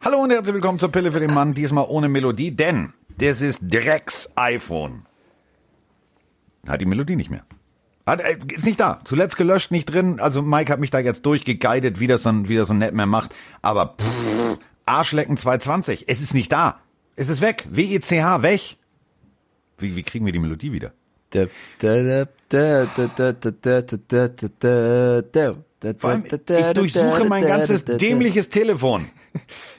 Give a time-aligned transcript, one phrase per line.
[0.00, 3.60] Hallo und herzlich willkommen zur Pille für den Mann, diesmal ohne Melodie, denn das ist
[3.62, 5.06] Drecks iPhone.
[6.68, 7.44] Hat die Melodie nicht mehr.
[8.06, 9.00] Hat, äh, ist nicht da.
[9.04, 10.20] Zuletzt gelöscht, nicht drin.
[10.20, 13.06] Also Mike hat mich da jetzt durchgeguidet, wie das dann, wie das so nett mehr
[13.06, 13.34] macht.
[13.62, 16.04] Aber pff, Arschlecken 220.
[16.08, 16.80] Es ist nicht da.
[17.16, 17.66] Es ist weg.
[17.70, 18.10] WECH
[18.42, 18.76] weg.
[19.78, 20.92] Wie, wie kriegen wir die Melodie wieder?
[26.60, 29.06] Ich durchsuche mein ganzes dämliches Telefon.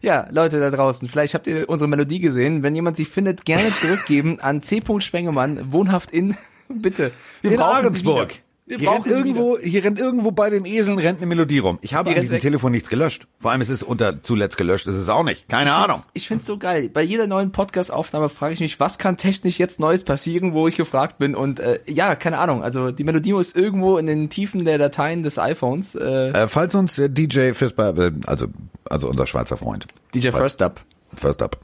[0.02, 2.62] Ja, Leute da draußen, vielleicht habt ihr unsere Melodie gesehen.
[2.62, 4.82] Wenn jemand sie findet, gerne zurückgeben an C.
[5.00, 6.36] Spengemann, wohnhaft in,
[6.68, 7.12] bitte.
[7.42, 8.42] Wir in brauchen Ahrensburg.
[8.68, 11.78] Wir Hier rennt, irgendwo, hier rennt irgendwo bei den Eseln rennt eine Melodie rum.
[11.82, 12.42] Ich habe Die an diesem weg.
[12.42, 13.28] Telefon nichts gelöscht.
[13.40, 15.48] Vor allem es ist unter zuletzt gelöscht, ist es auch nicht.
[15.48, 16.02] Keine Ahnung.
[16.14, 16.90] Ich find's so geil.
[16.90, 20.78] Bei jeder neuen Podcast-Aufnahme frage ich mich, was kann technisch jetzt Neues passieren, wo ich
[20.78, 21.36] gefragt bin.
[21.36, 22.64] Und äh, ja, keine Ahnung.
[22.64, 25.94] Also die Melodie muss irgendwo in den Tiefen der Dateien des iPhones.
[25.94, 28.48] Äh, Äh, falls uns äh, DJ Fisper, äh, also
[28.90, 30.82] also unser Schweizer Freund, DJ falls- First Up.
[31.16, 31.60] First Up,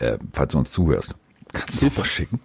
[0.00, 1.14] äh, falls du uns zuhörst,
[1.52, 2.40] kannst du was schicken.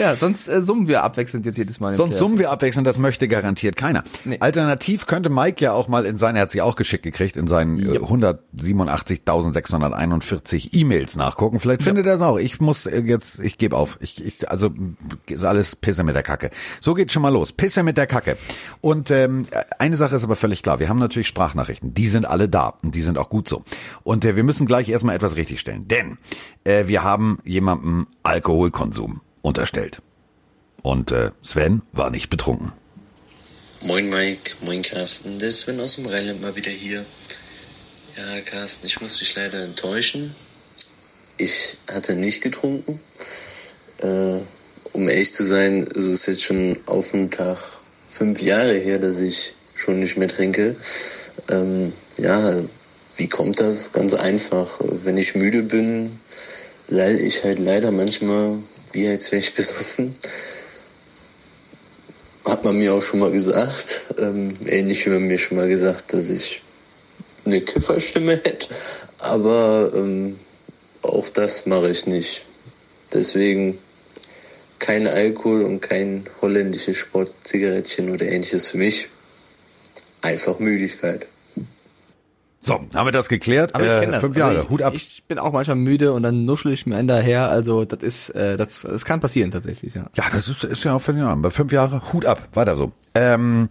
[0.00, 1.94] Ja, sonst äh, summen wir abwechselnd jetzt jedes Mal.
[1.94, 4.02] Sonst summen wir abwechselnd, das möchte garantiert keiner.
[4.24, 4.38] Nee.
[4.40, 7.48] Alternativ könnte Mike ja auch mal in seinen, er hat sie auch geschickt gekriegt, in
[7.48, 11.60] seinen äh, 187.641 E-Mails nachgucken.
[11.60, 12.38] Vielleicht findet er es auch.
[12.38, 13.98] Ich muss äh, jetzt, ich gebe auf.
[14.00, 14.70] Ich, ich, also
[15.26, 16.50] ist alles Pisse mit der Kacke.
[16.80, 17.52] So geht's schon mal los.
[17.52, 18.38] Pisse mit der Kacke.
[18.80, 19.44] Und ähm,
[19.78, 20.80] eine Sache ist aber völlig klar.
[20.80, 21.92] Wir haben natürlich Sprachnachrichten.
[21.92, 23.64] Die sind alle da und die sind auch gut so.
[24.02, 25.88] Und äh, wir müssen gleich erstmal etwas richtigstellen.
[25.88, 26.16] Denn
[26.64, 30.00] äh, wir haben jemandem Alkoholkonsum unterstellt.
[30.82, 32.72] Und äh, Sven war nicht betrunken.
[33.82, 37.04] Moin Mike, moin Carsten, der Sven aus dem Rheinland mal wieder hier.
[38.16, 40.34] Ja, Carsten, ich muss dich leider enttäuschen.
[41.38, 43.00] Ich hatte nicht getrunken.
[43.98, 44.40] Äh,
[44.92, 47.58] um ehrlich zu sein, ist es jetzt schon auf den Tag
[48.08, 50.76] fünf Jahre her, dass ich schon nicht mehr trinke.
[51.48, 52.60] Ähm, ja,
[53.16, 53.92] wie kommt das?
[53.92, 54.78] Ganz einfach.
[54.80, 56.20] Wenn ich müde bin,
[56.88, 58.58] lall ich halt leider manchmal,
[58.92, 60.14] wie als wäre ich besoffen
[62.50, 66.12] hat man mir auch schon mal gesagt, ähm, ähnlich wie man mir schon mal gesagt,
[66.12, 66.62] dass ich
[67.44, 68.68] eine Kifferstimme hätte,
[69.18, 70.38] aber ähm,
[71.02, 72.42] auch das mache ich nicht.
[73.12, 73.78] Deswegen
[74.78, 79.08] kein Alkohol und kein holländisches Sportzigarettchen oder ähnliches für mich.
[80.22, 81.26] Einfach Müdigkeit.
[82.62, 83.74] So, haben wir das geklärt?
[83.74, 84.20] Aber ich Äh, kenne das.
[84.20, 84.92] Fünf Jahre, also ich, Hut ab.
[84.94, 87.48] Ich bin auch manchmal müde und dann nuschel ich mir einen daher.
[87.48, 90.06] Also das ist, äh, das, das kann passieren tatsächlich, ja.
[90.14, 91.36] ja, das ist, ist ja auch normal.
[91.36, 92.92] Bei fünf Jahre, Hut ab, weiter so.
[93.14, 93.68] Ähm,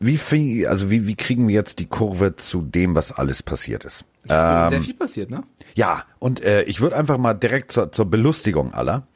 [0.00, 3.84] wie, fing, also wie, wie kriegen wir jetzt die Kurve zu dem, was alles passiert
[3.84, 4.04] ist?
[4.24, 5.42] Es ist Ähm, sehr viel passiert, ne?
[5.74, 9.06] Ja, und äh, ich würde einfach mal direkt zur, zur Belustigung aller.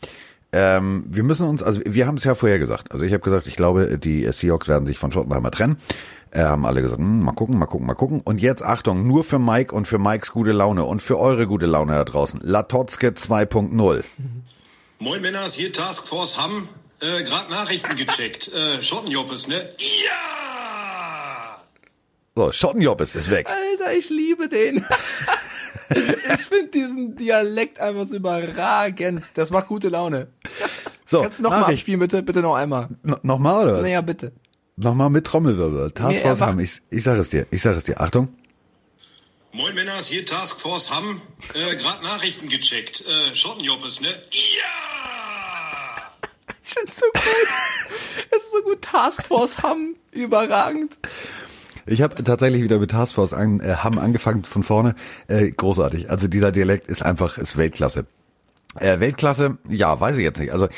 [0.56, 2.92] Ähm, wir müssen uns, also wir haben es ja vorher gesagt.
[2.92, 5.78] Also ich habe gesagt, ich glaube, die Seahawks werden sich von Schottenheimer trennen.
[6.30, 8.20] Äh, haben alle gesagt, hm, mal gucken, mal gucken, mal gucken.
[8.20, 11.66] Und jetzt Achtung, nur für Mike und für Mikes gute Laune und für eure gute
[11.66, 12.38] Laune da draußen.
[12.44, 14.04] Latotzke 2.0.
[15.00, 16.68] Moin Männers, hier Taskforce Hamm.
[17.00, 18.52] Äh, Gerade Nachrichten gecheckt.
[18.52, 19.56] Äh, Schottenjobbes, ne?
[19.56, 21.58] Ja!
[22.36, 23.48] So, Schottenjobbes ist weg.
[23.48, 24.84] Alter, ich liebe den.
[25.90, 29.24] ich finde diesen Dialekt einfach so überragend.
[29.34, 30.28] Das macht gute Laune.
[31.06, 31.80] So, Kannst du noch mal Nachricht.
[31.80, 32.22] abspielen, bitte?
[32.22, 32.88] Bitte noch einmal.
[33.02, 33.82] No, Nochmal oder?
[33.82, 34.32] Naja, bitte.
[34.76, 35.90] Nochmal mit Trommelwirbel.
[35.92, 36.60] Taskforce einfach- haben.
[36.60, 38.00] Ich, ich sag es dir, ich sag es dir.
[38.00, 38.34] Achtung.
[39.52, 41.20] Moin Männers, hier Taskforce Hamm.
[41.54, 43.04] Äh, Gerade Nachrichten gecheckt.
[43.06, 44.08] Äh, Schottenjobbes, ne?
[44.08, 46.10] Ja!
[46.64, 47.22] Ich find's so gut.
[48.30, 48.82] Es ist so gut.
[48.82, 49.94] Taskforce Hamm.
[50.10, 50.98] Überragend.
[51.86, 54.94] Ich habe tatsächlich wieder mit Taskforce an, äh, haben angefangen von vorne.
[55.28, 56.10] Äh, großartig.
[56.10, 58.06] Also dieser Dialekt ist einfach ist Weltklasse.
[58.76, 60.52] Äh, Weltklasse, ja, weiß ich jetzt nicht.
[60.52, 60.68] Also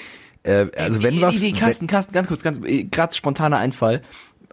[0.43, 4.03] äh, also wenn was Die, die, Carsten, Carsten, ganz kurz, ganz, gerade spontaner Einfall.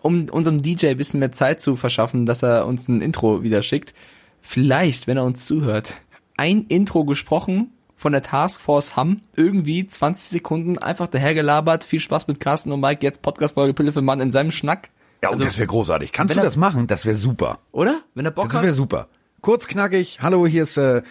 [0.02, 3.62] Um unserem DJ ein bisschen mehr Zeit zu verschaffen, dass er uns ein Intro wieder
[3.62, 3.94] schickt.
[4.42, 5.94] Vielleicht, wenn er uns zuhört,
[6.36, 11.86] ein Intro gesprochen von der Taskforce Hamm, irgendwie 20 Sekunden einfach dahergelabert.
[11.86, 14.89] Viel Spaß mit Carsten und Mike, jetzt Podcast-Folge Pille für Mann in seinem Schnack.
[15.24, 16.12] Ja, und also, das wäre großartig.
[16.12, 16.86] Kannst du er- das machen?
[16.88, 17.58] Das wäre super.
[17.72, 18.02] Oder?
[18.14, 18.75] Wenn er Bock Das wäre hat.
[18.75, 19.08] super.
[19.42, 20.20] Kurz knackig.
[20.22, 21.02] Hallo, hier ist äh, äh,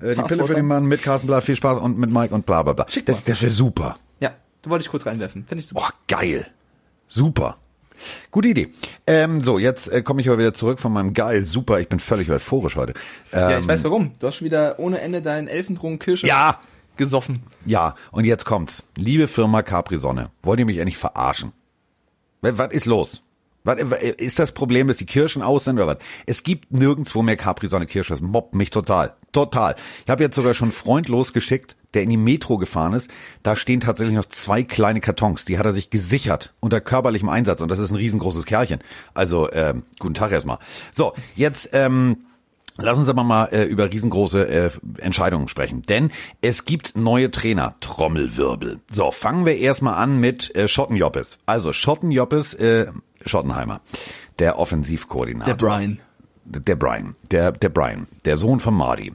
[0.00, 0.66] die Taskforce Pille für den.
[0.66, 1.44] Mann mit Carsten Blatt.
[1.44, 2.86] Viel Spaß und mit Mike und bla bla bla.
[2.88, 3.22] Schick Das, mal.
[3.32, 3.96] das wäre super.
[4.20, 4.30] Ja,
[4.62, 5.44] da wollte ich kurz reinwerfen.
[5.46, 5.80] Finde ich super.
[5.82, 6.46] Boah, geil.
[7.08, 7.56] Super.
[8.30, 8.72] Gute Idee.
[9.06, 11.98] Ähm, so, jetzt äh, komme ich aber wieder zurück von meinem geil, super, ich bin
[11.98, 12.92] völlig euphorisch heute.
[13.32, 14.12] Ähm, ja, ich weiß warum.
[14.18, 16.60] Du hast schon wieder ohne Ende deinen Elfendrungen Kirsche ja,
[16.98, 17.40] gesoffen.
[17.64, 18.86] ja, und jetzt kommt's.
[18.96, 21.52] Liebe Firma Capri Sonne, wollt ihr mich endlich verarschen?
[22.42, 23.22] Was ist los?
[23.66, 25.98] Äh, ist das Problem, dass die Kirschen aus sind oder was?
[26.26, 28.12] Es gibt nirgendwo mehr Capri Sonne Kirsche.
[28.12, 29.14] Das mobbt mich total.
[29.32, 29.76] total.
[30.04, 33.10] Ich habe jetzt sogar schon einen Freund losgeschickt, der in die Metro gefahren ist.
[33.42, 35.44] Da stehen tatsächlich noch zwei kleine Kartons.
[35.44, 37.60] Die hat er sich gesichert unter körperlichem Einsatz.
[37.60, 38.80] Und das ist ein riesengroßes Kerlchen.
[39.14, 40.58] Also, äh, guten Tag erstmal.
[40.92, 41.70] So, jetzt...
[41.72, 42.18] Ähm,
[42.78, 45.82] Lass uns aber mal äh, über riesengroße äh, Entscheidungen sprechen.
[45.82, 46.10] Denn
[46.42, 47.74] es gibt neue Trainer.
[47.80, 48.80] Trommelwirbel.
[48.90, 51.38] So, fangen wir erstmal an mit äh, Schottenjoppes.
[51.46, 52.86] Also Schottenjoppes, äh,
[53.26, 53.80] Schottenheimer,
[54.38, 55.54] der Offensivkoordinator.
[55.54, 55.98] Der Brian.
[56.44, 57.16] Der Brian.
[57.30, 58.06] Der, der Brian.
[58.24, 59.12] Der Sohn von Marty.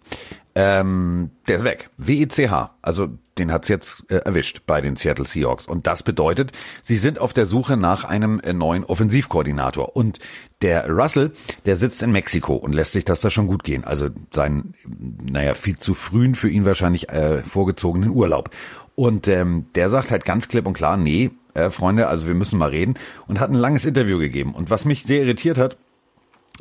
[0.54, 1.90] Ähm, der ist weg.
[1.98, 2.72] WECH.
[2.82, 5.66] Also den hat's jetzt äh, erwischt bei den Seattle Seahawks.
[5.66, 6.52] Und das bedeutet,
[6.84, 9.96] sie sind auf der Suche nach einem äh, neuen Offensivkoordinator.
[9.96, 10.20] Und
[10.62, 11.32] der Russell,
[11.66, 13.86] der sitzt in Mexiko und lässt sich das da schon gut gehen.
[13.86, 18.50] Also sein, naja, viel zu frühen für ihn wahrscheinlich äh, vorgezogenen Urlaub.
[18.96, 22.58] Und ähm, der sagt halt ganz klipp und klar, nee, äh, Freunde, also wir müssen
[22.58, 22.96] mal reden.
[23.28, 24.54] Und hat ein langes Interview gegeben.
[24.54, 25.78] Und was mich sehr irritiert hat,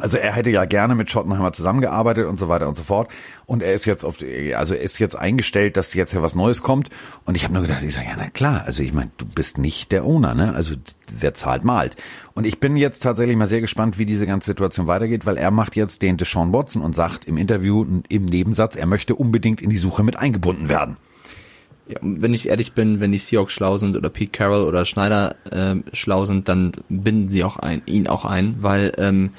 [0.00, 3.10] also er hätte ja gerne mit Schottenheimer zusammengearbeitet und so weiter und so fort.
[3.44, 4.16] Und er ist jetzt auf,
[4.56, 6.88] also er ist jetzt eingestellt, dass jetzt ja was Neues kommt.
[7.24, 9.58] Und ich habe nur gedacht, ich sage, ja, na klar, also ich meine, du bist
[9.58, 10.54] nicht der Owner, ne?
[10.54, 10.74] Also
[11.12, 11.96] wer zahlt, malt.
[12.34, 15.50] Und ich bin jetzt tatsächlich mal sehr gespannt, wie diese ganze Situation weitergeht, weil er
[15.50, 19.70] macht jetzt den Deshaun Watson und sagt im Interview, im Nebensatz, er möchte unbedingt in
[19.70, 20.96] die Suche mit eingebunden werden.
[21.90, 25.34] Ja, wenn ich ehrlich bin, wenn die Seahawks schlau sind oder Pete Carroll oder Schneider
[25.50, 29.30] äh, schlau sind, dann binden sie auch ein, ihn auch ein, weil ähm,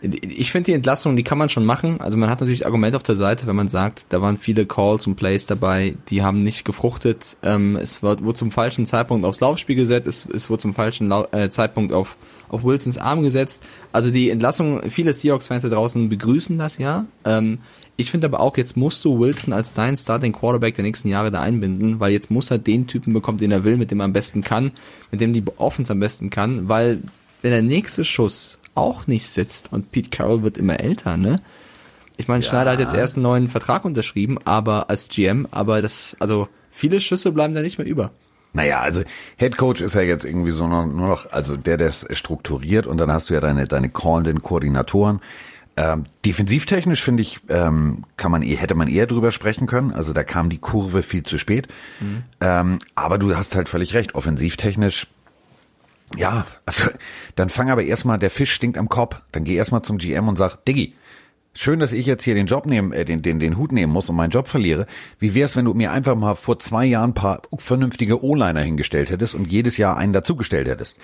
[0.00, 2.00] ich finde die Entlassung, die kann man schon machen.
[2.00, 5.06] Also man hat natürlich Argument auf der Seite, wenn man sagt, da waren viele Calls
[5.06, 7.36] und Plays dabei, die haben nicht gefruchtet.
[7.42, 11.08] Ähm, es wird, wurde zum falschen Zeitpunkt aufs Laufspiel gesetzt, es, es wurde zum falschen
[11.08, 12.16] Lau äh, Zeitpunkt auf,
[12.48, 13.64] auf Wilsons Arm gesetzt.
[13.92, 17.06] Also die Entlassung, viele Seahawks-Fans da draußen begrüßen das ja.
[17.24, 17.58] Ähm,
[17.98, 21.32] ich finde aber auch, jetzt musst du Wilson als dein Starting Quarterback der nächsten Jahre
[21.32, 24.04] da einbinden, weil jetzt muss er den Typen bekommen, den er will, mit dem er
[24.04, 24.70] am besten kann,
[25.10, 27.02] mit dem die Offense am besten kann, weil
[27.42, 29.72] wenn der nächste Schuss auch nicht sitzt.
[29.72, 31.40] Und Pete Carroll wird immer älter, ne?
[32.16, 32.48] Ich meine, ja.
[32.48, 37.00] Schneider hat jetzt erst einen neuen Vertrag unterschrieben, aber als GM, aber das, also viele
[37.00, 38.12] Schüsse bleiben da nicht mehr über.
[38.52, 39.02] Naja, also
[39.36, 42.86] Head Coach ist ja jetzt irgendwie so nur, nur noch, also der, der es strukturiert
[42.86, 45.20] und dann hast du ja deine, deine callenden Koordinatoren.
[45.78, 49.92] Ähm, defensivtechnisch finde ich, ähm, kann man eh, hätte man eher drüber sprechen können.
[49.92, 51.68] Also da kam die Kurve viel zu spät.
[52.00, 52.24] Mhm.
[52.40, 54.16] Ähm, aber du hast halt völlig recht.
[54.16, 55.06] Offensivtechnisch
[56.16, 56.90] ja, also
[57.36, 59.20] dann fang aber erstmal, der Fisch stinkt am Kopf.
[59.30, 60.94] Dann geh erstmal zum GM und sag, Diggi,
[61.54, 64.10] schön, dass ich jetzt hier den Job nehmen, äh, den, den, den Hut nehmen muss
[64.10, 64.86] und meinen Job verliere.
[65.20, 69.36] Wie wär's, wenn du mir einfach mal vor zwei Jahren paar vernünftige O-Liner hingestellt hättest
[69.36, 70.98] und jedes Jahr einen dazugestellt hättest?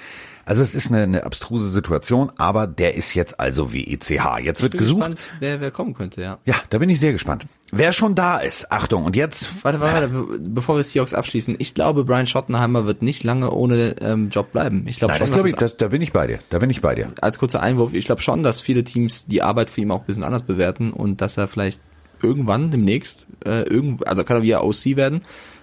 [0.46, 4.10] Also es ist eine, eine abstruse Situation, aber der ist jetzt also WECH.
[4.42, 5.00] Jetzt wird gesucht.
[5.00, 6.38] Gespannt, wer, wer kommen könnte, ja.
[6.44, 7.46] Ja, da bin ich sehr gespannt.
[7.72, 9.64] Wer schon da ist, Achtung, und jetzt.
[9.64, 13.96] Warte, warte, warte bevor wir Seahawks abschließen, ich glaube, Brian Schottenheimer wird nicht lange ohne
[14.00, 14.86] ähm, Job bleiben.
[14.88, 16.38] Ich glaube schon, das glaub ich, das, da bin ich bei dir.
[16.50, 17.12] Da bin ich bei dir.
[17.20, 20.06] Als kurzer Einwurf, ich glaube schon, dass viele Teams die Arbeit für ihn auch ein
[20.06, 21.80] bisschen anders bewerten und dass er vielleicht
[22.22, 25.20] irgendwann demnächst, äh, irgend, also kann er wieder OC werden,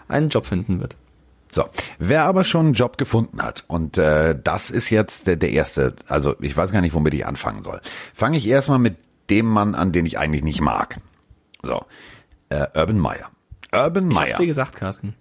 [0.07, 0.95] einen Job finden wird.
[1.51, 1.65] So,
[2.00, 5.95] wer aber schon einen Job gefunden hat, und äh, das ist jetzt der, der erste,
[6.07, 7.81] also ich weiß gar nicht, womit ich anfangen soll.
[8.13, 8.98] Fange ich erstmal mit
[9.30, 10.98] dem Mann an, den ich eigentlich nicht mag.
[11.62, 11.86] So,
[12.50, 13.30] äh, Urban Meyer.
[13.74, 14.27] Urban Meyer.
[14.27, 15.15] Ich hab's dir gesagt, Carsten.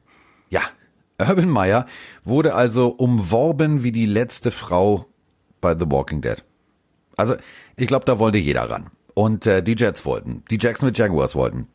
[0.50, 0.62] Ja,
[1.19, 1.87] Urban Meyer
[2.25, 5.06] wurde also umworben wie die letzte Frau
[5.61, 6.43] bei The Walking Dead.
[7.17, 7.37] Also,
[7.76, 8.91] ich glaube, da wollte jeder ran.
[9.15, 11.67] Und äh, die Jets wollten, die Jacksonville Jaguars wollten,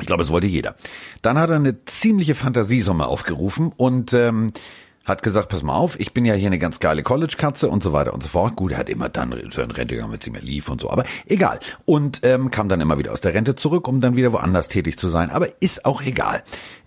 [0.00, 0.74] ich glaube, es wollte jeder.
[1.22, 4.52] Dann hat er eine ziemliche Fantasiesumme aufgerufen und ähm,
[5.08, 7.92] hat gesagt, pass mal auf, ich bin ja hier eine ganz geile College-Katze und so
[7.92, 8.56] weiter und so fort.
[8.56, 10.90] Gut, er hat immer dann so in Rente gegangen, wenn es mehr lief und so,
[10.90, 11.60] aber egal.
[11.86, 14.98] Und ähm, kam dann immer wieder aus der Rente zurück, um dann wieder woanders tätig
[14.98, 16.42] zu sein, aber ist auch egal.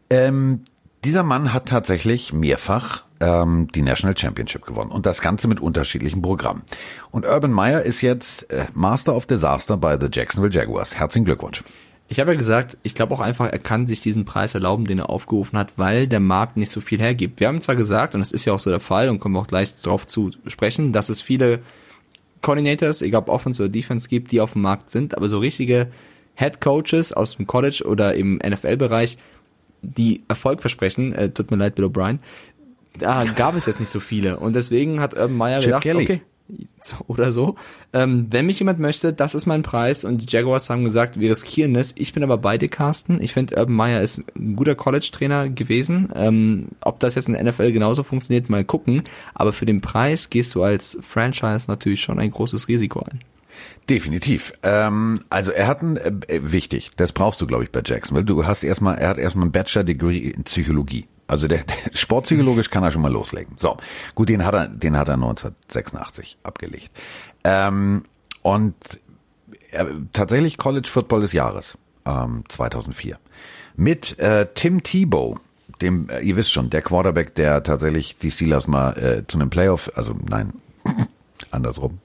[0.10, 0.66] Ähm,
[1.04, 6.22] dieser Mann hat tatsächlich mehrfach ähm, die National Championship gewonnen und das Ganze mit unterschiedlichen
[6.22, 6.62] Programmen.
[7.10, 10.96] Und Urban Meyer ist jetzt äh, Master of Disaster bei the Jacksonville Jaguars.
[10.96, 11.64] Herzlichen Glückwunsch.
[12.12, 15.00] Ich habe ja gesagt, ich glaube auch einfach, er kann sich diesen Preis erlauben, den
[15.00, 17.40] er aufgerufen hat, weil der Markt nicht so viel hergibt.
[17.40, 19.40] Wir haben zwar gesagt, und das ist ja auch so der Fall, und kommen wir
[19.40, 21.60] auch gleich darauf zu sprechen, dass es viele
[22.42, 25.88] Coordinators, egal ob Offense oder Defense gibt, die auf dem Markt sind, aber so richtige
[26.36, 29.18] Head Coaches aus dem College oder im NFL-Bereich,
[29.82, 32.20] die Erfolg versprechen, äh, tut mir leid, Bill O'Brien,
[33.00, 34.38] da gab es jetzt nicht so viele.
[34.38, 36.04] Und deswegen hat Urban Meyer Chip gedacht, Kelly.
[36.04, 36.22] okay,
[37.08, 37.56] oder so.
[37.94, 40.04] Ähm, wenn mich jemand möchte, das ist mein Preis.
[40.04, 41.94] Und die Jaguars haben gesagt, wir riskieren es.
[41.98, 43.22] Ich bin aber bei dir, Carsten.
[43.22, 46.12] Ich finde, Urban Meyer ist ein guter College-Trainer gewesen.
[46.16, 49.04] Ähm, ob das jetzt in der NFL genauso funktioniert, mal gucken.
[49.34, 53.20] Aber für den Preis gehst du als Franchise natürlich schon ein großes Risiko ein.
[53.90, 54.54] Definitiv.
[54.64, 58.26] Ähm, also er hat ein äh, wichtig, das brauchst du, glaube ich, bei Jacksonville.
[58.26, 61.08] Du hast erstmal, er hat erstmal ein Bachelor-Degree in Psychologie.
[61.32, 63.56] Also der, der sportpsychologisch kann er schon mal loslegen.
[63.58, 63.78] So,
[64.16, 66.92] gut, den hat er, den hat er 1986 abgelegt.
[67.46, 68.04] Ähm,
[68.42, 68.76] und
[69.72, 71.78] er, tatsächlich College Football des Jahres.
[72.06, 73.18] ähm, 2004.
[73.78, 75.40] Mit äh, Tim Tebow,
[75.82, 79.50] dem, äh, ihr wisst schon, der Quarterback, der tatsächlich die Steelers mal äh, zu einem
[79.50, 80.52] Playoff, also nein,
[81.52, 82.00] andersrum,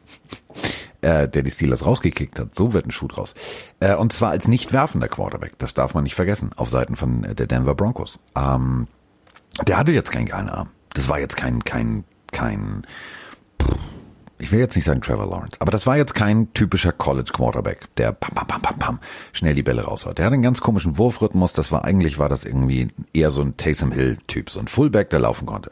[1.01, 2.55] äh, der die Steelers rausgekickt hat.
[2.55, 3.35] So wird ein Schuh draus.
[3.81, 5.59] Äh, und zwar als nicht werfender Quarterback.
[5.59, 6.51] Das darf man nicht vergessen.
[6.55, 8.21] Auf Seiten von äh, der Denver Broncos.
[8.37, 8.87] Ähm,
[9.67, 10.69] der hatte jetzt keinen geilen Arm.
[10.95, 12.87] Das war jetzt kein, kein, kein,
[14.39, 17.95] ich will jetzt nicht sagen Trevor Lawrence, aber das war jetzt kein typischer College Quarterback,
[17.97, 19.01] der pam, pam, pam, pam, pam,
[19.33, 20.19] schnell die Bälle raushaut.
[20.19, 21.53] Der hat einen ganz komischen Wurfrhythmus.
[21.53, 25.11] Das war eigentlich war das irgendwie eher so ein Taysom Hill Typ, so ein Fullback,
[25.11, 25.71] der laufen konnte.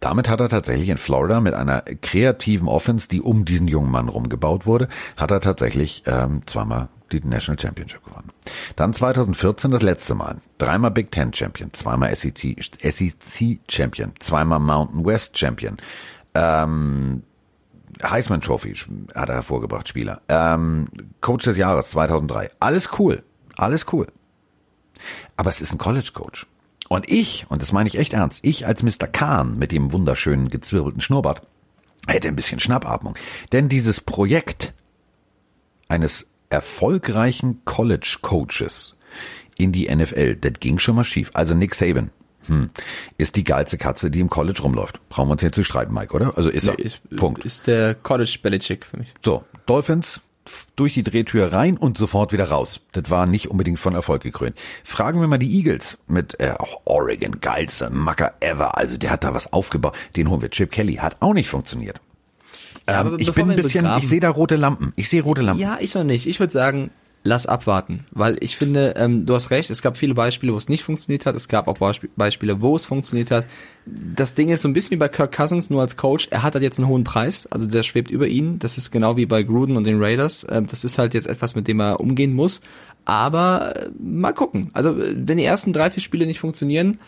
[0.00, 4.08] Damit hat er tatsächlich in Florida mit einer kreativen Offense, die um diesen jungen Mann
[4.08, 8.30] rumgebaut wurde, hat er tatsächlich ähm, zweimal die National Championship gewonnen.
[8.76, 10.36] Dann 2014 das letzte Mal.
[10.58, 15.76] Dreimal Big Ten Champion, zweimal SEC, SEC Champion, zweimal Mountain West Champion.
[16.34, 17.22] Ähm,
[18.02, 18.74] Heisman Trophy
[19.14, 20.22] hat er hervorgebracht, Spieler.
[20.28, 20.88] Ähm,
[21.20, 22.50] Coach des Jahres 2003.
[22.60, 23.22] Alles cool.
[23.56, 24.06] Alles cool.
[25.36, 26.46] Aber es ist ein College Coach.
[26.88, 29.06] Und ich, und das meine ich echt ernst, ich als Mr.
[29.06, 31.42] Kahn mit dem wunderschönen gezwirbelten Schnurrbart
[32.06, 33.14] hätte ein bisschen Schnappatmung.
[33.52, 34.72] Denn dieses Projekt
[35.88, 38.96] eines erfolgreichen College Coaches
[39.58, 41.30] in die NFL, das ging schon mal schief.
[41.34, 42.10] Also Nick Saban,
[42.46, 42.70] hm,
[43.18, 45.00] ist die geilste Katze, die im College rumläuft.
[45.08, 46.36] Brauchen wir uns jetzt zu streiten, Mike, oder?
[46.36, 46.78] Also ist Nee, er.
[46.78, 47.44] ist, Punkt.
[47.44, 49.12] ist der College Belichick für mich.
[49.24, 50.20] So, Dolphins
[50.74, 52.80] durch die Drehtür rein und sofort wieder raus.
[52.92, 54.56] Das war nicht unbedingt von Erfolg gekrönt.
[54.82, 58.76] Fragen wir mal die Eagles mit äh, auch Oregon, geilste Macker ever.
[58.78, 59.94] Also der hat da was aufgebaut.
[60.16, 60.50] Den holen wir.
[60.50, 62.00] Chip Kelly hat auch nicht funktioniert.
[62.90, 64.92] Ja, Ähm, ich bin ein bisschen, begraben- ich sehe da rote Lampen.
[64.96, 65.60] Ich sehe rote Lampen.
[65.62, 66.26] Ja, ich noch nicht.
[66.26, 66.90] Ich würde sagen,
[67.22, 70.70] lass abwarten, weil ich finde, ähm, du hast recht, es gab viele Beispiele, wo es
[70.70, 73.46] nicht funktioniert hat, es gab auch Beisp Beispiele, wo es funktioniert hat.
[73.84, 76.54] Das Ding ist so ein bisschen wie bei Kirk Cousins, nur als Coach, er hat
[76.54, 79.42] halt jetzt einen hohen Preis, also der schwebt über ihn, das ist genau wie bei
[79.42, 82.62] Gruden und den Raiders, ähm, das ist halt jetzt etwas, mit dem er umgehen muss,
[83.04, 84.70] aber äh, mal gucken.
[84.72, 86.98] Also wenn die ersten drei, vier Spiele nicht funktionieren,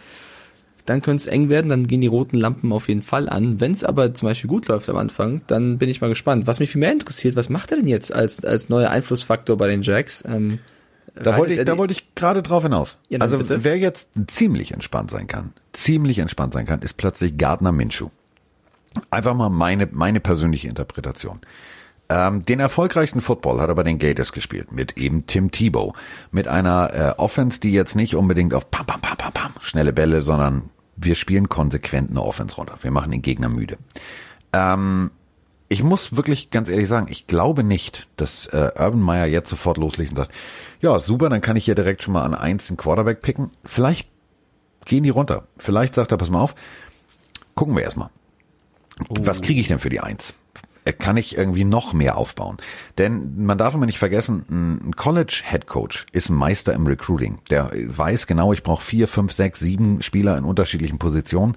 [0.87, 3.61] dann könnte es eng werden, dann gehen die roten Lampen auf jeden Fall an.
[3.61, 6.47] Wenn es aber zum Beispiel gut läuft am Anfang, dann bin ich mal gespannt.
[6.47, 9.69] Was mich viel mehr interessiert, was macht er denn jetzt als, als neuer Einflussfaktor bei
[9.69, 10.25] den Jacks?
[10.27, 10.59] Ähm,
[11.15, 12.97] Da wollte ich, er da wollte ich gerade drauf hinaus.
[13.09, 13.65] Ja, also bitte.
[13.65, 18.09] wer jetzt ziemlich entspannt sein kann, ziemlich entspannt sein kann, ist plötzlich Gardner Minshew.
[19.11, 21.41] Einfach mal meine, meine persönliche Interpretation.
[22.13, 25.95] Ähm, den erfolgreichsten Football hat er bei den Gators gespielt, mit eben Tim Tebow.
[26.31, 29.95] Mit einer äh, Offense, die jetzt nicht unbedingt auf pam, pam, pam, pam, pam, schnelle
[29.95, 32.75] Bälle, sondern wir spielen konsequent eine Offense runter.
[32.83, 33.79] Wir machen den Gegner müde.
[34.53, 35.11] Ähm,
[35.71, 39.79] ich muss wirklich ganz ehrlich sagen, ich glaube nicht, dass äh, Urban Meyer jetzt sofort
[39.79, 40.33] loslegt und sagt,
[40.83, 43.53] ja, super, dann kann ich hier direkt schon mal an eins den Quarterback picken.
[43.65, 44.11] Vielleicht
[44.85, 45.45] gehen die runter.
[45.57, 46.55] Vielleicht sagt er, pass mal auf,
[47.55, 48.11] gucken wir erstmal.
[49.09, 50.35] Was kriege ich denn für die Eins?
[50.85, 52.57] Äh, Kann ich irgendwie noch mehr aufbauen?
[52.99, 57.39] Denn man darf immer nicht vergessen, ein College Head Coach ist ein Meister im Recruiting.
[57.51, 61.57] Der weiß genau, ich brauche vier, fünf, sechs, sieben Spieler in unterschiedlichen Positionen.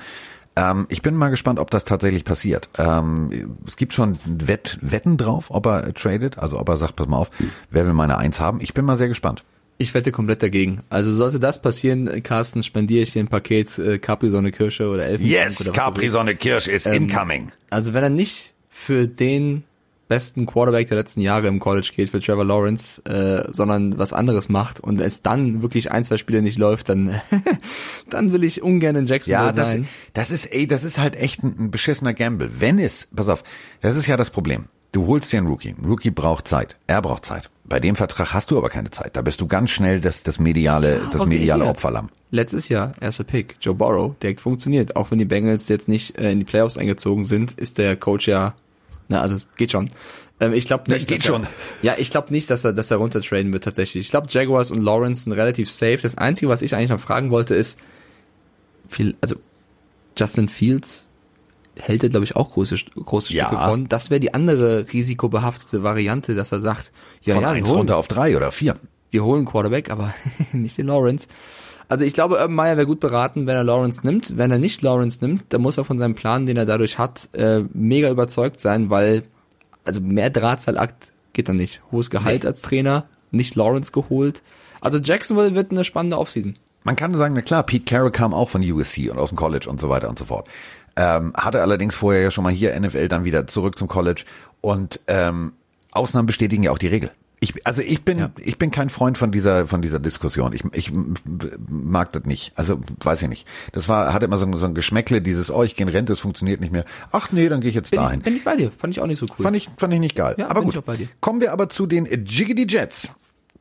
[0.56, 2.70] Ähm, ich bin mal gespannt, ob das tatsächlich passiert.
[2.78, 7.08] Ähm, es gibt schon Wett, Wetten drauf, ob er tradet, also ob er sagt, pass
[7.08, 7.32] mal auf,
[7.70, 8.62] wer will meine Eins haben?
[8.62, 9.44] Ich bin mal sehr gespannt.
[9.78, 10.84] Ich wette komplett dagegen.
[10.90, 15.36] Also sollte das passieren, Carsten, spendiere ich dir ein Paket äh, Capri-Sonne Kirsche oder Elfenbein
[15.36, 16.14] oder was du willst.
[16.14, 17.52] Sonne Kirsch ist incoming.
[17.70, 19.64] Also wenn er nicht für den
[20.10, 24.50] besten Quarterback der letzten Jahre im College geht, für Trevor Lawrence, äh, sondern was anderes
[24.50, 27.20] macht und es dann wirklich ein, zwei Spiele nicht läuft, dann,
[28.10, 29.88] dann will ich ungern in Jacksonville Ja, das, sein.
[30.14, 32.52] das ist, ey, das ist halt echt ein, ein beschissener Gamble.
[32.60, 33.44] Wenn es, pass auf,
[33.82, 34.66] das ist ja das Problem.
[34.92, 35.76] Du holst dir einen Rookie.
[35.78, 36.78] Ein Rookie braucht Zeit.
[36.88, 37.50] Er braucht Zeit.
[37.66, 39.18] Bei dem Vertrag hast du aber keine Zeit.
[39.18, 41.72] Da bist du ganz schnell das, das mediale, das okay, mediale hier.
[41.72, 42.10] Opferlamm.
[42.32, 44.96] Letztes Jahr, erster Pick, Joe Burrow, direkt funktioniert.
[44.96, 48.28] Auch wenn die Bengals jetzt nicht äh, in die Playoffs eingezogen sind, ist der Coach
[48.28, 48.54] ja,
[49.08, 49.90] na, also geht schon.
[50.40, 51.44] Ähm, ich glaube nicht, geht dass schon.
[51.44, 51.50] Er,
[51.82, 54.06] ja, ich glaube nicht, dass er, dass er runtertraden wird tatsächlich.
[54.06, 56.00] Ich glaube, Jaguars und Lawrence sind relativ safe.
[56.02, 57.80] Das Einzige, was ich eigentlich noch fragen wollte, ist,
[58.90, 59.36] viel, also
[60.18, 61.08] Justin Fields
[61.78, 63.48] hält er, glaube ich, auch große, große Ja.
[63.48, 63.88] Stücke von.
[63.90, 67.78] Das wäre die andere risikobehaftete Variante, dass er sagt, ja, Von ja, wir eins holen,
[67.80, 68.78] runter auf drei oder vier.
[69.12, 70.14] wir holen Quarterback, aber
[70.54, 71.28] nicht den Lawrence.
[71.88, 74.38] Also ich glaube, Urban Meyer wäre gut beraten, wenn er Lawrence nimmt.
[74.38, 77.30] Wenn er nicht Lawrence nimmt, dann muss er von seinem Plan, den er dadurch hat,
[77.34, 79.24] äh, mega überzeugt sein, weil
[79.84, 81.82] also mehr Drahtseilakt geht dann nicht.
[81.92, 82.48] Hohes Gehalt Nee.
[82.50, 84.42] als Trainer, nicht Lawrence geholt.
[84.82, 86.56] Also Jacksonville wird eine spannende Offseason.
[86.84, 89.70] Man kann sagen, na klar, Pete Carroll kam auch von USC und aus dem College
[89.70, 90.48] und so weiter und so fort.
[90.96, 94.24] Ähm, hatte allerdings vorher ja schon mal hier NFL dann wieder zurück zum College
[94.62, 95.54] und ähm,
[95.92, 97.12] Ausnahmen bestätigen ja auch die Regel.
[97.46, 98.32] Ich, also ich bin, Ja.
[98.40, 100.52] ich bin kein Freund von dieser, von dieser Diskussion.
[100.54, 100.92] Ich, ich
[101.70, 102.54] mag das nicht.
[102.56, 103.48] Also weiß ich nicht.
[103.72, 106.14] Das war, hatte immer so, ein- so ein Geschmäckle, dieses, oh, ich gehe in Rente,
[106.14, 106.86] es funktioniert nicht mehr.
[107.12, 108.20] Ach nee, dann gehe ich jetzt Bin, dahin.
[108.20, 108.72] ich, bin ich bei dir.
[108.72, 109.44] Fand ich auch nicht so cool.
[109.44, 110.36] Fand ich, fand ich nicht geil.
[110.38, 110.74] Ja, aber gut.
[110.74, 111.08] ich auch bei dir.
[111.22, 113.10] Kommen wir aber zu den Jiggity Jets.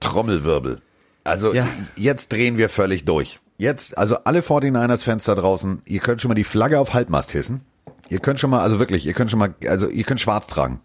[0.00, 0.80] Trommelwirbel.
[1.24, 1.66] Also Ja.
[1.96, 3.38] jetzt drehen wir völlig durch.
[3.58, 7.60] Jetzt, also alle 49ers-Fans da draußen, ihr könnt schon mal die Flagge auf Halbmast hissen.
[8.08, 10.80] Ihr könnt schon mal, also wirklich, ihr könnt schon mal, also ihr könnt schwarz tragen.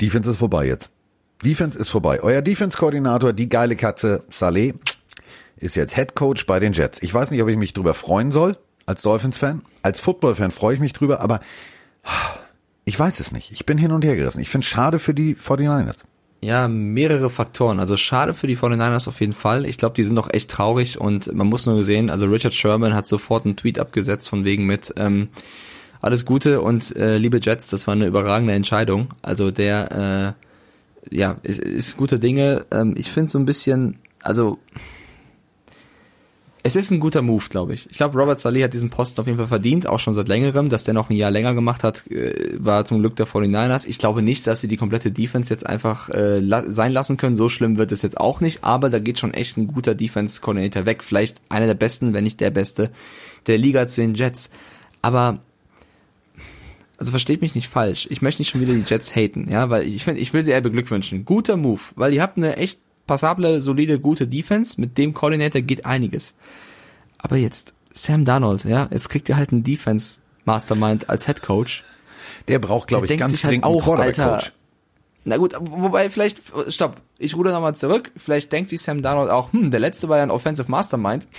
[0.00, 0.90] Defense ist vorbei jetzt.
[1.44, 2.20] Defense ist vorbei.
[2.22, 4.74] Euer Defense-Koordinator, die geile Katze, Saleh,
[5.56, 7.02] ist jetzt Head Coach bei den Jets.
[7.02, 8.56] Ich weiß nicht, ob ich mich drüber freuen soll,
[8.86, 9.62] als Dolphins-Fan.
[9.82, 11.40] Als Football-Fan freue ich mich drüber, aber
[12.84, 13.52] ich weiß es nicht.
[13.52, 14.40] Ich bin hin und her gerissen.
[14.40, 15.98] Ich finde es schade für die 49ers.
[16.44, 17.78] Ja, mehrere Faktoren.
[17.78, 19.64] Also schade für die 49ers auf jeden Fall.
[19.64, 22.94] Ich glaube, die sind doch echt traurig und man muss nur sehen, also Richard Sherman
[22.94, 25.28] hat sofort einen Tweet abgesetzt von wegen mit ähm,
[26.00, 29.10] alles Gute und äh, liebe Jets, das war eine überragende Entscheidung.
[29.22, 30.46] Also der äh,
[31.10, 32.66] ja, ist, ist gute Dinge.
[32.70, 34.58] Ähm, ich finde so ein bisschen, also
[36.64, 37.90] es ist ein guter Move, glaube ich.
[37.90, 40.68] Ich glaube, Robert Saleh hat diesen Posten auf jeden Fall verdient, auch schon seit längerem.
[40.68, 43.86] Dass der noch ein Jahr länger gemacht hat, äh, war zum Glück der 49ers.
[43.88, 47.34] Ich glaube nicht, dass sie die komplette Defense jetzt einfach äh, la sein lassen können.
[47.34, 48.62] So schlimm wird es jetzt auch nicht.
[48.62, 51.02] Aber da geht schon echt ein guter Defense-Coordinator weg.
[51.02, 52.90] Vielleicht einer der besten, wenn nicht der beste
[53.48, 54.50] der Liga zu den Jets.
[55.02, 55.40] Aber
[57.02, 58.06] also versteht mich nicht falsch.
[58.10, 60.52] Ich möchte nicht schon wieder die Jets haten, ja, weil ich finde, ich will sie
[60.52, 61.24] eher beglückwünschen.
[61.24, 62.78] Guter Move, weil ihr habt eine echt
[63.08, 64.80] passable, solide, gute Defense.
[64.80, 66.32] Mit dem Coordinator geht einiges.
[67.18, 71.82] Aber jetzt Sam Darnold, ja, jetzt kriegt ihr halt einen Defense Mastermind als Head Coach.
[72.46, 73.98] Der braucht, glaube ich, ganz halt dringend einen auch.
[73.98, 74.40] Alter,
[75.24, 78.10] Na gut, wobei vielleicht, stopp, ich ruder nochmal zurück.
[78.16, 81.28] Vielleicht denkt sich Sam Darnold auch, hm, der letzte war ja ein Offensive Mastermind.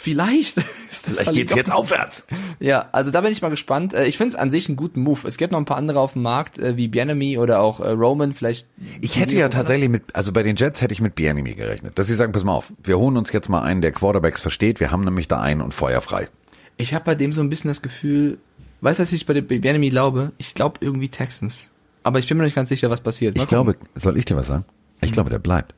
[0.00, 2.24] Vielleicht ist das Vielleicht halt geht's jetzt aufwärts.
[2.60, 3.94] Ja, also da bin ich mal gespannt.
[3.94, 5.26] Äh, Ich finde es an sich einen guten Move.
[5.26, 7.88] Es gibt noch ein paar andere auf dem Markt, äh, wie Bienemy oder auch äh,
[7.88, 8.68] Roman, vielleicht.
[9.00, 12.06] Ich hätte ja tatsächlich mit, also bei den Jets hätte ich mit Bienemy gerechnet, dass
[12.06, 14.92] sie sagen, pass mal auf, wir holen uns jetzt mal einen, der Quarterbacks versteht, wir
[14.92, 16.28] haben nämlich da einen und Feuer frei.
[16.76, 18.38] Ich habe bei dem so ein bisschen das Gefühl,
[18.82, 20.30] weißt du, was ich bei dem Bienemy glaube?
[20.38, 21.70] Ich glaube irgendwie Texans.
[22.08, 23.36] Aber ich bin mir nicht ganz sicher, was passiert.
[23.36, 23.88] Mal Ich glaube, gucken.
[23.96, 24.64] soll ich dir was sagen?
[25.02, 25.74] Ich glaube, der bleibt.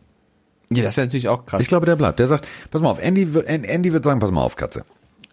[0.72, 1.60] Ja, das wäre natürlich auch krass.
[1.60, 2.20] Ich glaube, der bleibt.
[2.20, 4.84] Der sagt, pass mal auf, Andy, wird- Andy wird sagen, pass mal auf, Katze.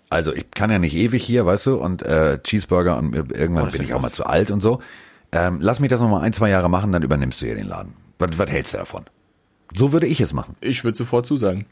[0.10, 3.71] Also ich kann ja nicht ewig hier, weißt du, und äh, Cheeseburger und irgendwann Oh,
[3.71, 4.15] bin ich auch mal krass.
[4.15, 4.82] zu alt und so.
[5.32, 7.67] Ähm, lass mich das noch mal ein, zwei Jahre machen, dann übernimmst du hier den
[7.67, 7.93] Laden.
[8.17, 9.04] Was, was hältst du davon?
[9.76, 10.56] So würde ich es machen.
[10.62, 11.65] ich würde sofort zusagen.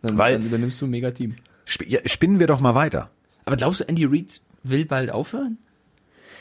[0.00, 1.34] Dann, Weil- dann übernimmst du ein Mega-Team.
[1.68, 3.10] Sp ja, spinnen wir doch mal weiter.
[3.44, 5.58] Aber glaubst du, Andy Reid will bald aufhören?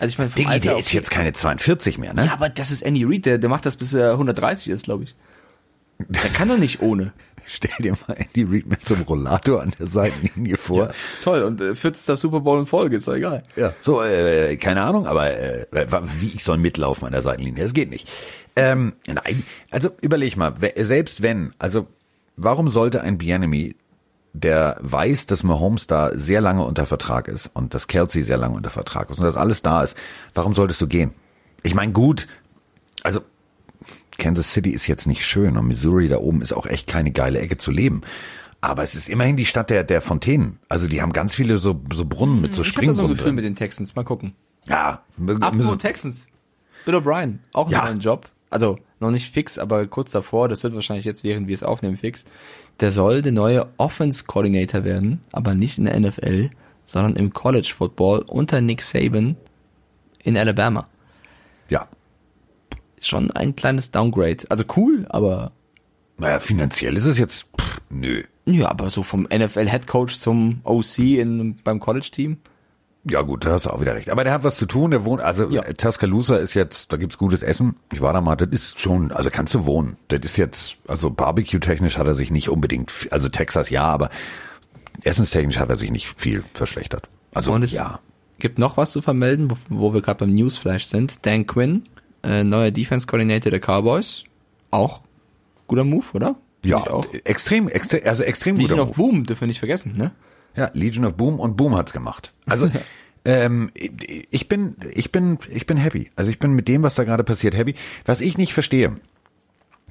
[0.01, 2.25] Also ich meine, Diggi, Alter der ist jetzt keine 42 mehr, ne?
[2.25, 5.03] Ja, aber das ist Andy Reid, der, der macht das bis er 130 ist, glaube
[5.03, 5.13] ich.
[5.99, 7.13] Der kann doch nicht ohne.
[7.45, 10.87] Stell dir mal Andy Reid mit so einem Rollator an der Seitenlinie vor.
[10.87, 10.91] Ja,
[11.23, 12.17] toll, und äh, 40.
[12.17, 13.43] Super Bowl in Folge, ist doch egal.
[13.55, 15.67] Ja, so, äh, keine Ahnung, aber äh,
[16.19, 18.09] wie ich soll mitlaufen an der Seitenlinie, das geht nicht.
[18.55, 21.85] Ähm, nein, also überleg mal, selbst wenn, also
[22.37, 23.75] warum sollte ein Bienemy,
[24.33, 28.55] der weiß, dass Mahomes da sehr lange unter Vertrag ist und dass Kelsey sehr lange
[28.55, 29.95] unter Vertrag ist und dass alles da ist,
[30.33, 31.11] warum solltest du gehen?
[31.63, 32.27] Ich meine, gut,
[33.03, 33.21] also
[34.17, 37.39] Kansas City ist jetzt nicht schön und Missouri da oben ist auch echt keine geile
[37.39, 38.01] Ecke zu leben.
[38.61, 40.59] Aber es ist immerhin die Stadt der, der Fontänen.
[40.69, 43.09] Also die haben ganz viele so, so Brunnen mit so Ich habe so ein Springbrunnen
[43.15, 43.35] Gefühl drin.
[43.35, 44.33] mit den Texans, mal gucken.
[44.65, 45.01] Ja,
[45.39, 46.27] Apropos Texans.
[46.85, 47.85] Bill O'Brien, auch einen Ja.
[47.85, 48.29] neuen Job.
[48.51, 51.97] Also noch nicht fix, aber kurz davor, das wird wahrscheinlich jetzt, während wir es aufnehmen,
[51.97, 52.25] fix.
[52.79, 56.49] Der soll der neue Offense Coordinator werden, aber nicht in der NFL,
[56.85, 59.37] sondern im College Football unter Nick Saban
[60.23, 60.85] in Alabama.
[61.69, 61.87] ja.
[63.03, 64.45] Schon ein kleines Downgrade.
[64.49, 65.53] Also cool, aber
[66.19, 68.21] Naja, finanziell ist es jetzt, pff, nö.
[68.45, 72.37] ja, aber so vom NFL Head Coach zum OC in, beim College Team.
[73.03, 74.09] Ja gut, da hast du auch wieder recht.
[74.11, 75.63] Aber der hat was zu tun, der wohnt, also Ja.
[75.63, 77.75] äh, Tuscaloosa ist jetzt, da gibt's gutes Essen.
[77.91, 79.97] Ich war da mal, das ist schon, also kannst du wohnen.
[80.09, 84.09] Das ist jetzt, also Barbecue-technisch hat er sich nicht unbedingt, also Texas ja, aber
[85.03, 87.07] essenstechnisch hat er sich nicht viel verschlechtert.
[87.33, 87.99] Also Und es ja.
[88.39, 91.25] gibt noch was zu vermelden, wo, wo wir gerade beim Newsflash sind.
[91.25, 91.85] Dan Quinn,
[92.23, 94.25] äh, neuer Defense Coordinator der Cowboys.
[94.69, 95.01] Auch
[95.67, 96.35] guter Move, oder?
[96.61, 98.95] Finde Ja, extrem, extrem, also extrem Legion guter Move.
[98.95, 100.11] Boom, dürfen wir nicht vergessen, ne?
[100.55, 102.33] Ja, Legion of Boom und Boom hat's gemacht.
[102.45, 102.69] Also
[103.25, 106.11] ähm, ich bin, ich bin, ich bin happy.
[106.15, 107.75] Also ich bin mit dem, was da gerade passiert, happy.
[108.05, 108.95] Was ich nicht verstehe,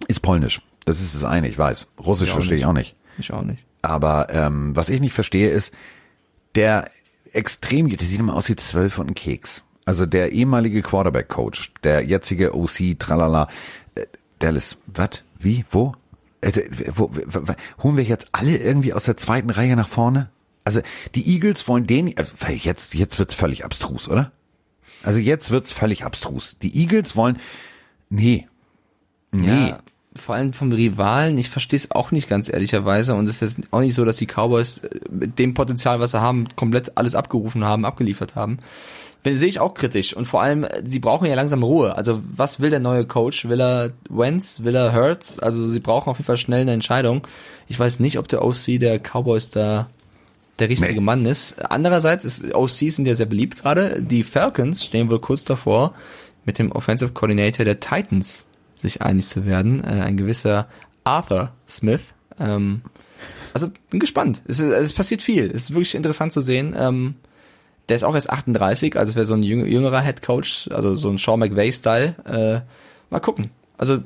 [0.09, 0.61] ist Polnisch.
[0.85, 1.89] Das ist das eine, ich weiß.
[2.05, 2.69] Russisch Ich verstehe ich nicht.
[2.69, 2.97] auch nicht.
[3.19, 3.65] Ich auch nicht.
[3.83, 5.73] Aber ähm, was ich nicht verstehe, ist
[6.55, 6.91] der
[7.33, 9.63] extrem, der sieht immer aus wie zwölf und ein Keks.
[9.85, 13.49] Also der ehemalige Quarterback-Coach, der jetzige OC, tralala,
[13.95, 14.07] äh,
[14.39, 15.23] Dallas, was?
[15.39, 15.65] Wie?
[15.71, 15.95] Wo?
[16.41, 16.53] Äh,
[16.89, 17.55] wo, wo, wo?
[17.83, 20.31] Holen wir jetzt alle irgendwie aus der zweiten Reihe nach vorne?
[20.65, 20.81] Also
[21.15, 24.33] die Eagles wollen den, also jetzt, jetzt wird's völlig abstrus, oder?
[25.03, 26.57] Also jetzt wird's völlig abstrus.
[26.63, 27.39] Die Eagles wollen,
[28.11, 28.47] nee,
[29.33, 29.69] nee.
[29.69, 29.81] Ja,
[30.17, 33.73] vor allem vom Rivalen, ich verstehe es auch nicht ganz ehrlicherweise und es ist jetzt
[33.73, 37.15] auch nicht so, dass die Cowboys äh, mit dem Potenzial, was sie haben, komplett alles
[37.15, 38.59] abgerufen haben, abgeliefert haben.
[39.25, 40.15] sehe ich auch kritisch.
[40.15, 41.97] Und vor allem, sie brauchen ja langsam Ruhe.
[41.97, 43.49] Also was will der neue Coach?
[43.49, 44.63] Will er Wentz?
[44.63, 45.39] Will er Hurts?
[45.39, 47.27] Also sie brauchen auf jeden Fall schnell eine Entscheidung.
[47.69, 49.89] Ich weiß nicht, ob der OC der Cowboys da
[50.61, 51.01] der richtige Nee.
[51.01, 51.61] Mann ist.
[51.61, 54.03] Andererseits ist OCs sind ja sehr beliebt gerade.
[54.03, 55.95] Die Falcons stehen wohl kurz davor,
[56.45, 58.47] mit dem Offensive Coordinator der Titans
[58.77, 59.83] sich einig zu werden.
[59.83, 60.69] Äh, ein gewisser
[61.05, 62.01] Arthur Smith.
[62.39, 62.83] Ähm,
[63.53, 64.43] also bin gespannt.
[64.47, 65.47] Es, es passiert viel.
[65.47, 66.75] Es ist wirklich interessant zu sehen.
[66.79, 67.15] Ähm,
[67.89, 70.95] der ist auch erst 38, also es wäre so ein jüng- jüngerer Head Coach, also
[70.95, 72.15] so ein Sean McVay-Style.
[72.25, 72.61] Äh,
[73.11, 73.51] mal gucken.
[73.79, 73.99] Also,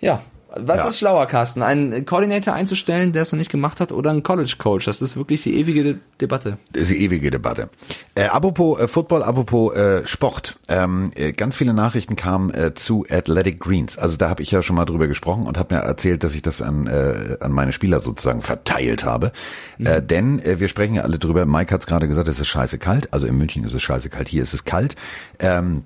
[0.00, 0.22] ja.
[0.56, 0.88] Was Ja.
[0.88, 1.62] ist schlauer, Carsten?
[1.62, 4.84] Einen Coordinator einzustellen, der es noch nicht gemacht hat, oder einen College Coach?
[4.84, 6.58] Das ist wirklich die ewige De Debatte.
[6.72, 7.70] Das ist die ewige Debatte.
[8.14, 10.58] Äh, apropos äh, Football, apropos äh, Sport.
[10.68, 13.98] Ähm, äh, ganz viele Nachrichten kamen äh, zu Athletic Greens.
[13.98, 16.42] Also da habe ich ja schon mal drüber gesprochen und habe mir erzählt, dass ich
[16.42, 19.32] das an, äh, an meine Spieler sozusagen verteilt habe.
[19.80, 21.46] Äh, denn äh, wir sprechen ja alle drüber.
[21.46, 23.12] Mike hat es gerade gesagt, es ist scheiße kalt.
[23.12, 24.94] Also in München ist es scheiße kalt, hier ist es kalt.
[25.40, 25.82] Ähm,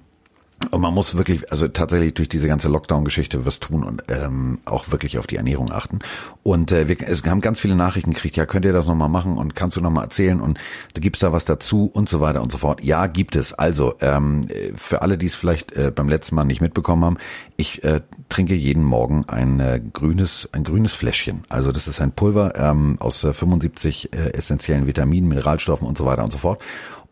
[0.70, 4.90] und man muss wirklich, also tatsächlich durch diese ganze Lockdown-Geschichte was tun und ähm, auch
[4.90, 6.00] wirklich auf die Ernährung achten.
[6.42, 9.38] Und äh, wir, es haben ganz viele Nachrichten gekriegt, ja, könnt ihr das nochmal machen
[9.38, 10.58] und kannst du nochmal erzählen und
[10.94, 12.82] da gibt's da was dazu und so weiter und so fort.
[12.82, 13.52] Ja, gibt es.
[13.54, 17.18] Also, ähm, für alle, die es vielleicht äh, beim letzten Mal nicht mitbekommen haben,
[17.56, 21.42] ich äh, trinke jeden Morgen ein äh, grünes, ein grünes Fläschchen.
[21.48, 26.04] Also das ist ein Pulver ähm, aus äh, 75 äh, essentiellen Vitaminen, Mineralstoffen und so
[26.04, 26.60] weiter und so fort.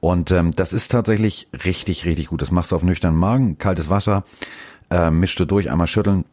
[0.00, 2.42] Und ähm, das ist tatsächlich richtig, richtig gut.
[2.42, 4.24] Das machst du auf nüchternen Magen, kaltes Wasser,
[4.90, 6.24] äh, mischst du durch, einmal schütteln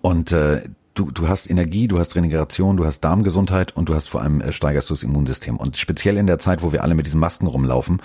[0.00, 0.62] und äh,
[0.94, 4.40] du, du hast Energie, du hast Regeneration, du hast Darmgesundheit und du hast vor allem
[4.40, 5.56] äh, steigerst du das Immunsystem.
[5.56, 8.00] Und speziell in der Zeit, wo wir alle mit diesen Masken rumlaufen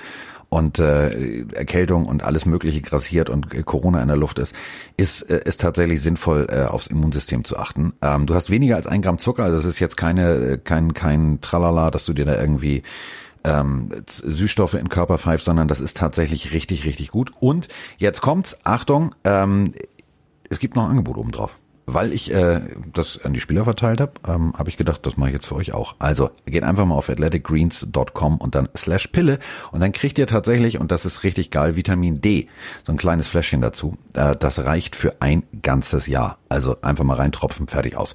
[0.49, 4.53] und äh, Erkältung und alles Mögliche grassiert und äh, Corona in der Luft ist,
[4.97, 7.93] ist äh, ist tatsächlich sinnvoll, äh, aufs Immunsystem zu achten.
[8.01, 10.93] Ähm, du hast weniger als ein Gramm Zucker, also das ist jetzt keine, äh, kein,
[10.93, 12.83] kein Tralala, dass du dir da irgendwie
[13.49, 17.31] ähm, Süßstoffe in Körper pfeifst, sondern das ist tatsächlich richtig, richtig gut.
[17.39, 19.73] Und jetzt kommt's, Achtung, ähm,
[20.49, 21.51] es gibt noch ein Angebot obendrauf.
[21.91, 22.61] Weil ich äh,
[22.93, 25.55] das an die Spieler verteilt habe, ähm, habe ich gedacht, das mache ich jetzt für
[25.55, 25.95] euch auch.
[25.97, 29.39] Also geht einfach mal auf athleticgreens.com und dann slash Pille
[29.71, 32.47] und dann kriegt ihr tatsächlich, und das ist richtig geil, Vitamin D,
[32.83, 33.97] so ein kleines Fläschchen dazu.
[34.13, 36.37] Äh, das reicht für ein ganzes Jahr.
[36.47, 38.13] Also einfach mal reintropfen, fertig aus.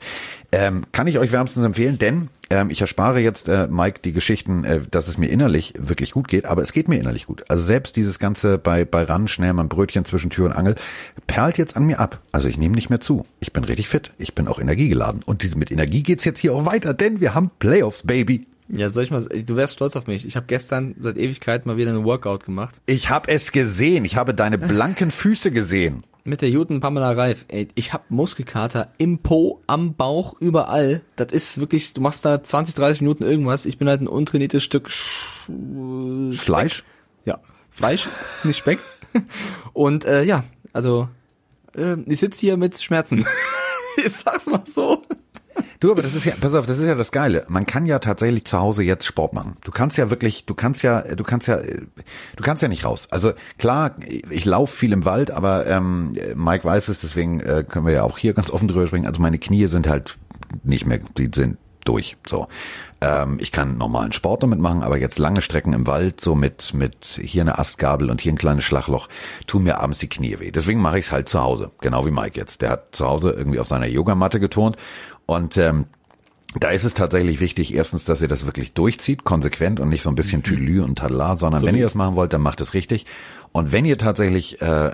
[0.52, 4.64] Ähm, kann ich euch wärmstens empfehlen, denn ähm, ich erspare jetzt, äh, Mike, die Geschichten,
[4.64, 7.44] äh, dass es mir innerlich wirklich gut geht, aber es geht mir innerlich gut.
[7.48, 10.74] Also selbst dieses Ganze bei, bei Ran, schnell mal ein Brötchen zwischen Tür und Angel,
[11.26, 12.20] perlt jetzt an mir ab.
[12.32, 13.26] Also ich nehme nicht mehr zu.
[13.40, 14.10] Ich bin richtig fit.
[14.18, 15.22] Ich bin auch energiegeladen.
[15.22, 18.46] Und diese, mit Energie geht's jetzt hier auch weiter, denn wir haben Playoffs, Baby.
[18.68, 20.26] Ja, soll ich mal, du wärst stolz auf mich.
[20.26, 22.80] Ich habe gestern seit Ewigkeit mal wieder einen Workout gemacht.
[22.86, 24.04] Ich habe es gesehen.
[24.04, 26.02] Ich habe deine blanken Füße gesehen.
[26.26, 27.44] Mit der guten Pamela Reif.
[27.48, 31.02] Ey, ich hab Muskelkater im Po, am Bauch, überall.
[31.16, 33.66] Das ist wirklich, du machst da 20, 30 Minuten irgendwas.
[33.66, 35.50] Ich bin halt ein untrainiertes Stück Sch
[36.32, 36.82] Fleisch?
[37.26, 38.08] ja, Fleisch,
[38.42, 38.78] nicht Speck.
[39.74, 41.10] Und äh, ja, also
[41.76, 43.26] äh, ich sitze hier mit Schmerzen.
[43.98, 45.02] ich sag's mal so.
[45.80, 47.44] Du, aber das ist ja, pass auf, das ist ja das Geile.
[47.48, 49.56] Man kann ja tatsächlich zu Hause jetzt Sport machen.
[49.64, 53.08] Du kannst ja wirklich, du kannst ja, du kannst ja, du kannst ja nicht raus.
[53.10, 53.94] Also klar,
[54.30, 58.02] ich laufe viel im Wald, aber ähm, Mike weiß es, deswegen äh, können wir ja
[58.02, 59.06] auch hier ganz offen drüber sprechen.
[59.06, 60.16] Also meine Knie sind halt
[60.62, 62.16] nicht mehr, die sind durch.
[62.26, 62.48] So,
[63.00, 66.72] ähm, ich kann normalen Sport damit machen, aber jetzt lange Strecken im Wald, so mit
[66.74, 69.08] mit hier eine Astgabel und hier ein kleines Schlagloch,
[69.46, 70.50] tun mir abends die Knie weh.
[70.50, 72.62] Deswegen mache ich es halt zu Hause, genau wie Mike jetzt.
[72.62, 74.76] Der hat zu Hause irgendwie auf seiner Yogamatte geturnt
[75.26, 75.86] und ähm,
[76.60, 80.08] da ist es tatsächlich wichtig, erstens, dass ihr das wirklich durchzieht, konsequent und nicht so
[80.08, 82.74] ein bisschen Tüdelü und Tadala, sondern So wenn ihr das machen wollt, dann macht es
[82.74, 83.06] richtig.
[83.50, 84.92] Und wenn ihr tatsächlich, äh,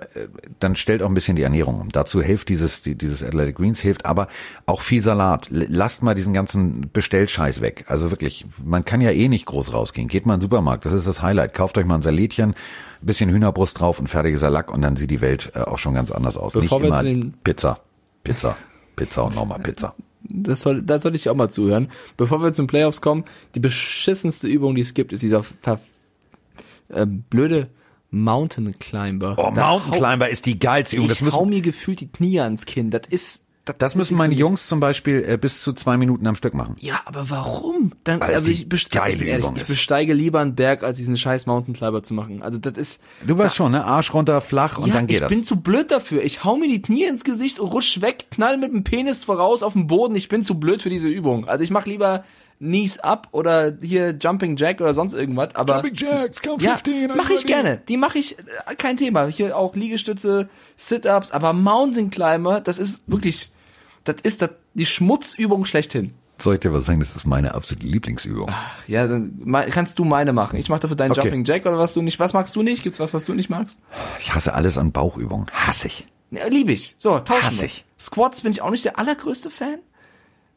[0.58, 1.90] dann stellt auch ein bisschen die Ernährung um.
[1.90, 4.28] Dazu hilft dieses, die, dieses Athletic Greens, hilft aber
[4.64, 5.48] auch viel Salat.
[5.50, 7.84] Lasst mal diesen ganzen Bestellscheiß weg.
[7.88, 10.08] Also wirklich, man kann ja eh nicht groß rausgehen.
[10.08, 11.52] Geht mal in den Supermarkt, das ist das Highlight.
[11.52, 12.54] Kauft euch mal ein Salätchen, ein
[13.02, 16.10] bisschen Hühnerbrust drauf und fertiger Salak und dann sieht die Welt äh, auch schon ganz
[16.10, 16.54] anders aus.
[16.54, 17.80] Bevor nicht wir immer zu den- Pizza,
[18.24, 18.56] Pizza,
[18.96, 19.94] Pizza und nochmal Pizza.
[20.32, 21.88] Das soll, da sollte ich auch mal zuhören.
[22.16, 25.80] Bevor wir zum Playoffs kommen, die beschissenste Übung, die es gibt, ist dieser ver,
[26.88, 27.68] äh, blöde
[28.10, 29.36] Mountain Climber.
[29.38, 31.08] Oh, Da Mountain hau- Climber ist die geilste Übung.
[31.08, 32.90] Das ich hau müssen, mir gefühlt die Knie ans Kinn.
[32.90, 36.54] Das ist, das müssen meine Jungs zum Beispiel äh, bis zu zwei Minuten am Stück
[36.54, 36.76] machen.
[36.80, 37.92] Ja, aber warum?
[38.04, 40.96] Dann, Weil das also ich, geile ich, ehrlich, Übung ich besteige lieber einen Berg, als
[40.98, 42.42] diesen scheiß Mountain Climber zu machen.
[42.42, 43.84] Also das ist, Du weißt schon, ne?
[43.84, 45.28] Arsch runter, flach und ja, dann geht ich das.
[45.28, 46.22] bin zu blöd dafür.
[46.22, 49.62] Ich hau mir die Knie ins Gesicht und rutsch weg, knall mit dem Penis voraus
[49.62, 50.16] auf den Boden.
[50.16, 51.46] Ich bin zu blöd für diese Übung.
[51.46, 52.24] Also ich mach lieber
[52.60, 55.54] Knees up oder hier Jumping Jack oder sonst irgendwas.
[55.54, 57.80] Aber Jumping Jacks, Count ja, 15, are you mache ich gerne.
[57.88, 59.26] Die mache ich, äh, kein Thema.
[59.26, 63.50] Hier auch Liegestütze, Sit-ups, aber Mountain Climber, das ist wirklich,
[64.04, 66.12] das ist das, die Schmutzübung schlechthin.
[66.36, 67.00] Soll ich dir was sagen?
[67.00, 68.50] Das ist meine absolute Lieblingsübung.
[68.86, 70.58] Ja, dann kannst du meine machen.
[70.58, 71.22] Ich mache dafür deinen Okay.
[71.22, 72.18] Jumping Jack oder was du nicht.
[72.18, 72.82] Was magst du nicht?
[72.82, 73.78] Gibt's was, was du nicht magst?
[74.20, 75.46] Ich hasse alles an Bauchübungen.
[75.52, 76.06] Hasse ich.
[76.30, 76.94] Ja, lieb ich.
[76.98, 77.84] So, tauschen Hass ich.
[77.98, 79.80] Squats bin ich auch nicht der allergrößte Fan.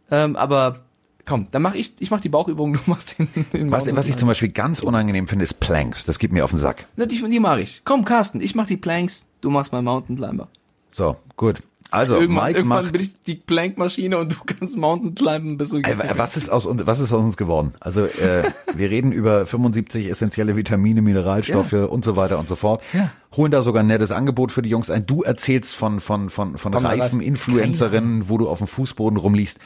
[0.09, 0.81] Ähm, aber
[1.25, 4.17] komm, dann mach ich, ich mach die Bauchübung, du machst den, den Was, was ich
[4.17, 6.05] zum Beispiel ganz unangenehm finde, ist Planks.
[6.05, 6.87] Das geht mir auf den Sack.
[6.95, 7.81] Ne, die, die mache ich.
[7.85, 10.47] Komm, Carsten, ich mach die Planks, du machst mein Mountain Climber.
[10.91, 11.59] So, gut.
[11.93, 12.93] Also, irgendwann Mike irgendwann macht.
[12.93, 16.87] bin ich die Plankmaschine und du kannst Mountain Climben bis Ey, was ist aus uns,
[16.87, 17.75] was ist aus uns geworden?
[17.79, 22.81] Also äh, wir reden über 75 essentielle Vitamine, Mineralstoffe und so weiter und so fort.
[22.93, 23.11] Ja.
[23.37, 25.05] Holen da sogar ein nettes Angebot für die Jungs ein.
[25.05, 27.27] Du erzählst von von von von Pamela reifen Reif.
[27.27, 29.59] Influencerinnen, wo du auf dem Fußboden rumliegst.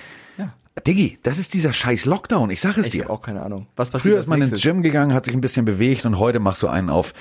[0.78, 0.82] Ja.
[0.84, 2.50] Diggi, das ist dieser scheiß Lockdown.
[2.52, 3.04] Ich sag es Ich dir.
[3.04, 3.68] habe auch keine Ahnung.
[3.76, 4.72] Was passiert Früher ist man ins nächstes?
[4.72, 7.14] Gym gegangen, hat sich ein bisschen bewegt und heute machst du einen auf.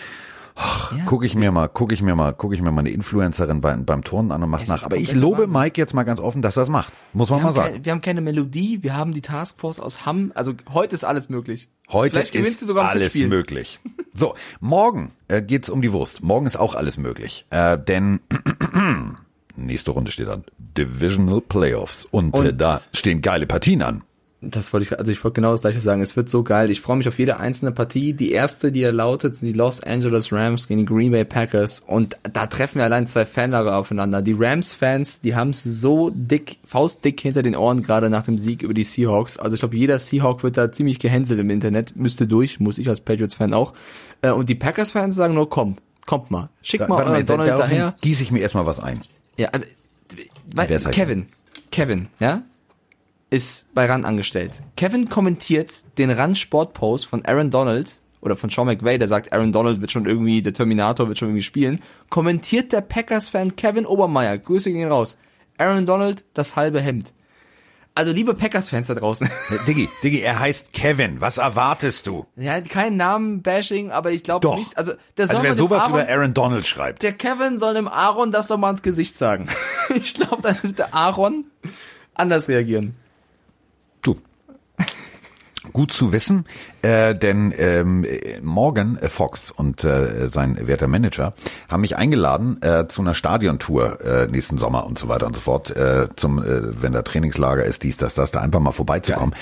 [0.59, 3.61] Ach, Guck ich mir mal, guck ich mir mal, guck ich mir mal eine Influencerin
[3.61, 4.85] beim, beim Turnen an und mach's Es nach.
[4.85, 5.53] Aber ich lobe Wahnsinn.
[5.53, 6.95] Mike jetzt mal ganz offen, dass er es macht.
[7.13, 7.73] Muss man Wir mal sagen.
[7.75, 10.33] keine, wir haben keine Melodie, wir haben die Taskforce aus Hamm.
[10.35, 11.69] Also heute ist alles möglich.
[11.91, 13.81] Heute Vielleicht gewinnst ist du sogar ein alles möglich.
[14.15, 16.23] So, morgen äh, geht's um die Wurst.
[16.23, 17.45] Morgen ist auch alles möglich.
[17.51, 18.21] Äh, denn
[19.57, 20.45] nächste Runde steht an.
[20.59, 22.07] Divisional Playoffs.
[22.11, 24.03] Und, äh, Und- da stehen geile Partien an.
[24.43, 26.03] Das wollte ich, also ich wollte genau das gleiche sagen.
[26.03, 26.71] Es wird so geil.
[26.71, 28.13] Ich freue mich auf jede einzelne Partie.
[28.13, 31.83] Die erste, die da lautet, sind die Los Angeles Rams gegen die Green Bay Packers.
[31.85, 34.21] Und da treffen wir allein zwei Fanlager aufeinander.
[34.21, 38.63] Die Rams-Fans, die haben es so dick, faustdick hinter den Ohren, gerade nach dem Sieg
[38.63, 39.39] über die Seahawks.
[39.39, 41.97] Also ich glaube, jeder Seahawk wird da ziemlich gehänselt im Internet.
[41.97, 43.73] Müsste durch, muss ich als Patriots-Fan auch.
[44.21, 46.51] Äh, Und die Packers-Fans sagen nur, komm, kommt mal.
[46.63, 47.97] Schickt mal Warte euren Donald daher.
[48.03, 49.03] gieße ich mir erstmal was ein.
[49.37, 49.67] Ja, also
[50.55, 50.67] weil?
[50.69, 51.27] Kevin,
[51.71, 52.43] Kevin, ja,
[53.31, 54.63] ist bei RAN angestellt.
[54.77, 59.53] Kevin kommentiert den RAN Sportpost von Aaron Donald oder von Sean McVay, der sagt, Aaron
[59.53, 64.39] Donald wird schon irgendwie, der Terminator wird schon irgendwie spielen, kommentiert der Packers-Fan Kevin Obermeier,
[64.39, 65.19] Grüße gehen raus,
[65.59, 67.13] Aaron Donald, das halbe Hemd.
[67.97, 71.21] Also liebe Packers-Fans da draußen, Äh, Diggi, Diggi, er heißt Kevin.
[71.23, 72.27] Was erwartest du?
[72.37, 76.09] ja, kein Namen-Bashing, aber ich glaube nicht, also der soll Also wer sowas Aaron, über
[76.09, 77.03] Aaron Donald schreibt.
[77.03, 79.49] der Kevin soll dem Aaron das doch mal ins Gesicht sagen.
[79.95, 81.47] ich glaube, dann wird der Aaron
[82.15, 82.95] anders reagieren.
[85.77, 86.45] Gut zu wissen,
[86.81, 91.35] äh, denn ähm, äh, Morgan äh, Fox und äh, sein werter Manager
[91.69, 95.43] haben mich eingeladen äh, zu einer Stadiontour äh, nächsten Sommer und so weiter und so
[95.43, 99.35] fort, äh, zum, äh, wenn da Trainingslager ist, dies, das, das, da einfach mal vorbeizukommen.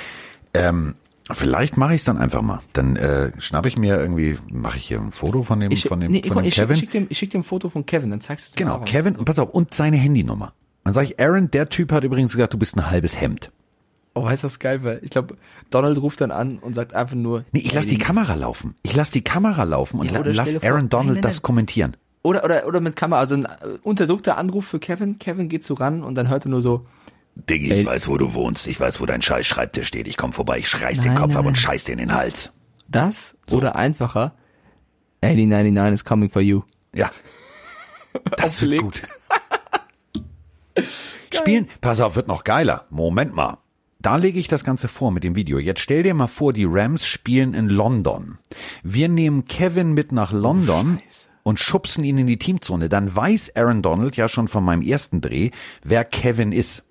[0.54, 0.94] Ähm,
[1.30, 2.58] vielleicht mache ich es dann einfach mal.
[2.72, 6.00] Dann äh, schnapp ich mir irgendwie, mache ich hier ein Foto von dem, Ich, von
[6.00, 6.74] dem, nee, von dem ich, Kevin.
[6.74, 8.80] Ich schick, dem, ich schick dem ein Foto von Kevin, dann zeigst du es Genau.
[8.80, 10.52] Kevin, und pass auf, und seine Handynummer.
[10.82, 13.52] Dann sage ich, Aaron, der Typ hat übrigens gesagt, du bist ein halbes Hemd.
[14.14, 15.00] Oh, weißt du, was geil wäre?
[15.00, 15.36] Ich glaube,
[15.70, 17.44] Donald ruft dann an und sagt einfach nur.
[17.52, 18.76] Nee, ich lass die Kamera laufen.
[18.84, 21.42] Ich lass die Kamera laufen und Ja, lass Aaron Donald Nein, nein, das nein.
[21.42, 21.96] kommentieren.
[22.22, 23.48] Oder, oder, oder mit Kamera, also ein äh,
[23.82, 25.18] unterdrückter Anruf für Kevin.
[25.18, 26.86] Kevin geht so ran und dann hört er nur so,
[27.34, 28.68] Diggi, ich weiß, wo du wohnst.
[28.68, 30.06] Ich weiß, wo dein scheiß Schreibtisch steht.
[30.06, 32.52] Ich komm vorbei, ich reiß den Kopf ab und scheiß dir in den Hals.
[32.88, 34.34] das oder einfacher,
[35.22, 36.62] 8099 is coming for you.
[36.94, 37.10] Ja.
[38.36, 39.02] Das wird gut.
[41.32, 42.86] Spielen, pass auf, wird noch geiler.
[42.90, 43.58] Moment mal.
[44.04, 45.58] Da lege ich das Ganze vor mit dem Video.
[45.58, 48.36] Jetzt stell dir mal vor, die Rams spielen in London.
[48.82, 51.00] Wir nehmen Kevin mit nach London
[51.42, 52.90] und schubsen ihn in die Teamzone.
[52.90, 56.82] Dann weiß Aaron Donald ja schon von meinem ersten Dreh, wer Kevin ist.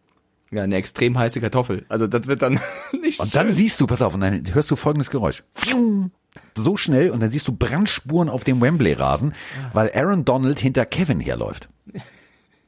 [0.51, 1.85] Ja, eine extrem heiße Kartoffel.
[1.87, 2.59] Also das wird dann
[3.03, 3.55] nicht Und dann schön.
[3.57, 5.43] siehst du, pass auf, und dann hörst du folgendes Geräusch.
[6.55, 9.35] So schnell und dann siehst du Brandspuren auf dem Wembley-Rasen,
[9.71, 11.69] weil Aaron Donald hinter Kevin herläuft.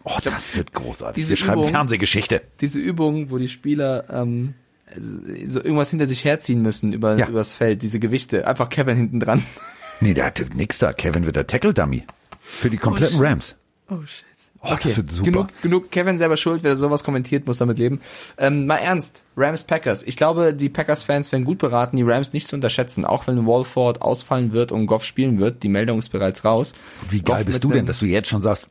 [0.06, 1.16] Oh, das wird großartig.
[1.22, 2.42] diese Wir schreiben Übung- Fernsehgeschichte.
[2.62, 4.54] diese Übung, wo die Spieler ähm,
[4.96, 7.28] so irgendwas hinter sich herziehen müssen über Ja.
[7.28, 9.44] übers Feld, diese Gewichte, einfach Kevin hinten dran.
[10.02, 10.92] Nee, der hat nix da.
[10.92, 12.04] Kevin wird der Tackle-Dummy.
[12.42, 13.56] Für die kompletten Rams.
[13.90, 14.26] Oh shit.
[14.60, 15.32] Oh, das wird super.
[15.32, 18.02] Genug, genug Kevin selber schuld, wer sowas kommentiert, muss damit leben.
[18.38, 20.04] Ähm, mal ernst, Rams Packers.
[20.04, 24.02] Ich glaube, die Packers-Fans werden gut beraten, die Rams nicht zu unterschätzen, auch wenn Walford
[24.02, 25.64] ausfallen wird und Goff spielen wird.
[25.64, 26.74] Die Meldung ist bereits raus.
[27.10, 28.68] Wie geil Goff bist du denn, dass du jetzt schon sagst,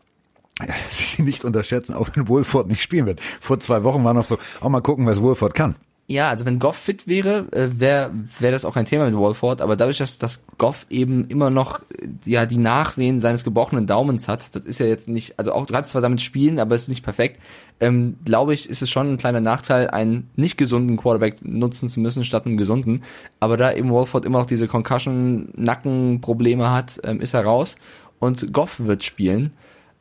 [0.91, 3.21] sie nicht unterschätzen, auch wenn Wolford nicht spielen wird.
[3.41, 5.77] Vor zwei Wochen war noch so, auch mal gucken, was Wolford kann.
[6.07, 9.63] Ja, also wenn Goff fit wäre, äh, wäre wär das auch kein Thema mit Walford,
[9.63, 14.29] aber dadurch, dass, dass Goff eben immer noch äh, ja die Nachwehen seines gebrochenen Daumens
[14.29, 16.89] hat, das ist ja jetzt nicht, also auch kannst zwar damit spielen, aber es ist
[16.91, 17.41] nicht perfekt,
[17.81, 22.01] ähm, glaube ich, ist es schon ein kleiner Nachteil, einen nicht gesunden Quarterback nutzen zu
[22.01, 23.03] müssen statt einem gesunden.
[23.41, 27.77] Aber da eben Walford immer noch diese Concussion-Nackenprobleme hat, ähm, ist er raus
[28.19, 29.55] und Goff wird spielen.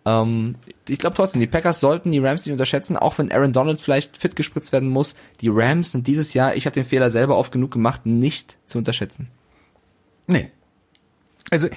[0.06, 0.56] Ähm,
[0.90, 4.18] ich glaube trotzdem, die Packers sollten die Rams nicht unterschätzen, auch wenn Aaron Donald vielleicht
[4.18, 5.16] fit gespritzt werden muss.
[5.42, 8.78] Die Rams sind dieses Jahr, ich habe den Fehler selber oft genug gemacht, nicht zu
[8.78, 9.30] unterschätzen.
[10.28, 10.52] Nee.
[11.52, 11.68] Also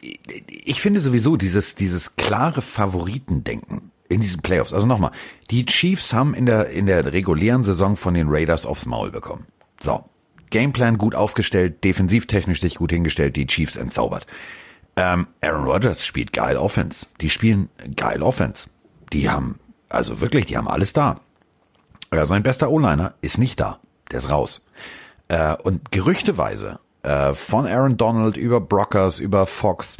[0.00, 4.72] ich- finde sowieso dieses dieses klare Favoritendenken In diesen Playoffs.
[4.72, 5.12] Also nochmal,
[5.50, 9.46] die Chiefs haben in der, in der regulären Saison von den Raiders aufs Maul bekommen.
[9.82, 10.04] So.
[10.50, 14.26] Gameplan gut aufgestellt, defensivtechnisch sich gut hingestellt, die Chiefs entzaubert.
[15.00, 17.06] Ähm, Aaron Rodgers spielt geil Offense.
[17.22, 18.68] Die spielen geil Offense.
[19.14, 19.58] Die haben,
[19.88, 21.20] also wirklich, die haben alles da.
[22.12, 23.78] Ja, sein bester O-Liner ist nicht da.
[24.10, 24.66] Der ist raus.
[25.28, 29.96] Äh, und gerüchteweise äh, von Aaron Donald über Brockers, über Fox,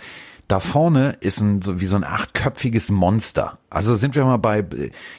[0.48, 3.58] da vorne ist ein so wie so ein achtköpfiges Monster.
[3.70, 4.66] Also sind wir mal bei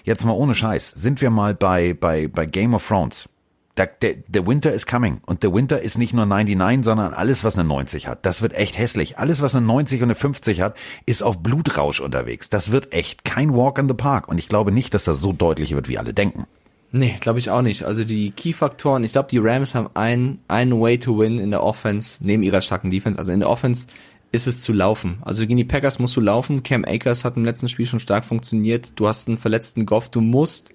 [0.04, 3.30] jetzt mal ohne Scheiß, sind wir mal bei bei bei Game of Thrones.
[3.78, 3.88] Der,
[4.28, 7.64] der, Winter is coming und der Winter ist nicht nur 99, sondern alles was eine
[7.64, 8.26] 90 hat.
[8.26, 9.18] Das wird echt hässlich.
[9.18, 12.50] Alles was eine 90 und eine 50 hat, ist auf Blutrausch unterwegs.
[12.50, 15.32] Das wird echt kein Walk in the Park und ich glaube nicht, dass das so
[15.32, 16.46] deutlich wird, wie alle denken.
[16.92, 17.84] Nee, glaube ich auch nicht.
[17.84, 21.64] Also die Key-Faktoren, ich glaube, die Rams haben einen, einen Way to win in der
[21.64, 23.18] Offense, neben ihrer starken Defense.
[23.18, 23.88] Also in der Offense
[24.34, 25.20] ist es zu laufen.
[25.22, 26.64] Also gegen die Packers musst du laufen.
[26.64, 29.00] Cam Akers hat im letzten Spiel schon stark funktioniert.
[29.00, 30.10] Du hast einen verletzten Goff.
[30.10, 30.74] Du musst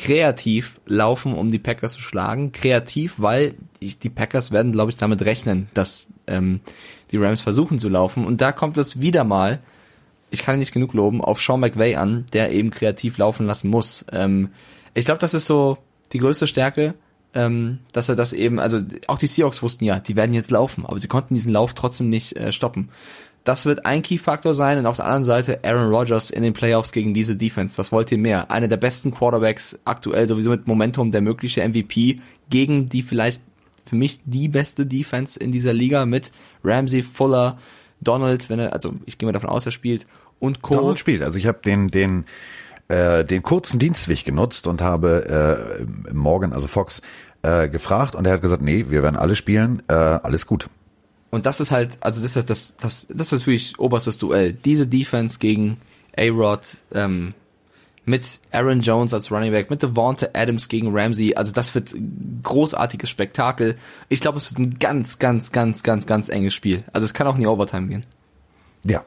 [0.00, 2.52] kreativ laufen, um die Packers zu schlagen.
[2.52, 6.60] Kreativ, weil die Packers werden, glaube ich, damit rechnen, dass ähm,
[7.10, 8.24] die Rams versuchen zu laufen.
[8.24, 9.60] Und da kommt es wieder mal,
[10.30, 14.06] ich kann nicht genug loben, auf Sean McVay an, der eben kreativ laufen lassen muss.
[14.10, 14.48] Ähm,
[14.94, 15.76] ich glaube, das ist so
[16.14, 16.94] die größte Stärke
[17.34, 20.84] ähm, dass er das eben, also auch die Seahawks wussten ja, die werden jetzt laufen,
[20.84, 22.90] aber sie konnten diesen Lauf trotzdem nicht äh, stoppen.
[23.44, 26.92] Das wird ein Key-Faktor sein und auf der anderen Seite Aaron Rodgers in den Playoffs
[26.92, 27.78] gegen diese Defense.
[27.78, 28.50] Was wollt ihr mehr?
[28.50, 33.40] Einer der besten Quarterbacks aktuell sowieso mit Momentum, der mögliche MVP gegen die vielleicht
[33.86, 37.58] für mich die beste Defense in dieser Liga mit Ramsey, Fuller,
[38.00, 40.06] Donald, wenn er, also ich gehe mal davon aus, er spielt
[40.38, 40.74] und Co.
[40.74, 41.22] Donald spielt.
[41.22, 42.24] Also ich habe den, den
[42.88, 47.02] äh, den kurzen Dienstweg genutzt und habe äh, Morgan, also Fox,
[47.42, 50.68] äh, gefragt und er hat gesagt, nee, wir werden alle spielen, äh, alles gut.
[51.30, 54.52] Und das ist halt, also das ist das, das, das ist wirklich oberstes Duell.
[54.52, 55.78] Diese Defense gegen
[56.16, 57.34] A-Rod, ähm,
[58.04, 61.34] mit Aaron Jones als Running Back, mit Devonta Adams gegen Ramsey.
[61.34, 61.94] Also das wird
[62.42, 63.76] großartiges Spektakel.
[64.08, 66.82] Ich glaube, es wird ein ganz, ganz, ganz, ganz, ganz enges Spiel.
[66.92, 68.06] Also es kann auch in die Overtime gehen.
[68.84, 69.02] Ja,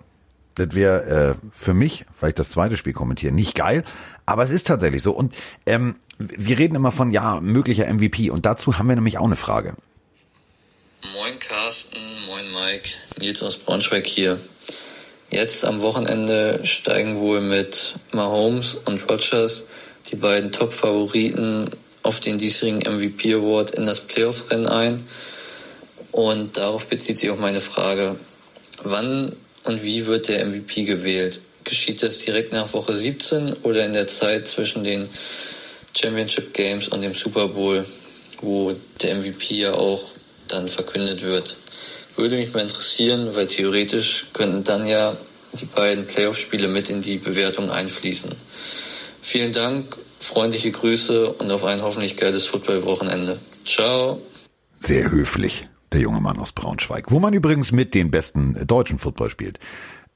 [0.55, 3.83] das wäre äh, für mich, weil ich das zweite Spiel kommentiere, nicht geil.
[4.25, 5.11] Aber es ist tatsächlich so.
[5.11, 8.29] Und ähm, wir reden immer von, ja, möglicher MVP.
[8.29, 9.75] Und dazu haben wir nämlich auch eine Frage.
[11.11, 14.39] Moin Carsten, moin Mike, Nils aus Braunschweig hier.
[15.29, 19.65] Jetzt am Wochenende steigen wohl mit Mahomes und Rogers
[20.09, 21.69] die beiden Top-Favoriten
[22.03, 25.05] auf den diesjährigen MVP Award in das Playoff-Rennen ein.
[26.13, 28.15] Und darauf bezieht sich auch meine Frage.
[28.81, 29.35] Wann
[29.65, 31.41] und wie wird der MVP gewählt?
[31.65, 35.09] Geschieht das direkt nach Woche 17 oder in der Zeit zwischen den
[35.95, 37.85] Championship Games und dem Super Bowl,
[38.39, 40.12] wo der MVP ja auch
[40.53, 41.57] dann verkündet wird?
[42.15, 45.15] Würde mich mal interessieren, weil theoretisch könnten dann ja
[45.59, 48.31] die beiden Playoff-Spiele mit in die Bewertung einfließen.
[49.21, 53.39] Vielen Dank, freundliche Grüße und auf ein hoffentlich geiles Football-Wochenende.
[53.65, 54.21] Ciao.
[54.79, 59.29] Sehr höflich der junge Mann aus Braunschweig, wo man übrigens mit den besten deutschen Football
[59.29, 59.59] spielt.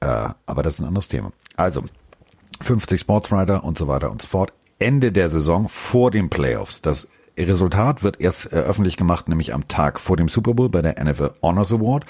[0.00, 1.32] Äh, aber das ist ein anderes Thema.
[1.56, 1.82] Also,
[2.60, 4.52] 50 Sportsrider und so weiter und so fort.
[4.78, 6.82] Ende der Saison vor den Playoffs.
[6.82, 7.08] Das
[7.42, 11.02] Resultat wird erst äh, öffentlich gemacht, nämlich am Tag vor dem Super Bowl bei der
[11.02, 12.04] NFL Honors Award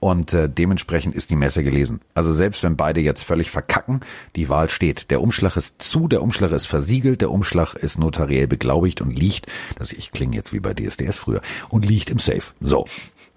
[0.00, 2.00] und äh, dementsprechend ist die Messe gelesen.
[2.14, 4.00] Also selbst wenn beide jetzt völlig verkacken,
[4.36, 5.10] die Wahl steht.
[5.10, 9.46] Der Umschlag ist zu, der Umschlag ist versiegelt, der Umschlag ist notariell beglaubigt und liegt,
[9.78, 12.42] das ich klinge jetzt wie bei DSDS früher, und liegt im Safe.
[12.60, 12.86] So.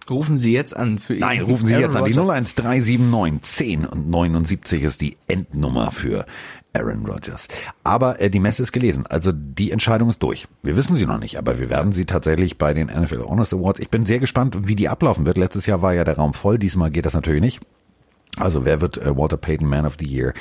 [0.10, 2.06] Rufen Sie jetzt an für Nein, rufen Sie jetzt an.
[2.06, 6.26] Die 01379 10 und 79 ist die Endnummer für
[6.74, 7.48] Aaron Rodgers.
[7.84, 10.48] Aber äh, die Messe ist gelesen, also die Entscheidung ist durch.
[10.64, 13.80] Wir wissen sie noch nicht, aber wir werden sie tatsächlich bei den NFL Honors Awards.
[13.80, 15.38] Ich bin sehr gespannt, wie die ablaufen wird.
[15.38, 17.62] Letztes Jahr war ja der Raum voll, diesmal geht das natürlich nicht.
[18.38, 20.34] Also wer wird äh, Walter Payton Man of the Year?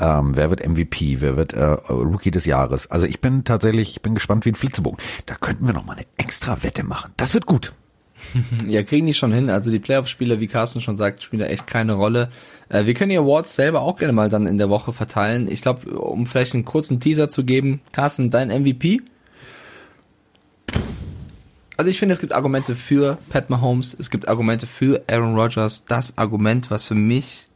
[0.00, 1.20] Ähm, wer wird MVP?
[1.20, 2.90] Wer wird äh, Rookie des Jahres?
[2.90, 4.98] Also ich bin tatsächlich, ich bin gespannt wie ein Flitzebogen.
[5.26, 7.12] Da könnten wir noch mal eine extra Wette machen.
[7.16, 7.72] Das wird gut.
[8.66, 9.50] Ja, kriegen die schon hin.
[9.50, 12.30] Also die Playoff-Spiele, wie Carsten schon sagt, spielen da echt keine Rolle.
[12.68, 15.48] Äh, wir können die Awards selber auch gerne mal dann in der Woche verteilen.
[15.50, 19.00] Ich glaube, um vielleicht einen kurzen Teaser zu geben, Carsten, dein MVP?
[21.76, 25.84] Also ich finde, es gibt Argumente für Pat Mahomes, es gibt Argumente für Aaron Rodgers.
[25.84, 27.46] Das Argument, was für mich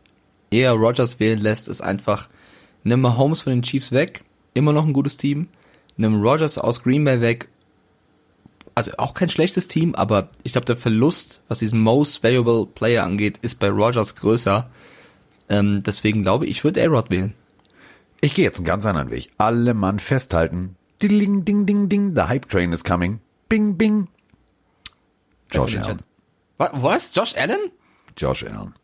[0.52, 2.28] eher Rodgers wählen lässt, ist einfach,
[2.84, 4.22] nimm Mahomes von den Chiefs weg,
[4.54, 5.48] immer noch ein gutes Team,
[5.96, 7.48] nimm Rodgers aus Green Bay weg
[8.74, 13.04] also auch kein schlechtes Team, aber ich glaube, der Verlust, was diesen Most Valuable Player
[13.04, 14.70] angeht, ist bei Rogers größer.
[15.48, 17.34] Ähm, deswegen glaube ich, ich würde A-Rod wählen.
[18.20, 19.28] Ich gehe jetzt einen ganz anderen Weg.
[19.38, 20.76] Alle Mann festhalten.
[21.02, 23.20] Ding, ding, ding, ding, the Hype Train is coming.
[23.48, 24.08] Bing, bing.
[25.50, 25.98] Josh Allen.
[26.56, 27.14] Was?
[27.14, 27.72] Josh Allen?
[28.16, 28.74] Josh Allen.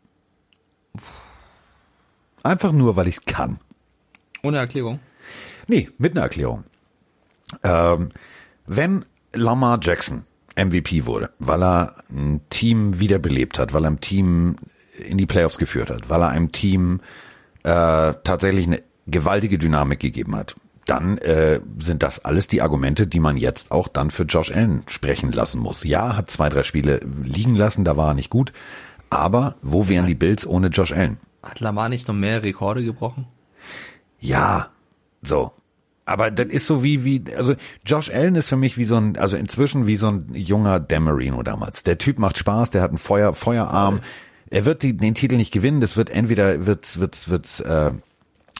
[2.43, 3.59] Einfach nur, weil ich kann.
[4.43, 4.99] Ohne Erklärung.
[5.67, 6.65] Nee, mit einer Erklärung.
[7.63, 8.09] Ähm,
[8.65, 10.23] wenn Lamar Jackson
[10.55, 14.55] MVP wurde, weil er ein Team wiederbelebt hat, weil er ein Team
[15.07, 16.99] in die Playoffs geführt hat, weil er einem Team
[17.63, 20.55] äh, tatsächlich eine gewaltige Dynamik gegeben hat,
[20.85, 24.83] dann äh, sind das alles die Argumente, die man jetzt auch dann für Josh Allen
[24.87, 25.83] sprechen lassen muss.
[25.83, 28.51] Ja, hat zwei, drei Spiele liegen lassen, da war er nicht gut,
[29.09, 31.19] aber wo wären die Bills ohne Josh Allen?
[31.43, 33.27] Hat Lamar nicht noch mehr Rekorde gebrochen?
[34.19, 34.69] Ja,
[35.21, 35.51] so.
[36.09, 37.53] Aber das ist so wie, wie, also
[37.85, 41.43] Josh Allen ist für mich wie so ein, also inzwischen wie so ein junger Demarino
[41.43, 41.83] damals.
[41.83, 43.99] Der Typ macht Spaß, der hat einen Feuer, Feuerarm.
[44.49, 47.91] Er wird die, den Titel nicht gewinnen, das wird entweder, wird's, wird's, wird's, äh,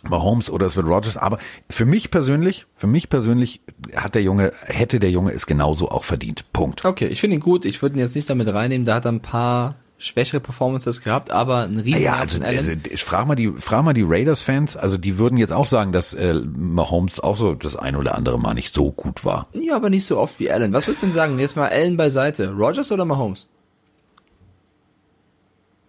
[0.04, 1.40] Mahomes oder es wird Rogers, aber
[1.70, 3.60] für mich persönlich, für mich persönlich
[3.94, 6.46] hat der Junge, hätte der Junge es genauso auch verdient.
[6.54, 6.86] Punkt.
[6.86, 7.66] Okay, ich finde ihn gut.
[7.66, 8.86] Ich würde ihn jetzt nicht damit reinnehmen.
[8.86, 13.04] Da hat er ein paar schwächere Performances gehabt, aber ein riesen Ja, also, also ich
[13.04, 16.34] frag mal die, frag mal die Raiders-Fans, also die würden jetzt auch sagen, dass äh,
[16.34, 19.48] Mahomes auch so das ein oder andere Mal nicht so gut war.
[19.54, 20.74] Ja, aber nicht so oft wie Allen.
[20.74, 21.38] Was würdest du denn sagen?
[21.38, 22.52] Jetzt mal Allen beiseite.
[22.52, 23.50] Rogers oder Mahomes?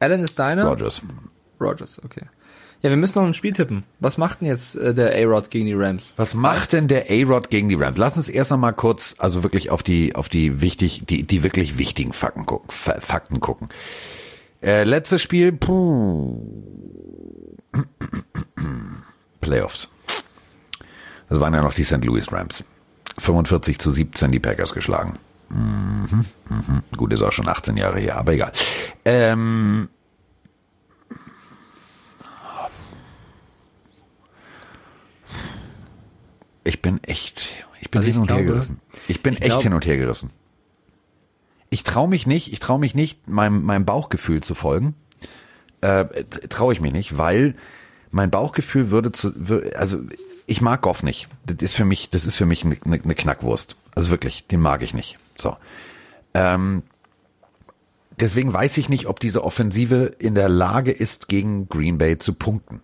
[0.01, 0.67] Allen ist deiner?
[0.67, 1.03] Rogers.
[1.61, 2.27] Rogers, okay.
[2.83, 3.85] Ja, wir müssen noch ein Spiel tippen.
[3.99, 6.15] Was macht denn jetzt äh, der A-Rod gegen die Rams?
[6.17, 7.99] Was macht denn der A-Rod gegen die Rams?
[7.99, 11.43] Lass uns erst noch mal kurz, also wirklich auf die, auf die wichtig, die, die
[11.43, 12.71] wirklich wichtigen Fakten gucken.
[12.71, 13.69] Fakten gucken.
[14.63, 16.41] Äh, letztes Spiel, puh.
[19.43, 19.89] Playoffs.
[21.29, 22.05] Das waren ja noch die St.
[22.05, 22.65] Louis Rams.
[23.19, 25.19] 45 zu 17 die Packers geschlagen.
[25.51, 26.83] Mhm, mhm.
[26.97, 28.53] Gut, ist auch schon 18 Jahre her, aber egal.
[29.05, 29.89] Ähm,
[36.71, 37.51] ich bin echt,
[37.81, 38.81] ich bin Also ich hin und her glaube- gerissen.
[39.09, 40.31] Ich bin ich echt glaub- hin und her gerissen.
[41.69, 44.95] Ich traue mich nicht, ich traue mich nicht, meinem, meinem Bauchgefühl zu folgen.
[45.83, 46.05] Äh,
[46.49, 47.55] traue ich mich nicht, weil
[48.11, 49.33] mein Bauchgefühl würde zu,
[49.77, 50.01] also
[50.47, 51.29] ich mag Goff nicht.
[51.47, 53.77] Das ist für mich, das ist für mich eine, eine, eine Knackwurst.
[53.95, 55.17] Also wirklich, den mag ich nicht.
[55.39, 55.57] So.
[56.35, 56.83] Ähm,
[58.19, 62.35] deswegen weiß ich nicht, ob diese Offensive in der Lage ist, gegen Green Bay zu
[62.35, 62.81] punkten.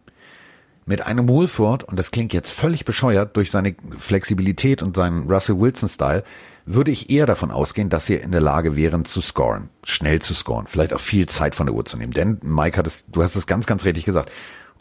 [0.87, 5.59] Mit einem Wolford, und das klingt jetzt völlig bescheuert, durch seine Flexibilität und seinen Russell
[5.59, 6.23] Wilson-Style,
[6.65, 10.33] würde ich eher davon ausgehen, dass sie in der Lage wären zu scoren, schnell zu
[10.33, 12.13] scoren, vielleicht auch viel Zeit von der Uhr zu nehmen.
[12.13, 14.31] Denn Mike hat es, du hast es ganz, ganz richtig gesagt,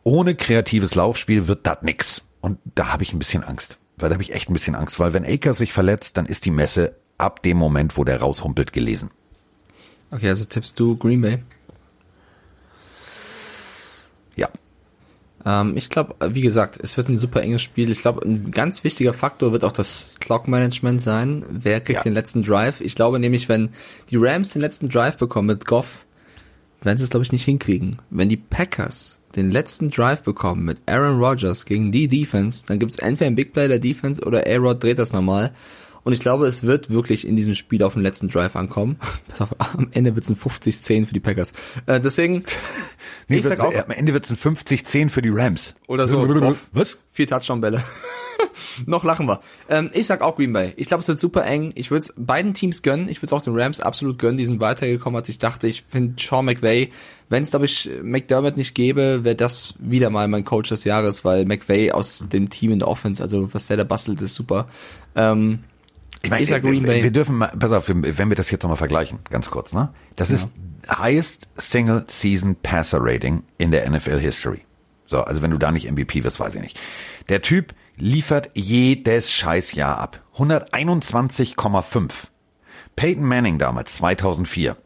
[0.03, 2.21] ohne kreatives Laufspiel wird das nix.
[2.39, 3.79] Und da habe ich ein bisschen Angst.
[3.97, 6.45] Weil da habe ich echt ein bisschen Angst, weil wenn Akers sich verletzt, dann ist
[6.45, 9.09] die Messe ab dem Moment, wo der raushumpelt, gelesen.
[10.11, 11.43] Okay, also tippst du Green Bay?
[14.35, 14.49] Ja.
[15.45, 17.91] Ähm, ich glaube, wie gesagt, es wird ein super enges Spiel.
[17.91, 21.45] Ich glaube, ein ganz wichtiger Faktor wird auch das Clock-Management sein.
[21.49, 22.03] Wer kriegt Ja.
[22.03, 22.81] den letzten Drive?
[22.81, 23.69] Ich glaube nämlich, wenn
[24.09, 26.05] die Rams den letzten Drive bekommen mit Goff,
[26.81, 27.97] werden sie es, glaube ich, nicht hinkriegen.
[28.09, 32.91] Wenn die Packers den letzten Drive bekommen mit Aaron Rodgers gegen die Defense, dann gibt
[32.91, 35.51] es entweder ein Big Play der Defense oder A-Rod dreht das nochmal.
[36.05, 38.97] Und ich glaube, es wird wirklich in diesem Spiel auf den letzten Drive ankommen.
[39.57, 41.51] Am Ende wird es ein 50-10 für die Packers.
[41.87, 42.45] Äh, deswegen,
[43.27, 45.75] Nee, ich sag auch, am Ende wird es ein 50-10 für die Rams.
[45.87, 46.21] Oder so.
[46.73, 46.99] Was?
[47.11, 47.83] Vier Touchdown-Bälle.
[48.85, 49.39] Noch lachen wir.
[49.69, 50.73] Ähm, ich sag auch Green Bay.
[50.75, 51.71] Ich glaube, es wird super eng.
[51.75, 53.09] Ich würde es beiden Teams gönnen.
[53.09, 54.37] Ich würde es auch den Rams absolut gönnen.
[54.37, 55.67] Die sind weitergekommen, als ich dachte.
[55.67, 56.91] Ich finde Sean McVay,
[57.29, 61.25] wenn es, glaube ich, McDermott nicht gäbe, wäre das wieder mal mein Coach des Jahres,
[61.25, 64.67] weil McVay aus dem Team in der Offense, also was der da bastelt, ist super.
[65.15, 65.59] Ähm,
[66.25, 67.03] Ich, meine, Ich wir- Green Bay.
[67.03, 69.89] Wir dürfen mal, pass auf, wenn wir das jetzt nochmal vergleichen, ganz kurz, ne?
[70.15, 70.49] Das ist
[70.89, 74.61] highest single season passer rating in der NFL History.
[75.07, 76.79] So, also wenn du da nicht MVP wirst, weiß ich nicht.
[77.29, 80.21] Der Typ liefert jedes Scheißjahr ab.
[80.37, 82.11] 121,5.
[82.95, 84.77] Peyton Manning damals, 2004.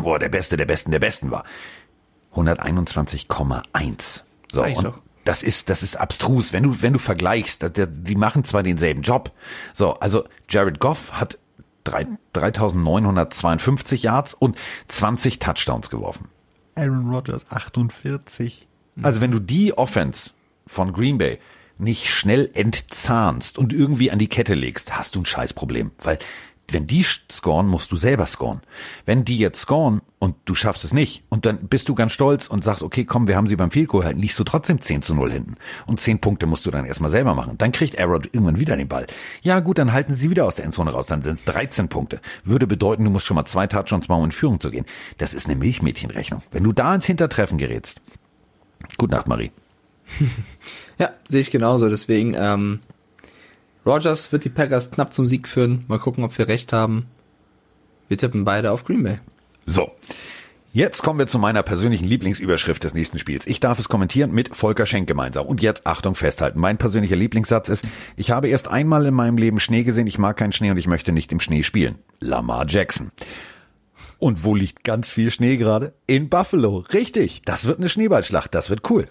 [0.00, 1.44] Wo er der Beste der Besten der Besten war.
[2.34, 4.22] 121,1.
[4.52, 4.94] So, Sag ich und.
[5.24, 9.32] Das ist, das ist abstrus, wenn du, wenn du vergleichst, die machen zwar denselben Job.
[9.72, 11.38] So, also Jared Goff hat
[11.84, 14.56] drei- 3952 Yards und
[14.88, 16.28] 20 Touchdowns geworfen.
[16.74, 18.66] Aaron Rodgers 48.
[19.02, 20.30] Also wenn du die Offense
[20.66, 21.38] von Green Bay
[21.78, 26.18] nicht schnell entzahnst und irgendwie an die Kette legst, hast du ein Scheißproblem, weil
[26.72, 28.60] wenn die scoren, musst du selber scoren.
[29.04, 32.46] Wenn die jetzt scoren und du schaffst es nicht und dann bist du ganz stolz
[32.46, 35.14] und sagst, okay, komm, wir haben sie beim Goal halten, liegst du trotzdem 10 zu
[35.14, 35.56] 0 hinten.
[35.86, 37.56] Und 10 Punkte musst du dann erstmal selber machen.
[37.58, 39.06] Dann kriegt Arrow irgendwann wieder den Ball.
[39.42, 42.20] Ja gut, dann halten sie wieder aus der Endzone raus, dann sind es 13 Punkte.
[42.44, 44.84] Würde bedeuten, du musst schon mal zwei Touchdowns machen, um in Führung zu gehen.
[45.18, 46.42] Das ist eine Milchmädchenrechnung.
[46.50, 48.00] Wenn du da ins Hintertreffen gerätst.
[48.98, 49.52] Gute Nacht, Marie.
[50.98, 51.88] ja, sehe ich genauso.
[51.88, 52.80] Deswegen, ähm,
[53.86, 55.84] Rogers wird die Packers knapp zum Sieg führen.
[55.88, 57.06] Mal gucken, ob wir recht haben.
[58.08, 59.18] Wir tippen beide auf Green Bay.
[59.66, 59.92] So.
[60.72, 63.44] Jetzt kommen wir zu meiner persönlichen Lieblingsüberschrift des nächsten Spiels.
[63.48, 65.46] Ich darf es kommentieren mit Volker Schenk gemeinsam.
[65.46, 66.60] Und jetzt Achtung festhalten.
[66.60, 67.84] Mein persönlicher Lieblingssatz ist,
[68.16, 70.86] ich habe erst einmal in meinem Leben Schnee gesehen, ich mag keinen Schnee und ich
[70.86, 71.98] möchte nicht im Schnee spielen.
[72.20, 73.10] Lamar Jackson.
[74.18, 75.92] Und wo liegt ganz viel Schnee gerade?
[76.06, 76.84] In Buffalo.
[76.92, 77.42] Richtig.
[77.44, 78.54] Das wird eine Schneeballschlacht.
[78.54, 79.08] Das wird cool.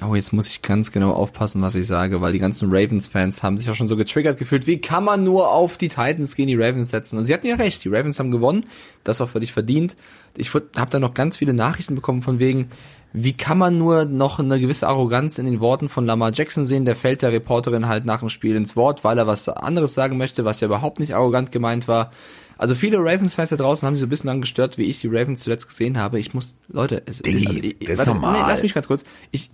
[0.00, 3.58] Oh, jetzt muss ich ganz genau aufpassen, was ich sage, weil die ganzen Ravens-Fans haben
[3.58, 4.66] sich auch schon so getriggert gefühlt.
[4.66, 7.18] Wie kann man nur auf die Titans gegen die Ravens setzen?
[7.18, 8.64] Und sie hatten ja recht, die Ravens haben gewonnen,
[9.02, 9.96] das auch völlig verdient.
[10.36, 12.70] Ich habe da noch ganz viele Nachrichten bekommen von wegen,
[13.12, 16.84] wie kann man nur noch eine gewisse Arroganz in den Worten von Lamar Jackson sehen?
[16.84, 20.18] Der fällt der Reporterin halt nach dem Spiel ins Wort, weil er was anderes sagen
[20.18, 22.10] möchte, was ja überhaupt nicht arrogant gemeint war.
[22.58, 25.42] Also viele Ravens-Fans da draußen haben sich so ein bisschen angestört, wie ich die Ravens
[25.42, 26.18] zuletzt gesehen habe.
[26.18, 28.32] Ich muss, Leute, es, Diggi, also, ich, das ist warte, normal.
[28.32, 29.04] Nee, lass mich ganz kurz.
[29.30, 29.48] Ich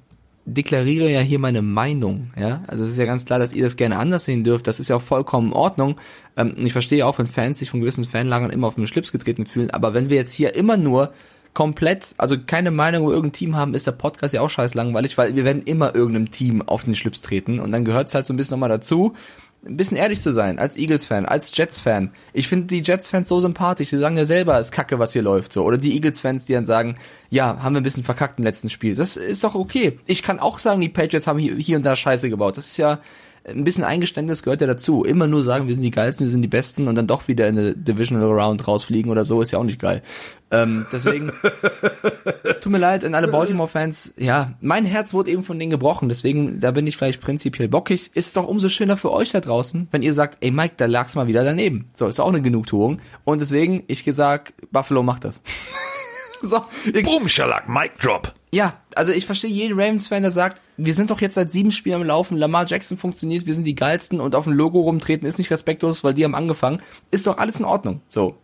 [0.46, 2.62] deklariere ja hier meine Meinung, ja.
[2.66, 4.66] Also es ist ja ganz klar, dass ihr das gerne anders sehen dürft.
[4.66, 5.96] Das ist ja auch vollkommen in Ordnung.
[6.36, 9.46] Ähm, ich verstehe auch, wenn Fans sich von gewissen Fanlagern immer auf den Schlips getreten
[9.46, 9.70] fühlen.
[9.70, 11.12] Aber wenn wir jetzt hier immer nur
[11.54, 15.16] komplett, also keine Meinung über irgendein Team haben, ist der Podcast ja auch scheiß langweilig,
[15.16, 18.26] weil wir werden immer irgendeinem Team auf den Schlips treten und dann gehört es halt
[18.26, 19.14] so ein bisschen nochmal dazu,
[19.66, 22.10] ein bisschen ehrlich zu sein, als Eagles-Fan, als Jets-Fan.
[22.32, 25.22] Ich finde die Jets-Fans so sympathisch, die sagen ja selber, es ist kacke, was hier
[25.22, 25.64] läuft, so.
[25.64, 26.96] Oder die Eagles-Fans, die dann sagen,
[27.30, 28.94] ja, haben wir ein bisschen verkackt im letzten Spiel.
[28.94, 29.98] Das ist doch okay.
[30.06, 32.56] Ich kann auch sagen, die Patriots haben hier, hier und da Scheiße gebaut.
[32.56, 33.00] Das ist ja,
[33.46, 35.04] ein bisschen Eingeständnis gehört ja dazu.
[35.04, 37.46] Immer nur sagen, wir sind die geilsten, wir sind die besten und dann doch wieder
[37.48, 40.02] in eine Divisional Round rausfliegen oder so, ist ja auch nicht geil.
[40.50, 41.32] Ähm, deswegen,
[42.60, 44.14] tut mir leid an alle Baltimore-Fans.
[44.16, 48.10] Ja, mein Herz wurde eben von denen gebrochen, deswegen, da bin ich vielleicht prinzipiell bockig.
[48.14, 51.14] Ist doch umso schöner für euch da draußen, wenn ihr sagt, ey Mike, da lag's
[51.14, 51.88] mal wieder daneben.
[51.92, 53.00] So, ist auch eine Genugtuung.
[53.24, 55.42] Und deswegen, ich gesagt, Buffalo macht das.
[56.42, 56.64] so,
[57.02, 58.32] Boom, Schalak, Mic Drop.
[58.54, 62.02] Ja, also ich verstehe jeden Ravens-Fan, der sagt, wir sind doch jetzt seit sieben Spielen
[62.02, 65.38] am Laufen, Lamar Jackson funktioniert, wir sind die geilsten und auf dem Logo rumtreten ist
[65.38, 66.80] nicht respektlos, weil die haben angefangen.
[67.10, 68.00] Ist doch alles in Ordnung.
[68.08, 68.36] So.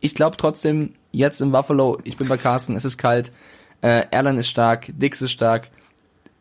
[0.00, 3.32] Ich glaube trotzdem, jetzt in Buffalo, ich bin bei Carsten, es ist kalt,
[3.80, 5.70] äh, Allen ist stark, Dix ist stark.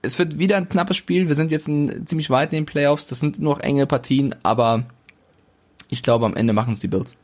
[0.02, 3.08] Es wird wieder ein knappes Spiel, wir sind jetzt in, ziemlich weit in den Playoffs,
[3.08, 4.84] das sind nur noch enge Partien, aber
[5.88, 7.16] ich glaube, am Ende machen es die Bills.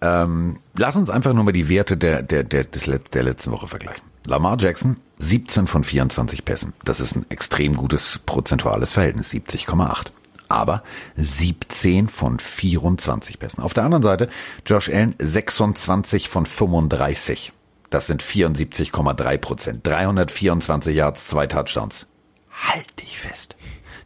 [0.00, 3.68] Ähm, lass uns einfach nur mal die Werte der, der, der, des, der letzten Woche
[3.68, 4.15] vergleichen.
[4.26, 6.72] Lamar Jackson, 17 von 24 Pässen.
[6.84, 10.06] Das ist ein extrem gutes prozentuales Verhältnis, 70,8.
[10.48, 10.82] Aber
[11.16, 13.62] 17 von 24 Pässen.
[13.62, 14.28] Auf der anderen Seite
[14.64, 17.52] Josh Allen, 26 von 35.
[17.90, 19.86] Das sind 74,3 Prozent.
[19.86, 22.06] 324 Yards, zwei Touchdowns.
[22.50, 23.56] Halt dich fest.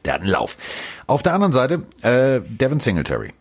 [0.05, 0.57] Der hat einen Lauf.
[1.07, 3.33] Auf der anderen Seite äh, Devin Singletary,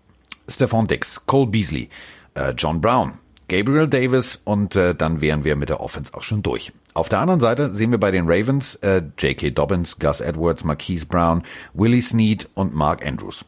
[0.47, 1.89] Stephon Dix, Cole Beasley,
[2.33, 3.13] äh, John Brown,
[3.49, 6.71] Gabriel Davis und äh, dann wären wir mit der Offense auch schon durch.
[6.93, 9.51] Auf der anderen Seite sehen wir bei den Ravens äh, J.K.
[9.51, 11.43] Dobbins, Gus Edwards, Marquise Brown,
[11.73, 13.43] Willie Snead und Mark Andrews.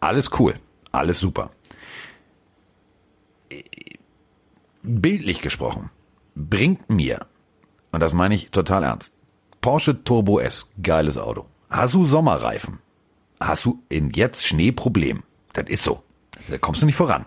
[0.00, 0.54] Alles cool,
[0.92, 1.50] alles super.
[4.82, 5.90] Bildlich gesprochen,
[6.34, 7.26] bringt mir,
[7.92, 9.12] und das meine ich total ernst,
[9.62, 11.46] Porsche Turbo S, geiles Auto.
[11.70, 12.80] Hast du Sommerreifen?
[13.40, 15.22] Hast du in jetzt Schneeproblem?
[15.54, 16.02] Das ist so.
[16.48, 17.24] Da kommst du nicht voran.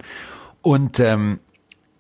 [0.62, 1.40] Und ähm,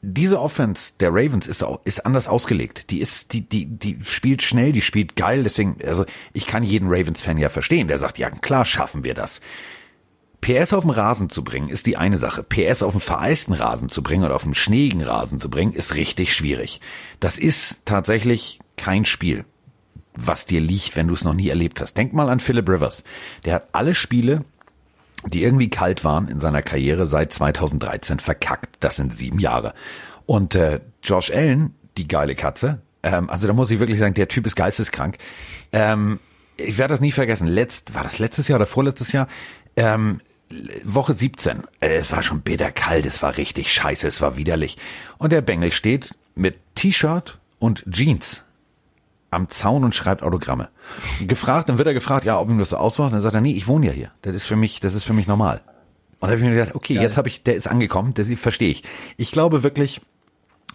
[0.01, 2.91] diese Offense der Ravens ist auch, ist anders ausgelegt.
[2.91, 5.43] Die ist, die, die, die spielt schnell, die spielt geil.
[5.43, 9.41] Deswegen, also ich kann jeden Ravens-Fan ja verstehen, der sagt, ja klar schaffen wir das.
[10.41, 12.43] PS auf dem Rasen zu bringen, ist die eine Sache.
[12.43, 15.95] PS auf dem vereisten Rasen zu bringen oder auf dem schneeigen Rasen zu bringen, ist
[15.95, 16.79] richtig schwierig.
[17.19, 19.45] Das ist tatsächlich kein Spiel,
[20.13, 21.97] was dir liegt, wenn du es noch nie erlebt hast.
[21.97, 23.03] Denk mal an Philip Rivers.
[23.45, 24.45] Der hat alle Spiele,
[25.29, 28.77] die irgendwie kalt waren in seiner Karriere seit 2013 verkackt.
[28.79, 29.73] Das sind sieben Jahre.
[30.25, 34.27] Und äh, Josh Allen, die geile Katze, ähm, also da muss ich wirklich sagen, der
[34.27, 35.17] Typ ist geisteskrank.
[35.71, 36.19] Ähm,
[36.57, 37.47] ich werde das nie vergessen.
[37.47, 39.27] Letzt, war das letztes Jahr oder vorletztes Jahr?
[39.75, 40.21] Ähm,
[40.83, 41.63] Woche 17.
[41.79, 44.77] Äh, Es war schon bitterkalt, es war richtig scheiße, es war widerlich.
[45.17, 48.43] Und der Bengel steht mit T-Shirt und Jeans
[49.37, 50.69] am Zaun und schreibt Autogramme.
[51.25, 53.13] Gefragt, dann wird er gefragt, ja, ob ihm das so ausmacht.
[53.13, 54.11] Dann sagt er, nee, ich wohne ja hier.
[54.23, 55.61] Das ist für mich, das ist für mich normal.
[56.19, 57.03] Und da habe ich mir gedacht, okay, Geil.
[57.03, 58.83] jetzt habe ich, der ist angekommen, das verstehe ich.
[59.15, 60.01] Ich glaube wirklich,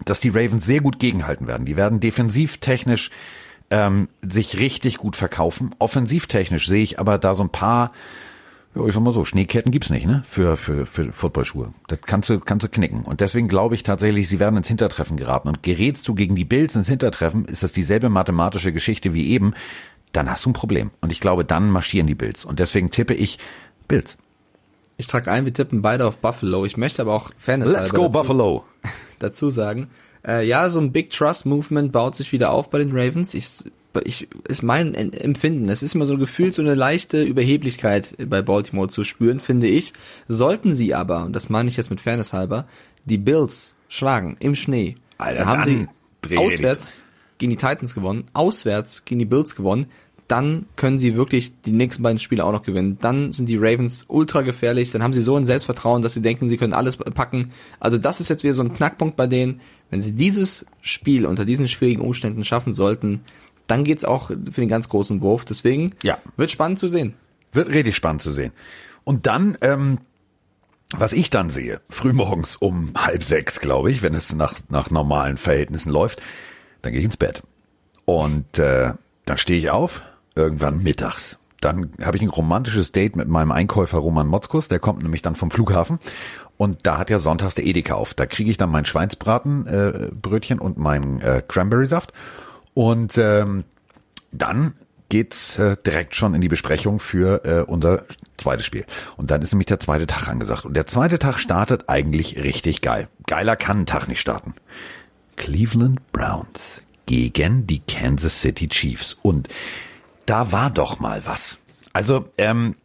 [0.05, 1.67] dass die Ravens sehr gut gegenhalten werden.
[1.67, 3.11] Die werden defensiv technisch
[3.71, 5.75] ähm, sich richtig gut verkaufen.
[5.79, 7.91] Offensivtechnisch sehe ich aber da so ein paar,
[8.75, 10.23] ja, ich sag mal so, Schneeketten gibt's nicht, ne?
[10.27, 11.75] Für, für, für Footballschuhe.
[11.89, 13.03] Das kannst du, kannst du knicken.
[13.03, 15.49] Und deswegen glaube ich tatsächlich, sie werden ins Hintertreffen geraten.
[15.49, 19.53] Und gerätst du gegen die Bills ins Hintertreffen, ist das dieselbe mathematische Geschichte wie eben,
[20.13, 20.91] dann hast du ein Problem.
[21.01, 22.45] Und ich glaube, dann marschieren die Bills.
[22.45, 23.39] Und deswegen tippe ich
[23.89, 24.17] Bills.
[24.97, 26.65] Ich trage ein, wir tippen beide auf Buffalo.
[26.65, 28.65] Ich möchte aber auch Fairness Let's go dazu, Buffalo.
[29.19, 29.89] dazu sagen.
[30.27, 33.35] Äh, ja, so ein Big Trust Movement baut sich wieder auf bei den Ravens.
[33.35, 33.65] Ich,
[34.05, 35.69] ich ist mein En- Empfinden.
[35.69, 39.67] Es ist immer so ein Gefühl, so eine leichte Überheblichkeit bei Baltimore zu spüren, finde
[39.67, 39.93] ich.
[40.29, 42.67] Sollten sie aber, und das meine ich jetzt mit Fairness halber,
[43.05, 47.05] die Bills schlagen im Schnee, Alter, dann haben sie auswärts
[47.39, 49.87] gegen die Titans gewonnen, auswärts gegen die Bills gewonnen,
[50.29, 52.97] dann können sie wirklich die nächsten beiden Spiele auch noch gewinnen.
[53.01, 56.49] Dann sind die Ravens ultra gefährlich, dann haben sie so ein Selbstvertrauen, dass sie denken,
[56.49, 57.51] sie können alles packen.
[57.81, 59.61] Also das ist jetzt wieder so ein Knackpunkt bei denen.
[59.91, 63.21] Wenn sie dieses Spiel unter diesen schwierigen Umständen schaffen sollten,
[63.73, 65.47] dann geht's auch für den ganz großen Wurf.
[65.47, 66.19] Deswegen Ja.
[66.37, 67.15] wird spannend zu sehen.
[67.53, 68.53] Wird richtig spannend zu sehen.
[69.05, 69.99] Und dann, ähm,
[70.95, 75.39] was ich dann sehe, frühmorgens um halb sechs, glaube ich, wenn es nach, nach normalen
[75.39, 76.21] Verhältnissen läuft,
[76.83, 77.43] dann gehe ich ins Bett.
[78.05, 78.93] Und äh,
[79.25, 80.03] dann stehe ich auf,
[80.35, 81.39] irgendwann mittags.
[81.63, 85.35] Dann habe ich ein romantisches Date mit meinem Einkäufer Roman Motzkus, der kommt nämlich dann
[85.37, 85.99] vom Flughafen.
[86.59, 88.13] Und da hat ja sonntags der Edeka auf.
[88.15, 92.13] Da kriege ich dann mein Schweinsbratenbrötchen äh, Brötchen und meinen äh, Cranberry-Saft.
[92.75, 93.65] Und ähm,
[94.31, 94.75] dann
[95.09, 98.05] geht's äh, direkt schon in die Besprechung für äh, unser
[98.39, 98.87] zweites Spiel.
[99.17, 100.65] Und dann ist nämlich der zweite Tag angesagt.
[100.65, 103.09] Und der zweite Tag startet eigentlich richtig geil.
[103.27, 104.55] Geiler kann ein Tag nicht starten.
[105.37, 109.19] Cleveland Browns gegen die Kansas City Chiefs.
[109.21, 109.49] Und
[110.25, 111.59] da war doch mal was.
[111.93, 112.77] Also, ähm,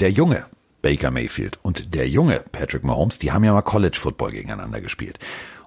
[0.00, 0.44] der junge
[0.82, 5.18] Baker Mayfield und der junge Patrick Mahomes, die haben ja mal College Football gegeneinander gespielt.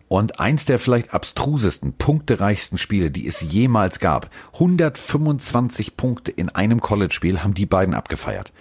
[0.07, 6.79] Und eins der vielleicht abstrusesten, punktereichsten Spiele, die es jemals gab, 125 Punkte in einem
[6.79, 8.53] College-Spiel, haben die beiden abgefeiert.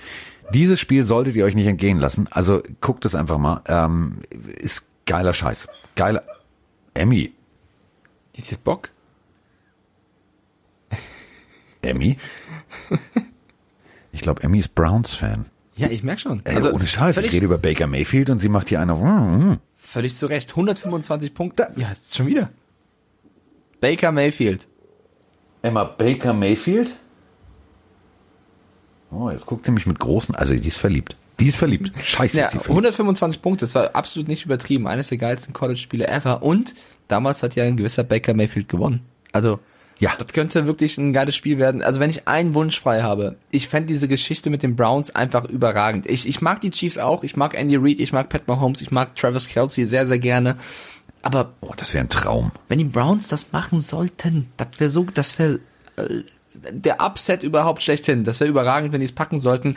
[0.52, 2.28] Dieses Spiel solltet ihr euch nicht entgehen lassen.
[2.30, 3.62] Also guckt es einfach mal.
[3.66, 4.22] Ähm,
[4.58, 5.68] ist geiler Scheiß.
[5.94, 6.22] Geiler.
[6.94, 7.32] Emmy.
[8.36, 8.90] Ist jetzt Bock?
[11.82, 12.16] Emmy?
[14.12, 15.46] Ich glaube, Emmy ist Browns-Fan.
[15.76, 16.40] Ja, ich merk schon.
[16.44, 17.18] Ey, ohne Scheiß.
[17.18, 19.58] Ich rede über Baker Mayfield und sie macht hier eine.
[19.96, 20.50] Völlig zu Recht.
[20.50, 21.72] 125 Punkte.
[21.76, 22.50] Ja, ist schon wieder.
[23.80, 24.68] Baker Mayfield.
[25.62, 26.90] Emma Baker Mayfield?
[29.10, 30.34] Oh, jetzt guckt sie mich mit großen.
[30.34, 31.16] Also, die ist verliebt.
[31.40, 31.92] Die ist verliebt.
[31.98, 32.68] Scheiße, Ja, ist sie verliebt.
[32.68, 34.86] 125 Punkte, das war absolut nicht übertrieben.
[34.86, 36.42] Eines der geilsten College-Spiele ever.
[36.42, 36.74] Und
[37.08, 39.00] damals hat ja ein gewisser Baker Mayfield gewonnen.
[39.32, 39.60] Also,
[39.98, 40.12] Ja.
[40.18, 41.82] das könnte wirklich ein geiles Spiel werden.
[41.82, 45.44] Also, wenn ich einen Wunsch frei habe, ich fände diese Geschichte mit den Browns einfach
[45.46, 46.06] überragend.
[46.06, 48.90] Ich, ich mag die Chiefs auch, ich mag Andy Reid, ich mag Pat Mahomes, ich
[48.90, 50.56] mag Travis Kelsey sehr, sehr gerne.
[51.22, 52.52] Aber Oh, das wäre ein Traum.
[52.68, 55.60] wenn die Browns das machen sollten, das wäre so, das wäre
[55.96, 56.22] äh,
[56.70, 58.24] der Upset überhaupt schlechthin.
[58.24, 59.76] Das wäre überragend, wenn die es packen sollten.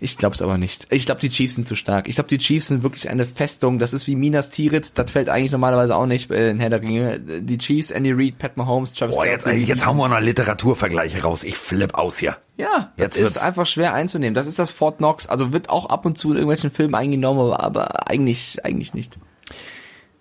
[0.00, 0.86] Ich glaube es aber nicht.
[0.90, 2.08] Ich glaube, die Chiefs sind zu stark.
[2.08, 3.78] Ich glaube, die Chiefs sind wirklich eine Festung.
[3.78, 4.92] Das ist wie Minas Tirith.
[4.94, 7.18] Das fällt eigentlich normalerweise auch nicht äh, in Herr der Ringe.
[7.20, 10.20] Die Chiefs, Andy Reid, Pat Mahomes, Travis Boah, jetzt, Kelce, die jetzt hauen wir noch
[10.20, 11.42] Literaturvergleiche raus.
[11.44, 12.36] Ich flipp aus hier.
[12.56, 14.34] Ja, das Jetzt ist wird's- einfach schwer einzunehmen.
[14.34, 15.26] Das ist das Fort Knox.
[15.26, 19.16] Also wird auch ab und zu in irgendwelchen Filmen eingenommen, aber eigentlich, eigentlich nicht.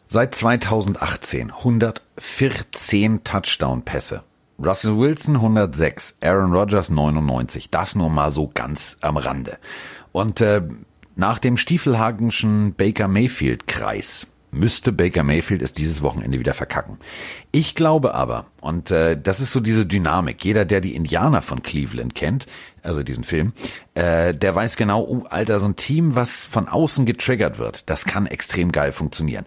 [0.10, 4.24] Seit 2018 114 Touchdown-Pässe.
[4.60, 7.70] Russell Wilson 106, Aaron Rodgers 99.
[7.70, 9.58] Das nur mal so ganz am Rande.
[10.12, 10.62] Und äh,
[11.16, 16.98] nach dem Stiefelhagenschen Baker Mayfield-Kreis müsste Baker Mayfield es dieses Wochenende wieder verkacken.
[17.52, 21.62] Ich glaube aber, und äh, das ist so diese Dynamik, jeder, der die Indianer von
[21.62, 22.48] Cleveland kennt,
[22.82, 23.54] also diesen Film,
[23.94, 28.06] äh, der weiß genau, oh, Alter, so ein Team, was von außen getriggert wird, das
[28.06, 29.46] kann extrem geil funktionieren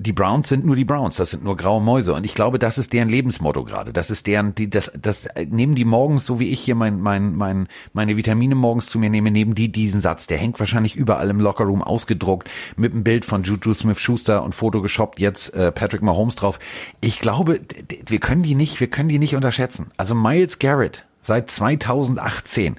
[0.00, 2.78] die Browns sind nur die Browns, das sind nur graue Mäuse und ich glaube, das
[2.78, 3.92] ist deren Lebensmotto gerade.
[3.92, 7.00] Das ist deren, die das das äh, nehmen die morgens so wie ich hier mein
[7.00, 10.26] mein mein meine Vitamine morgens zu mir nehme, nehmen die diesen Satz.
[10.26, 14.80] Der hängt wahrscheinlich überall im Lockerroom ausgedruckt mit einem Bild von Juju Smith-Schuster und Foto
[14.80, 16.58] geshoppt jetzt äh, Patrick Mahomes drauf.
[17.00, 17.60] Ich glaube,
[18.06, 19.90] wir können die nicht, wir können die nicht unterschätzen.
[19.98, 22.76] Also Miles Garrett seit 2018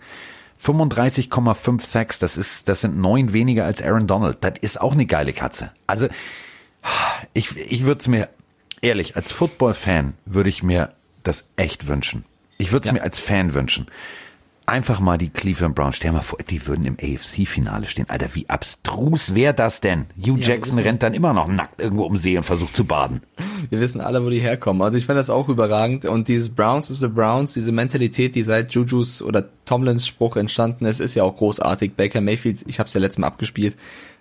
[0.63, 4.37] 35,5 Sacks, das ist, das sind neun weniger als Aaron Donald.
[4.41, 5.71] Das ist auch eine geile Katze.
[5.87, 6.07] Also,
[7.33, 8.29] ich, ich würde es mir,
[8.81, 10.91] ehrlich, als Football-Fan würde ich mir
[11.23, 12.25] das echt wünschen.
[12.57, 12.93] Ich würde es Ja.
[12.93, 13.87] mir als Fan wünschen.
[14.67, 18.05] Einfach mal die Cleveland Browns, stell mal vor, die würden im AFC-Finale stehen.
[18.09, 20.05] Alter, wie abstrus wäre das denn?
[20.17, 23.21] Hugh Ja, Jackson rennt dann immer noch nackt irgendwo um See und versucht zu baden.
[23.69, 24.81] Wir wissen alle, wo die herkommen.
[24.81, 26.05] Also ich finde das auch überragend.
[26.05, 30.85] Und dieses Browns is the Browns, diese Mentalität, die seit Jujus oder Tomlins Spruch entstanden
[30.85, 31.95] ist, ist ja auch großartig.
[31.95, 33.75] Baker Mayfield, ich habe es ja letztes Mal abgespielt,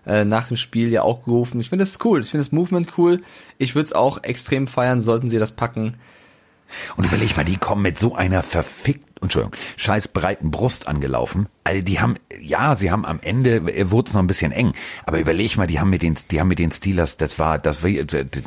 [0.07, 1.61] äh, nach dem Spiel ja auch gerufen.
[1.61, 2.23] Ich finde das cool.
[2.23, 3.23] Ich finde das Movement cool.
[3.59, 5.95] Ich würde es auch extrem feiern, sollten sie das packen.
[6.97, 11.49] Und überleg mal, die kommen mit so einer verfickt, Entschuldigung, scheiß breiten Brust angelaufen.
[11.65, 14.73] Also die haben, ja, sie haben am Ende, äh, wurde es noch ein bisschen eng.
[15.05, 17.83] Aber überleg mal, die haben mit den, die haben mit den Steelers, das war, das
[17.83, 17.99] war, die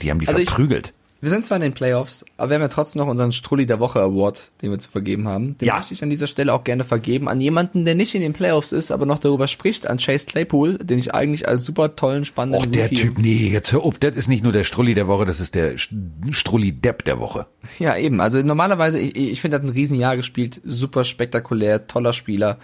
[0.10, 0.94] haben die Also ich- verprügelt.
[1.24, 3.80] Wir sind zwar in den Playoffs, aber wir haben ja trotzdem noch unseren Strulli der
[3.80, 5.58] Woche Award, den wir zu vergeben haben.
[5.58, 5.78] Den Ja.
[5.78, 8.74] möchte ich an dieser Stelle auch gerne vergeben an jemanden, der nicht in den Playoffs
[8.74, 12.62] ist, aber noch darüber spricht, an Chase Claypool, den ich eigentlich als super tollen, spannenden
[12.62, 15.08] Och, der Rookie- Typ, nee, jetzt hör auf, das ist nicht nur der Strulli der
[15.08, 15.94] Woche, das ist der Sch-
[16.32, 17.46] Strulli-Depp der Woche.
[17.80, 18.20] Ja, eben.
[18.20, 22.58] Also normalerweise, ich, ich finde, er hat ein Riesenjahr gespielt, super spektakulär, toller Spieler.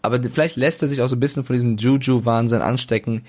[0.00, 3.22] Aber vielleicht lässt er sich auch so ein bisschen von diesem Juju-Wahnsinn anstecken.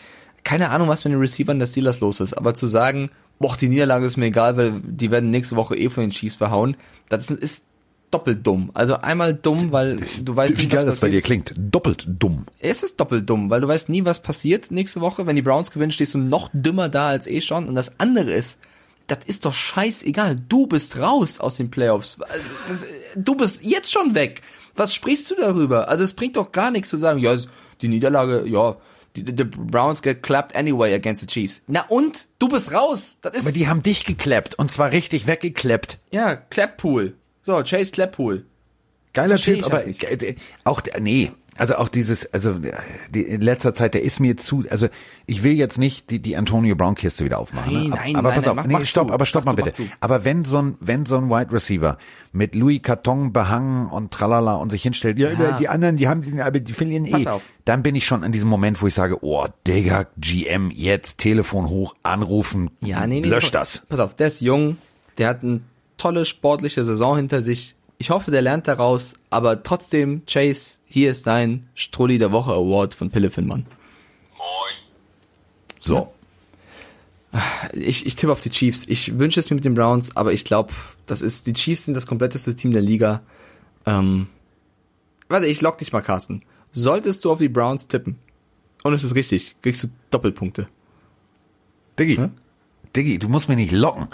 [0.45, 3.09] Keine Ahnung, was mit den Receivern der Steelers los ist, aber zu sagen,
[3.39, 6.35] boah, die Niederlage ist mir egal, weil die werden nächste Woche eh von den Chiefs
[6.35, 6.75] verhauen.
[7.09, 7.65] Das ist
[8.11, 8.71] doppelt dumm.
[8.73, 11.45] Also einmal dumm, weil du weißt Wie nie, geil was das bei dir passiert.
[11.45, 11.73] klingt.
[11.73, 12.45] Doppelt dumm.
[12.59, 15.27] Es ist doppelt dumm, weil du weißt nie, was passiert nächste Woche.
[15.27, 17.67] Wenn die Browns gewinnen, stehst du noch dümmer da als eh schon.
[17.67, 18.59] Und das andere ist,
[19.07, 20.37] das ist doch scheißegal.
[20.47, 22.17] Du bist raus aus den Playoffs.
[22.67, 22.85] Das,
[23.15, 24.41] du bist jetzt schon weg.
[24.75, 25.89] Was sprichst du darüber?
[25.89, 27.35] Also es bringt doch gar nichts zu sagen, ja,
[27.81, 28.77] die Niederlage, ja,
[29.23, 31.63] die, die Browns get clapped anyway against the Chiefs.
[31.67, 32.25] Na und?
[32.39, 33.17] Du bist raus.
[33.21, 35.97] Das ist, Aber die haben dich geklappt und zwar richtig weggekleppt.
[36.11, 37.15] ja, Clappool.
[37.43, 38.45] So, Chase Clappool.
[39.13, 40.37] Geiler Versteh Typ, aber halt nicht.
[40.63, 42.71] auch der- nee, also auch dieses, also äh,
[43.13, 44.87] die, in letzter Zeit, der ist mir zu, also
[45.25, 47.73] ich will jetzt nicht die, die Antonio Brown Kiste wieder aufmachen.
[47.73, 47.95] Nein, ne?
[47.95, 49.83] nein, aber nein, pass nein, auf, mach- nee, stopp, zu, aber stopp mal zu, bitte.
[49.99, 51.97] Aber wenn so ein, wenn so ein Wide Receiver
[52.31, 55.57] mit Louis Carton behangen und tralala und sich hinstellt, ja, Ja.
[55.57, 57.11] die anderen, die haben, die, aber die verlieren eh.
[57.11, 57.43] Pass auf.
[57.65, 61.67] Dann bin ich schon an diesem Moment, wo ich sage, oh, Digga, GM, jetzt Telefon
[61.69, 63.27] hoch, anrufen, Ja, nee, nee.
[63.27, 63.81] lösch pass- das.
[63.89, 64.77] Pass auf, der ist jung,
[65.17, 65.61] der hat eine
[65.97, 67.73] tolle sportliche Saison hinter sich.
[67.99, 72.93] Ich hoffe, der lernt daraus, aber trotzdem, Chase, hier ist dein Strulli der Woche Award
[72.93, 73.65] von Pillefinmann.
[75.79, 76.13] So.
[77.73, 78.85] Ich, ich tippe auf die Chiefs.
[78.87, 80.73] Ich wünsche es mir mit den Browns, aber ich glaube,
[81.05, 83.21] das ist, die Chiefs sind das kompletteste Team der Liga.
[83.85, 84.27] Ähm,
[85.29, 86.43] warte, ich lock dich mal, Carsten.
[86.71, 88.17] Solltest du auf die Browns tippen,
[88.83, 90.67] und es ist richtig, kriegst du Doppelpunkte.
[91.99, 92.29] Diggi,
[92.97, 94.07] Diggi, du musst mich nicht locken.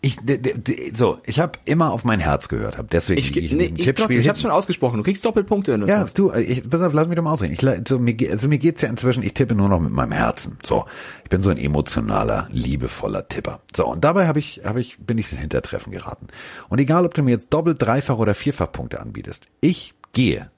[0.00, 3.36] Ich, d- d- d- so, ich habe immer auf mein Herz gehört, hab deswegen Ich,
[3.36, 4.96] ich nee, ich, trotzdem, ich hab's schon ausgesprochen.
[4.96, 6.18] Du kriegst Doppelpunkte, wenn Ja, sagst.
[6.18, 7.52] du, ich, pass auf, lass mich doch mal ausreden.
[7.52, 10.58] Ich, so, mir, also mir geht's ja inzwischen, ich tippe nur noch mit meinem Herzen.
[10.64, 10.86] So,
[11.22, 13.60] ich bin so ein emotionaler, liebevoller Tipper.
[13.76, 16.28] So, und dabei habe ich, habe ich, bin ich ins Hintertreffen geraten.
[16.70, 20.50] Und egal, ob du mir jetzt doppelt, dreifach oder vierfach Punkte anbietest, ich gehe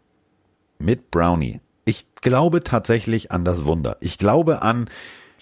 [0.78, 1.60] mit Brownie.
[1.84, 3.96] Ich glaube tatsächlich an das Wunder.
[4.00, 4.88] Ich glaube an,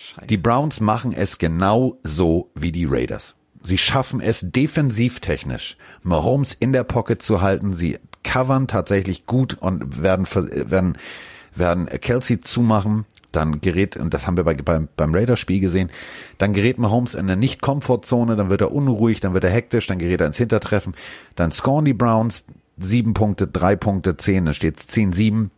[0.01, 0.27] Scheiße.
[0.27, 3.37] die Browns machen es genau so wie die Raiders.
[3.63, 7.75] Sie schaffen es defensivtechnisch, Mahomes in der Pocket zu halten.
[7.75, 10.97] Sie covern tatsächlich gut und werden, werden,
[11.55, 13.05] werden Kelsey zumachen.
[13.33, 15.91] Dann gerät, und das haben wir bei, beim, beim Raiders-Spiel gesehen,
[16.39, 19.99] dann gerät Mahomes in eine Nicht-Komfortzone, dann wird er unruhig, dann wird er hektisch, dann
[19.99, 20.97] gerät er ins Hintertreffen.
[21.37, 22.45] Dann scoren die Browns
[22.79, 25.53] sieben Punkte, drei Punkte, zehn, dann steht es zehn, sieben.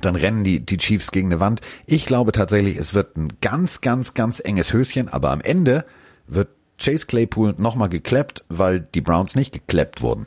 [0.00, 1.60] Dann rennen die, die Chiefs gegen eine Wand.
[1.86, 5.84] Ich glaube tatsächlich, es wird ein ganz, ganz, ganz enges Höschen, aber am Ende
[6.26, 10.26] wird Chase Claypool nochmal geklappt, weil die Browns nicht geklappt wurden.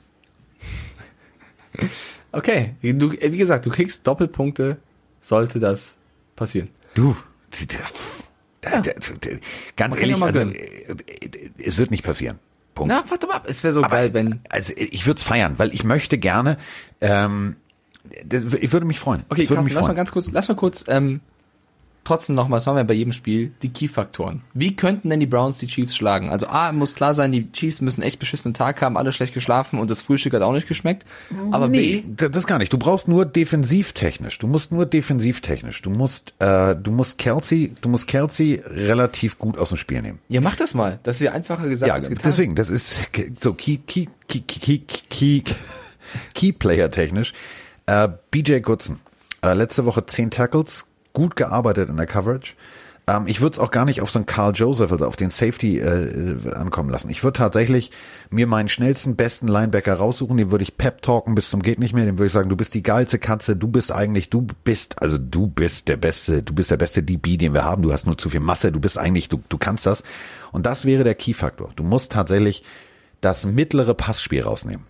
[2.33, 4.77] Okay, du, äh, wie gesagt, du kriegst Doppelpunkte,
[5.21, 5.97] sollte das
[6.35, 6.69] passieren.
[6.93, 7.15] Du,
[8.61, 8.81] da,
[9.75, 12.39] ganz Man ehrlich, ja also, äh, es wird nicht passieren.
[12.75, 12.93] Punkt.
[12.93, 14.41] Na, warte mal ab, es wäre so geil, wenn.
[14.49, 16.57] Also ich würde es feiern, weil ich möchte gerne,
[17.01, 17.55] ähm,
[18.59, 19.23] ich würde mich freuen.
[19.29, 21.21] Okay, Carsten, lass mal ganz kurz, lass mal kurz, ähm,
[22.03, 24.41] trotzdem nochmal, das machen wir bei jedem Spiel, die Key-Faktoren.
[24.53, 26.29] Wie könnten denn die Browns die Chiefs schlagen?
[26.29, 29.77] Also A, muss klar sein, die Chiefs müssen echt beschissenen Tag haben, alle schlecht geschlafen
[29.77, 31.05] und das Frühstück hat auch nicht geschmeckt.
[31.51, 32.71] Aber nee, B, das gar nicht.
[32.71, 34.39] Du brauchst nur defensivtechnisch.
[34.39, 35.81] Du musst nur defensivtechnisch.
[35.81, 40.19] Du musst, äh, du musst Kelsey, du musst Kelsey relativ gut aus dem Spiel nehmen.
[40.29, 40.99] ja, mach das mal.
[41.03, 42.23] Das ist ja einfacher gesagt Ja, als getan.
[42.25, 43.09] deswegen, das ist
[43.43, 45.43] so Key, Key, Key, Key, Key, Key,
[46.33, 47.33] Key Player technisch.
[47.87, 48.99] Äh, BJ Goodson,
[49.41, 52.53] äh, letzte Woche zehn Tackles, gut gearbeitet in der Coverage.
[53.07, 55.29] Ähm, ich würde es auch gar nicht auf so einen Carl Joseph, also auf den
[55.29, 57.09] Safety äh, äh, ankommen lassen.
[57.09, 57.91] Ich würde tatsächlich
[58.29, 61.93] mir meinen schnellsten, besten Linebacker raussuchen, den würde ich pep talken bis zum geht nicht
[61.93, 65.01] mehr, dem würde ich sagen, du bist die geilste Katze, du bist eigentlich, du bist,
[65.01, 68.05] also du bist der beste, du bist der beste DB, den wir haben, du hast
[68.05, 70.03] nur zu viel Masse, du bist eigentlich, du, du kannst das.
[70.51, 71.71] Und das wäre der Key-Faktor.
[71.77, 72.63] Du musst tatsächlich
[73.21, 74.85] das mittlere Passspiel rausnehmen.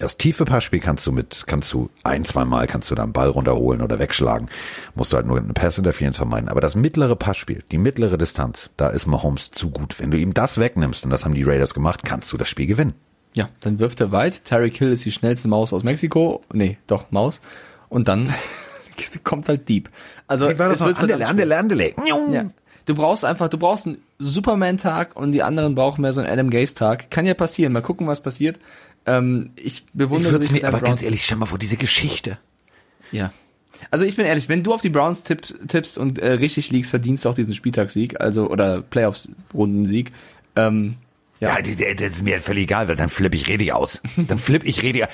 [0.00, 3.12] Das tiefe Passspiel kannst du mit, kannst du ein, zwei Mal kannst du da einen
[3.12, 4.48] Ball runterholen oder wegschlagen.
[4.94, 6.48] Musst du halt nur eine Pass-Interference vermeiden.
[6.48, 10.00] Aber das mittlere Passspiel, die mittlere Distanz, da ist Mahomes zu gut.
[10.00, 12.66] Wenn du ihm das wegnimmst, und das haben die Raiders gemacht, kannst du das Spiel
[12.66, 12.94] gewinnen.
[13.34, 14.46] Ja, dann wirft er weit.
[14.46, 16.40] Terry Kill ist die schnellste Maus aus Mexiko.
[16.50, 17.42] Nee, doch, Maus.
[17.90, 18.32] Und dann
[19.24, 19.90] kommt's halt deep.
[20.26, 21.58] Also, es wird verdammt schwer.
[21.58, 21.92] Andele.
[22.06, 22.46] Ja.
[22.86, 26.50] Du brauchst einfach, du brauchst einen Superman-Tag und die anderen brauchen mehr so einen Adam
[26.50, 27.10] Gaze-Tag.
[27.10, 27.72] Kann ja passieren.
[27.72, 28.58] Mal gucken, was passiert.
[29.06, 31.02] Ähm, ich Ich bewundere würde dich mir, aber ganz Browns.
[31.02, 32.38] ehrlich, stell mal vor, diese Geschichte.
[33.12, 33.32] Ja.
[33.90, 36.90] Also ich bin ehrlich, wenn du auf die Browns tipp, tippst und äh, richtig liegst,
[36.90, 40.12] verdienst du auch diesen Spieltagssieg, also oder Playoffs-Rundensieg.
[40.56, 40.96] Ähm,
[41.40, 41.58] ja.
[41.58, 44.00] Ja, das ist mir völlig egal, weil dann flippe ich richtig aus.
[44.16, 45.10] Dann flippe ich richtig aus.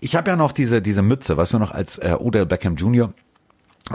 [0.00, 3.12] Ich habe ja noch diese, diese Mütze, weißt du noch, als äh, Odell Beckham Jr.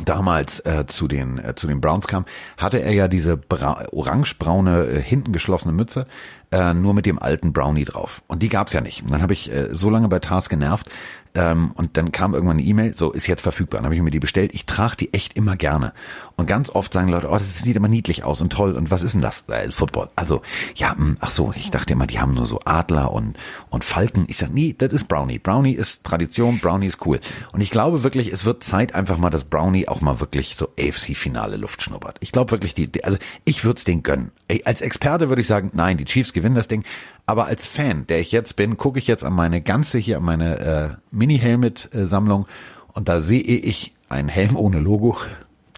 [0.03, 2.25] damals äh, zu den äh, zu den Browns kam,
[2.57, 6.07] hatte er ja diese bra orangebraune äh, hinten geschlossene Mütze
[6.51, 9.03] äh, nur mit dem alten Brownie drauf und die gab's ja nicht.
[9.03, 10.89] Und dann habe ich äh, so lange bei Tars genervt,
[11.35, 13.79] ähm, und dann kam irgendwann eine E-Mail, so ist jetzt verfügbar.
[13.79, 14.51] Dann habe ich mir die bestellt.
[14.53, 15.93] Ich trage die echt immer gerne.
[16.37, 18.73] Und ganz oft sagen Leute, oh, das sieht immer niedlich aus und toll.
[18.73, 19.43] Und was ist denn das?
[19.49, 20.09] Äh, Football.
[20.15, 20.41] Also,
[20.75, 23.37] ja, mh, hm, ach so, ich dachte immer, die haben nur so Adler und,
[23.69, 24.25] und Falken.
[24.29, 25.39] Ich sag, nee, das ist Brownie.
[25.39, 27.19] Brownie ist Tradition, Brownie ist cool.
[27.51, 30.69] Und ich glaube wirklich, es wird Zeit einfach mal, dass Brownie auch mal wirklich so
[30.79, 32.17] AFC-Finale Luft schnuppert.
[32.21, 34.31] Ich glaube wirklich, die, die also ich würde es den gönnen.
[34.63, 36.85] Als Experte würde ich sagen, nein, die Chiefs gewinnen das Ding.
[37.25, 40.23] Aber als Fan, der ich jetzt bin, gucke ich jetzt an meine ganze hier, an
[40.23, 42.45] meine äh, Mini-Helmet-Sammlung
[42.93, 45.17] und da sehe ich einen Helm ohne Logo.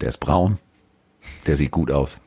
[0.01, 0.57] Der ist braun.
[1.45, 2.19] Der sieht gut aus.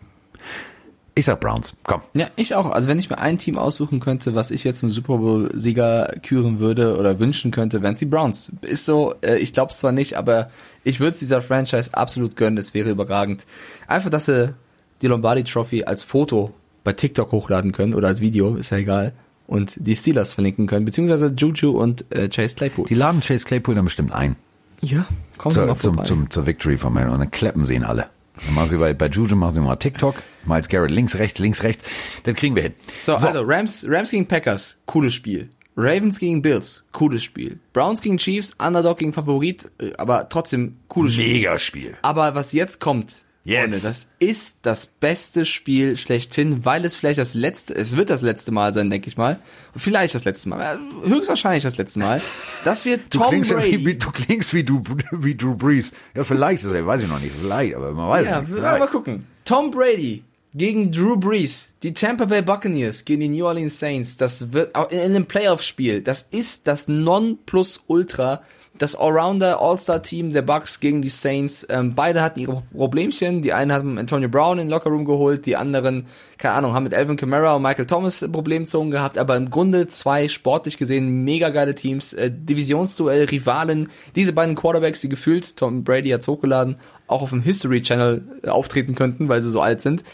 [1.15, 2.01] Ich sag Browns, komm.
[2.15, 2.71] Ja, ich auch.
[2.71, 6.61] Also wenn ich mir ein Team aussuchen könnte, was ich jetzt im Super Bowl-Sieger küren
[6.61, 8.51] würde oder wünschen könnte, wären es die Browns.
[8.63, 10.51] Ist so, äh, ich glaube es zwar nicht, aber
[10.83, 12.57] ich würde es dieser Franchise absolut gönnen.
[12.57, 13.45] Das wäre überragend.
[13.87, 14.55] Einfach, dass sie
[15.03, 16.55] die Lombardi Trophy als Foto
[16.85, 19.13] bei TikTok hochladen können oder als Video, ist ja egal.
[19.47, 22.87] Und die Steelers verlinken können, beziehungsweise Juju und äh, Chase Claypool.
[22.87, 24.37] Die laden Chase Claypool dann bestimmt ein.
[24.81, 25.07] Ja,
[25.37, 26.05] kommen Sie mal vorbei.
[26.05, 28.07] Zum, zum, zur Victory von mir und dann klappen sie ihn alle.
[28.47, 30.15] Dann machen sie bei, bei Juju machen sie mal TikTok,
[30.47, 31.85] Miles Garrett links, rechts, links, rechts.
[32.25, 32.75] Das kriegen wir hin.
[33.03, 35.51] So, so, also Rams, Rams gegen Packers, cooles Spiel.
[35.77, 37.59] Ravens gegen Bills, cooles Spiel.
[37.73, 41.33] Browns gegen Chiefs, Underdog gegen Favorit, äh, aber trotzdem cooles Spiel.
[41.35, 41.97] Mega Spiel.
[42.03, 43.61] Aber was jetzt kommt, Jetzt.
[43.61, 48.21] Freunde, das ist das beste Spiel schlechthin, weil es vielleicht das letzte, es wird das
[48.21, 49.39] letzte Mal sein, denke ich mal.
[49.75, 52.21] Vielleicht das letzte Mal, höchstwahrscheinlich das letzte Mal.
[52.65, 53.87] Das wird Tom du klingst Brady.
[53.87, 54.83] Wie, du klingst wie du,
[55.13, 55.93] wie Drew Brees.
[56.15, 58.59] Ja, vielleicht, das weiß ich noch nicht, vielleicht, aber man weiß ja, nicht.
[58.59, 59.27] Ja, mal gucken.
[59.47, 60.23] Tom Brady
[60.55, 64.91] gegen Drew Brees, die Tampa Bay Buccaneers gegen die New Orleans Saints, das wird auch
[64.91, 68.43] in einem Playoff-Spiel, das ist das Non-Plus-Ultra
[68.81, 71.67] das Allrounder All-Star-Team der Bucks gegen die Saints.
[71.69, 73.43] Ähm, beide hatten ihre Problemchen.
[73.43, 76.07] Die einen haben Antonio Brown in den Lockerroom geholt, die anderen,
[76.39, 79.19] keine Ahnung, haben mit Alvin Kamara und Michael Thomas Problemzonen gehabt.
[79.19, 82.15] Aber im Grunde zwei sportlich gesehen mega geile Teams.
[82.15, 83.91] Äh, Divisionsduell, Rivalen.
[84.17, 86.77] Diese beiden Quarterbacks, die gefühlt, Tom Brady hat's hochgeladen,
[87.07, 90.05] auch auf dem History Channel äh, auftreten könnten, weil sie so alt sind.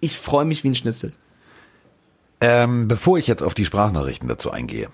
[0.00, 1.12] Ich freue mich wie ein Schnitzel.
[2.40, 4.88] Ähm, bevor ich jetzt auf die Sprachnachrichten dazu eingehe.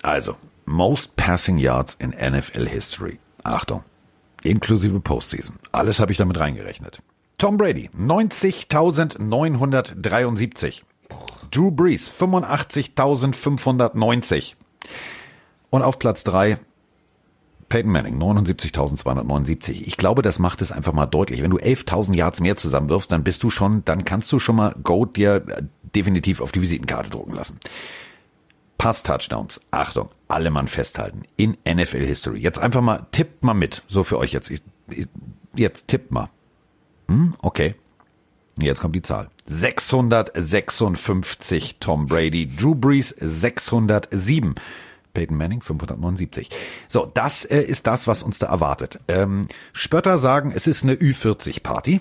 [0.00, 0.36] Also,
[0.68, 3.18] Most Passing Yards in NFL History.
[3.42, 3.82] Achtung.
[4.42, 5.56] Inklusive Postseason.
[5.72, 7.02] Alles habe ich damit reingerechnet.
[7.38, 10.82] Tom Brady, 90.973.
[11.50, 14.56] Drew Brees, 85.590.
[15.70, 16.58] Und auf Platz drei
[17.68, 19.86] Peyton Manning, 79.279.
[19.86, 21.42] Ich glaube, das macht es einfach mal deutlich.
[21.42, 24.74] Wenn du 11.000 Yards mehr zusammenwirfst, dann bist du schon, dann kannst du schon mal
[24.82, 25.44] Goat dir
[25.94, 27.58] definitiv auf die Visitenkarte drucken lassen.
[28.78, 29.60] Pass-Touchdowns.
[29.70, 31.24] Achtung, alle Mann festhalten.
[31.36, 32.38] In NFL History.
[32.38, 33.82] Jetzt einfach mal, tippt mal mit.
[33.88, 34.50] So für euch jetzt.
[34.50, 34.62] Ich,
[35.54, 36.30] jetzt tippt mal.
[37.08, 37.74] Hm, okay.
[38.56, 39.28] Jetzt kommt die Zahl.
[39.46, 44.54] 656 Tom Brady, Drew Brees 607.
[45.14, 46.48] Peyton Manning 579.
[46.88, 49.00] So, das äh, ist das, was uns da erwartet.
[49.08, 52.00] Ähm, Spötter sagen, es ist eine Ü40-Party.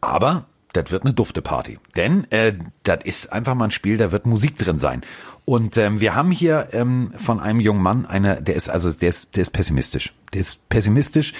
[0.00, 1.78] Aber das wird eine dufte Party.
[1.96, 5.02] Denn äh, das ist einfach mal ein Spiel, da wird Musik drin sein.
[5.50, 9.08] Und ähm, wir haben hier ähm, von einem jungen Mann eine, der ist also, der
[9.08, 10.12] ist, der ist pessimistisch.
[10.32, 11.32] Der ist pessimistisch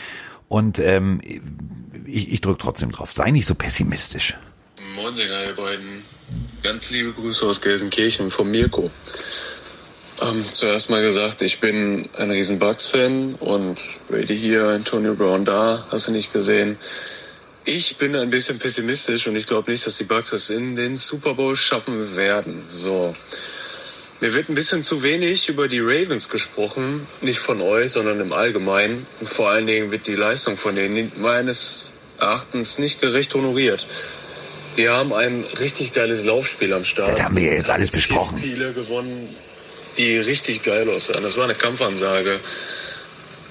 [0.48, 1.20] und ähm,
[2.06, 3.12] ich, ich drücke trotzdem drauf.
[3.14, 4.36] Sei nicht so pessimistisch.
[4.96, 6.02] Moin, Sänger, ihr beiden.
[6.64, 8.90] Ganz liebe Grüße aus Gelsenkirchen von Mirko.
[10.22, 15.86] Ähm, zuerst mal gesagt, ich bin ein riesen Bucks-Fan und Brady hier, Antonio Brown da,
[15.92, 16.78] hast du nicht gesehen.
[17.64, 20.96] Ich bin ein bisschen pessimistisch und ich glaube nicht, dass die Bucks es in den
[20.96, 22.64] Super Bowl schaffen werden.
[22.68, 23.14] So.
[24.20, 28.34] Mir wird ein bisschen zu wenig über die Ravens gesprochen, nicht von euch, sondern im
[28.34, 29.06] Allgemeinen.
[29.18, 33.86] Und vor allen Dingen wird die Leistung von denen meines Erachtens nicht gerecht honoriert.
[34.76, 37.18] Die haben ein richtig geiles Laufspiel am Start.
[37.18, 38.38] Das haben wir jetzt alles besprochen.
[38.38, 39.34] Spiele gewonnen,
[39.96, 41.22] die richtig geil aussahen.
[41.22, 42.40] Das war eine Kampfansage.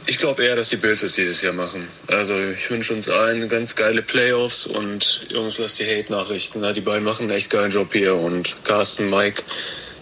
[0.05, 1.87] Ich glaube eher, dass die Bills es dieses Jahr machen.
[2.07, 6.61] Also ich wünsche uns allen ganz geile Playoffs und Jungs, lasst die Hate-Nachrichten.
[6.73, 9.43] Die beiden machen einen echt geilen Job hier und Carsten, Mike,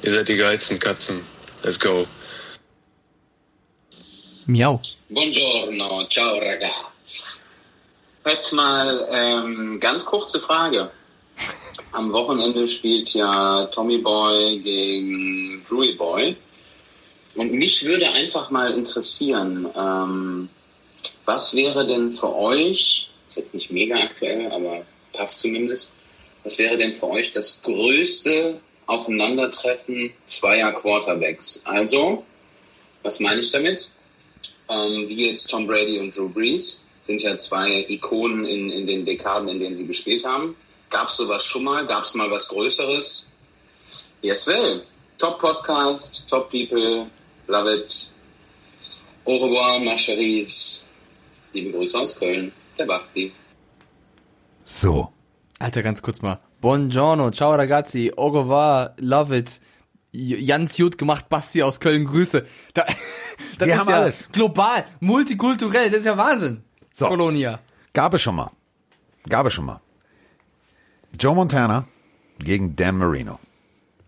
[0.03, 1.21] Ihr seid die geilsten Katzen.
[1.63, 2.07] Let's go.
[4.45, 4.79] Miau.
[5.09, 7.39] Buongiorno, ciao ragazzi.
[8.23, 10.91] Hört mal, ähm, ganz kurze Frage.
[11.91, 16.35] Am Wochenende spielt ja Tommy Boy gegen Drewy Boy.
[17.35, 20.49] Und mich würde einfach mal interessieren, ähm,
[21.25, 25.91] was wäre denn für euch, ist jetzt nicht mega aktuell, aber passt zumindest,
[26.43, 31.61] was wäre denn für euch das größte Aufeinandertreffen zweier Quarterbacks.
[31.65, 32.25] Also,
[33.03, 33.91] was meine ich damit?
[34.69, 39.05] Ähm, wie jetzt Tom Brady und Drew Brees sind ja zwei Ikonen in, in den
[39.05, 40.55] Dekaden, in denen sie gespielt haben.
[40.89, 41.85] Gab es sowas schon mal?
[41.85, 43.27] Gab es mal was Größeres?
[44.21, 44.83] Yes, well.
[45.17, 47.07] Top Podcast, top people,
[47.47, 48.11] love it.
[49.25, 50.47] Au revoir, ma chérie.
[51.53, 53.31] Liebe Grüße aus Köln, der Basti.
[54.63, 55.11] So.
[55.59, 56.39] Alter, ganz kurz mal.
[56.67, 59.61] Buongiorno, ciao ragazzi, revoir, love it.
[60.11, 62.45] J- Ganz gut gemacht, Basti aus Köln, Grüße.
[62.73, 62.83] Da,
[63.57, 64.27] das Wir ist haben ja alles.
[64.33, 66.63] global, multikulturell, das ist ja Wahnsinn.
[66.93, 67.07] So.
[67.07, 67.59] Kolonia.
[67.93, 68.51] Gab es schon mal.
[69.29, 69.79] Gab es schon mal.
[71.17, 71.85] Joe Montana
[72.39, 73.39] gegen Dan Marino.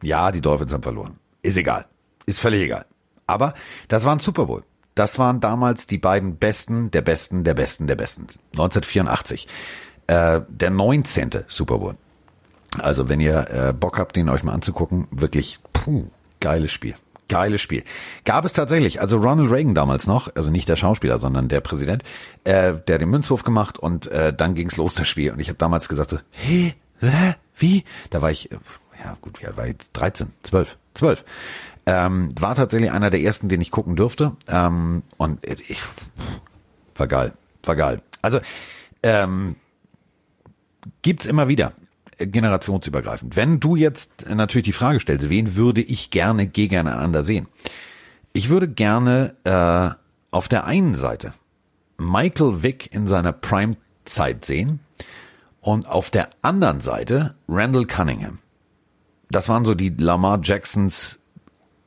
[0.03, 1.17] Ja, die Dolphins haben verloren.
[1.41, 1.85] Ist egal.
[2.25, 2.85] Ist völlig egal.
[3.25, 3.53] Aber
[3.87, 4.65] das war ein Super Bowl.
[4.95, 8.23] Das waren damals die beiden Besten, der Besten, der Besten, der Besten.
[8.51, 9.47] 1984.
[10.07, 11.45] Äh, der 19.
[11.47, 11.95] Super Bowl.
[12.77, 16.05] Also wenn ihr äh, Bock habt, den euch mal anzugucken, wirklich, puh,
[16.39, 16.95] geiles Spiel.
[17.27, 17.83] Geiles Spiel.
[18.25, 22.03] Gab es tatsächlich, also Ronald Reagan damals noch, also nicht der Schauspieler, sondern der Präsident,
[22.43, 25.31] äh, der den Münzwurf gemacht und äh, dann ging's los, das Spiel.
[25.31, 27.83] Und ich habe damals gesagt so, hä, hä, wie?
[28.09, 28.57] Da war ich, äh,
[29.03, 29.75] ja gut, wie alt war ich?
[29.93, 31.25] 13, 12, 12.
[31.85, 34.33] Ähm, war tatsächlich einer der ersten, den ich gucken durfte.
[34.47, 35.81] Ähm, und ich,
[36.95, 38.01] war geil, war geil.
[38.21, 38.39] Also,
[39.03, 39.55] ähm,
[41.01, 41.73] gibt's immer wieder
[42.19, 43.35] generationsübergreifend.
[43.35, 47.47] Wenn du jetzt natürlich die Frage stellst, wen würde ich gerne gegeneinander sehen?
[48.33, 49.89] Ich würde gerne äh,
[50.31, 51.33] auf der einen Seite
[51.97, 54.79] Michael Vick in seiner Prime-Zeit sehen
[55.61, 58.39] und auf der anderen Seite Randall Cunningham.
[59.31, 61.19] Das waren so die Lamar Jacksons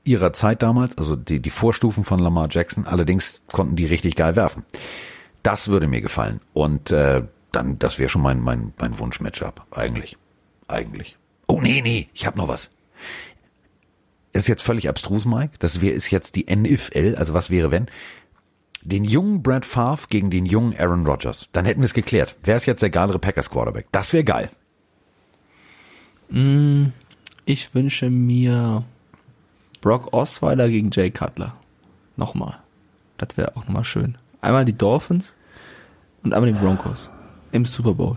[0.05, 2.87] ihrer Zeit damals, also die, die Vorstufen von Lamar Jackson.
[2.87, 4.65] Allerdings konnten die richtig geil werfen.
[5.43, 6.41] Das würde mir gefallen.
[6.53, 7.23] Und äh,
[7.53, 9.67] dann, das wäre schon mein, mein, mein Wunsch-Matchup.
[9.71, 10.17] Eigentlich.
[10.73, 11.17] Eigentlich.
[11.47, 12.71] Oh, nee, nee, ich habe noch was.
[14.33, 15.55] Das ist jetzt völlig abstrus, Mike.
[15.59, 17.87] Das wäre ist jetzt die NFL, also was wäre wenn?
[18.81, 21.49] Den jungen Brad Favre gegen den jungen Aaron Rodgers.
[21.53, 22.37] Dann hätten wir es geklärt.
[22.43, 23.87] Wer ist jetzt der geilere Packers Quarterback?
[23.93, 24.51] Das wäre geil.
[27.45, 28.85] Ich wünsche mir
[29.83, 31.55] Brock Osweiler gegen Jay Cutler.
[32.17, 32.59] Nochmal.
[33.19, 34.17] Das wäre auch nochmal schön.
[34.41, 35.35] Einmal die Dolphins
[36.25, 37.11] und einmal die Broncos.
[37.53, 38.17] Im Super Bowl.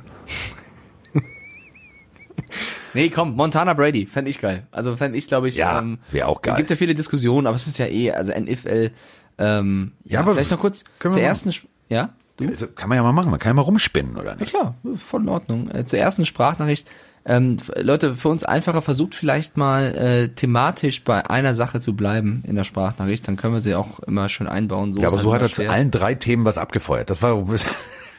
[2.94, 4.64] Nee, komm, Montana Brady, fände ich geil.
[4.72, 6.56] Also fände ich, glaube ich, Ja, ähm, wär auch geil.
[6.58, 8.92] Gibt ja viele Diskussionen, aber es ist ja eh, also NFL,
[9.38, 11.52] ähm, ja, Ja, aber vielleicht noch kurz zur mal- ersten,
[11.90, 12.10] ja?
[12.40, 13.32] Also, kann man ja mal machen.
[13.32, 14.50] Man kann ja mal rumspinnen, oder Ja nicht?
[14.50, 15.70] klar, voll in Ordnung.
[15.72, 16.86] Äh, zur ersten Sprachnachricht.
[17.28, 22.44] Ähm, Leute, für uns einfacher, versucht vielleicht mal äh, thematisch bei einer Sache zu bleiben
[22.46, 24.94] in der Sprachnachricht, dann können wir sie auch immer schön einbauen.
[24.94, 25.72] So Ja, aber halt so hat er zu schwer.
[25.72, 27.10] allen drei Themen was abgefeuert.
[27.10, 27.48] Das war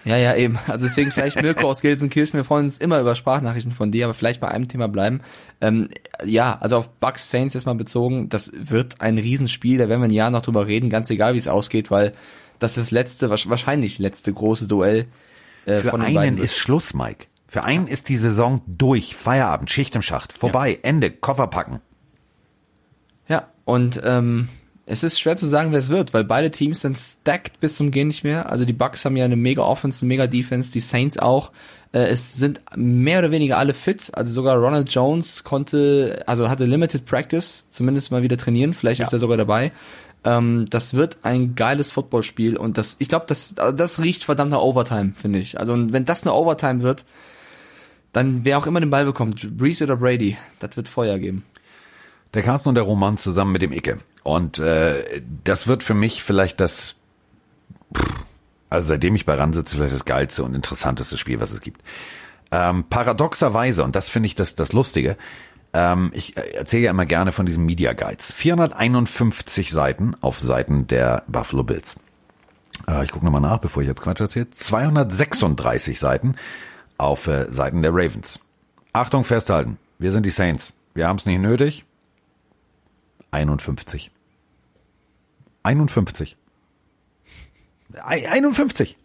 [0.06, 0.56] Ja, ja, eben.
[0.68, 4.14] Also deswegen vielleicht Mirko aus Gelsenkirchen, wir freuen uns immer über Sprachnachrichten von dir, aber
[4.14, 5.20] vielleicht bei einem Thema bleiben.
[5.60, 5.88] Ähm,
[6.24, 10.08] ja, also auf Bucks Saints jetzt mal bezogen, das wird ein Riesenspiel, da werden wir
[10.08, 12.12] ein Jahr noch drüber reden, ganz egal wie es ausgeht, weil
[12.60, 15.08] das ist das letzte, wahrsch- wahrscheinlich letzte große Duell
[15.66, 16.44] äh, Für von den beiden einen wird.
[16.44, 17.26] ist Schluss, Mike.
[17.48, 19.16] Für einen ist die Saison durch.
[19.16, 20.32] Feierabend, Schicht im Schacht.
[20.32, 21.80] Vorbei, Ende, Koffer packen.
[23.28, 24.48] Ja, und ähm,
[24.88, 27.90] es ist schwer zu sagen, wer es wird, weil beide Teams sind stacked bis zum
[27.90, 28.48] Gehen nicht mehr.
[28.48, 31.50] Also die Bucks haben ja eine mega Offense, eine mega Defense, die Saints auch.
[31.92, 34.10] Äh, es sind mehr oder weniger alle fit.
[34.12, 38.72] Also sogar Ronald Jones konnte, also hatte Limited Practice, zumindest mal wieder trainieren.
[38.72, 39.72] Vielleicht ist er sogar dabei.
[40.22, 44.60] Ähm, das wird ein geiles Footballspiel und das, ich glaube, das, das riecht verdammt nach
[44.60, 45.58] Overtime, finde ich.
[45.58, 47.04] Also wenn das eine Overtime wird,
[48.12, 51.44] dann wer auch immer den Ball bekommt, Breeze oder Brady, das wird Feuer geben.
[52.34, 53.98] Der Carsten und der Roman zusammen mit dem Icke.
[54.26, 56.96] Und äh, das wird für mich vielleicht das,
[58.68, 61.80] also seitdem ich bei RAN sitze, vielleicht das geilste und interessanteste Spiel, was es gibt.
[62.50, 65.16] Ähm, paradoxerweise, und das finde ich das, das Lustige,
[65.72, 68.32] ähm, ich äh, erzähle ja immer gerne von diesen Media Guides.
[68.32, 71.94] 451 Seiten auf Seiten der Buffalo Bills.
[72.88, 74.50] Äh, ich gucke nochmal nach, bevor ich jetzt Quatsch erzähle.
[74.50, 76.34] 236 Seiten
[76.98, 78.40] auf äh, Seiten der Ravens.
[78.92, 79.78] Achtung, festhalten.
[80.00, 80.72] Wir sind die Saints.
[80.94, 81.84] Wir haben es nicht nötig.
[83.30, 84.10] 51.
[85.66, 86.36] 51.
[88.04, 88.96] Ei- 51.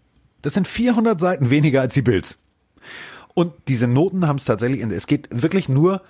[0.41, 2.38] Das sind 400 Seiten weniger als die Bills.
[3.34, 6.01] Und diese Noten haben es tatsächlich, es geht wirklich nur,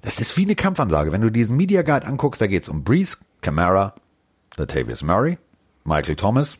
[0.00, 1.12] das ist wie eine Kampfansage.
[1.12, 3.94] Wenn du diesen Media Guide anguckst, da geht es um Breeze, Camara,
[4.56, 5.38] Latavius Murray,
[5.84, 6.56] Michael Thomas,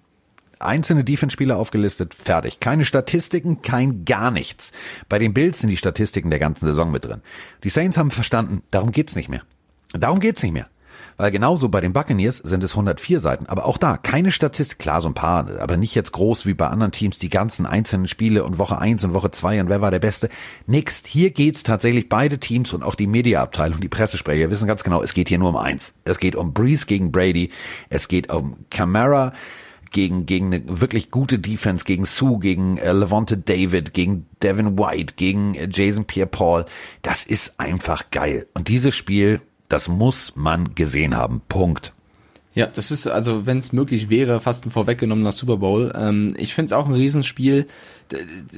[0.58, 2.60] einzelne Defense-Spieler aufgelistet, fertig.
[2.60, 4.72] Keine Statistiken, kein gar nichts.
[5.08, 7.22] Bei den Bills sind die Statistiken der ganzen Saison mit drin.
[7.64, 9.42] Die Saints haben verstanden, darum geht's nicht mehr.
[9.92, 10.68] Darum geht's nicht mehr.
[11.16, 13.46] Weil genauso bei den Buccaneers sind es 104 Seiten.
[13.46, 14.78] Aber auch da keine Statistik.
[14.78, 18.08] Klar, so ein paar, aber nicht jetzt groß wie bei anderen Teams, die ganzen einzelnen
[18.08, 20.28] Spiele und Woche 1 und Woche 2 und wer war der Beste.
[20.66, 21.02] Nix.
[21.06, 25.14] Hier geht's tatsächlich beide Teams und auch die Mediaabteilung, die Pressesprecher wissen ganz genau, es
[25.14, 25.92] geht hier nur um eins.
[26.04, 27.50] Es geht um Breeze gegen Brady.
[27.88, 29.32] Es geht um Camara
[29.92, 35.14] gegen, gegen eine wirklich gute Defense, gegen Sue, gegen äh, Levante David, gegen Devin White,
[35.16, 36.64] gegen äh, Jason Pierre-Paul.
[37.02, 38.46] Das ist einfach geil.
[38.54, 39.40] Und dieses Spiel,
[39.72, 41.40] das muss man gesehen haben.
[41.48, 41.94] Punkt.
[42.54, 45.90] Ja, das ist also, wenn es möglich wäre, fast ein vorweggenommener Super Bowl.
[45.96, 47.66] Ähm, ich finde es auch ein Riesenspiel.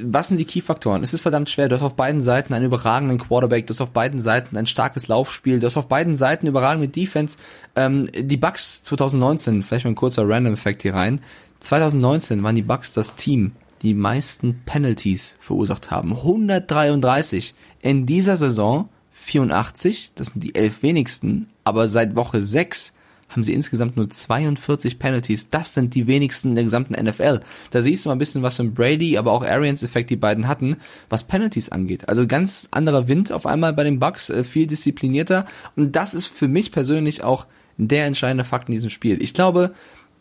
[0.03, 1.05] Was sind die Key-Faktoren?
[1.05, 1.69] Es ist verdammt schwer.
[1.69, 5.07] Du hast auf beiden Seiten einen überragenden Quarterback, du hast auf beiden Seiten ein starkes
[5.07, 7.39] Laufspiel, du hast auf beiden Seiten überragende Defense.
[7.77, 11.21] Ähm, die Bucks 2019, vielleicht mal ein kurzer Random-Effekt hier rein.
[11.61, 13.53] 2019 waren die Bucks das Team,
[13.83, 16.15] die meisten Penalties verursacht haben.
[16.15, 17.55] 133.
[17.81, 18.89] In dieser Saison
[19.25, 22.93] 84, das sind die elf wenigsten, aber seit Woche 6
[23.29, 25.51] haben sie insgesamt nur 42 Penalties.
[25.51, 27.41] Das sind die wenigsten in der gesamten NFL.
[27.71, 30.47] Da siehst du mal ein bisschen, was für ein Brady, aber auch Arians-Effekt die beiden
[30.47, 30.77] hatten,
[31.09, 32.09] was Penalties angeht.
[32.09, 35.47] Also ganz anderer Wind auf einmal bei den Bucks, äh, viel disziplinierter.
[35.75, 37.47] Und das ist für mich persönlich auch
[37.77, 39.21] der entscheidende Fakt in diesem Spiel.
[39.21, 39.75] Ich glaube,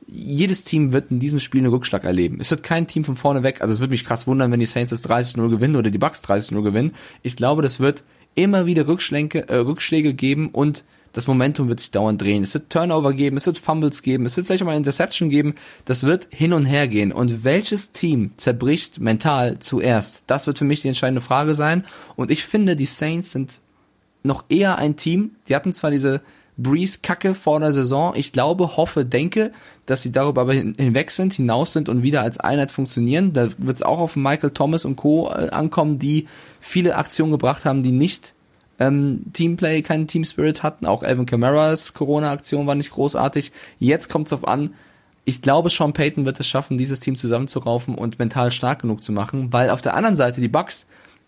[0.08, 2.38] jedes Team wird in diesem Spiel einen Rückschlag erleben.
[2.40, 4.66] Es wird kein Team von vorne weg, also es würde mich krass wundern, wenn die
[4.66, 6.94] Saints das 30-0 gewinnen oder die Bucks 30-0 gewinnen.
[7.22, 8.04] Ich glaube, das wird
[8.36, 12.42] immer wieder Rückschläge, äh, Rückschläge geben und das Momentum wird sich dauernd drehen.
[12.42, 15.30] Es wird Turnover geben, es wird Fumbles geben, es wird vielleicht auch mal eine Interception
[15.30, 15.54] geben.
[15.86, 17.12] Das wird hin und her gehen.
[17.12, 20.24] Und welches Team zerbricht mental zuerst?
[20.26, 21.86] Das wird für mich die entscheidende Frage sein.
[22.16, 23.62] Und ich finde, die Saints sind
[24.24, 25.36] noch eher ein Team.
[25.48, 26.22] Die hatten zwar diese
[26.58, 28.14] Breeze-Kacke vor der Saison.
[28.16, 29.52] Ich glaube, hoffe, denke,
[29.86, 33.34] dass sie darüber aber hinweg sind, hinaus sind und wieder als Einheit funktionieren.
[33.34, 35.30] Da wird es auch auf Michael Thomas und Co.
[35.30, 36.28] Äh, ankommen, die
[36.60, 38.34] viele Aktionen gebracht haben, die nicht
[38.80, 40.86] ähm, Teamplay, keinen Team Spirit hatten.
[40.86, 43.52] Auch Alvin Kamara's Corona-Aktion war nicht großartig.
[43.80, 44.72] Jetzt kommt es auf an,
[45.26, 49.14] ich glaube, Sean Payton wird es schaffen, dieses Team zusammenzuraufen und mental stark genug zu
[49.14, 50.86] machen, weil auf der anderen Seite die Bucks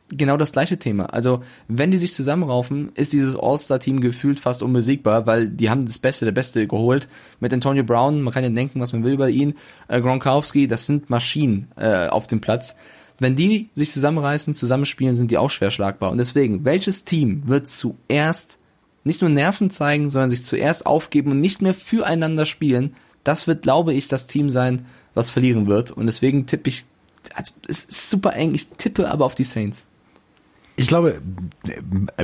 [0.10, 1.06] genau das gleiche Thema.
[1.06, 6.00] Also, wenn die sich zusammenraufen, ist dieses All-Star-Team gefühlt fast unbesiegbar, weil die haben das
[6.00, 7.08] Beste der Beste geholt.
[7.40, 9.56] Mit Antonio Brown, man kann ja denken, was man will über ihn.
[9.88, 12.76] Äh, Gronkowski, das sind Maschinen äh, auf dem Platz.
[13.20, 16.12] Wenn die sich zusammenreißen, zusammenspielen, sind die auch schwer schlagbar.
[16.12, 18.60] Und deswegen, welches Team wird zuerst
[19.04, 22.96] nicht nur Nerven zeigen, sondern sich zuerst aufgeben und nicht mehr füreinander spielen?
[23.24, 25.92] Das wird, glaube ich, das Team sein, was verlieren wird.
[25.92, 26.86] Und deswegen tippe ich,
[27.34, 29.88] also es ist super eng, ich tippe aber auf die Saints.
[30.78, 31.22] Ich glaube,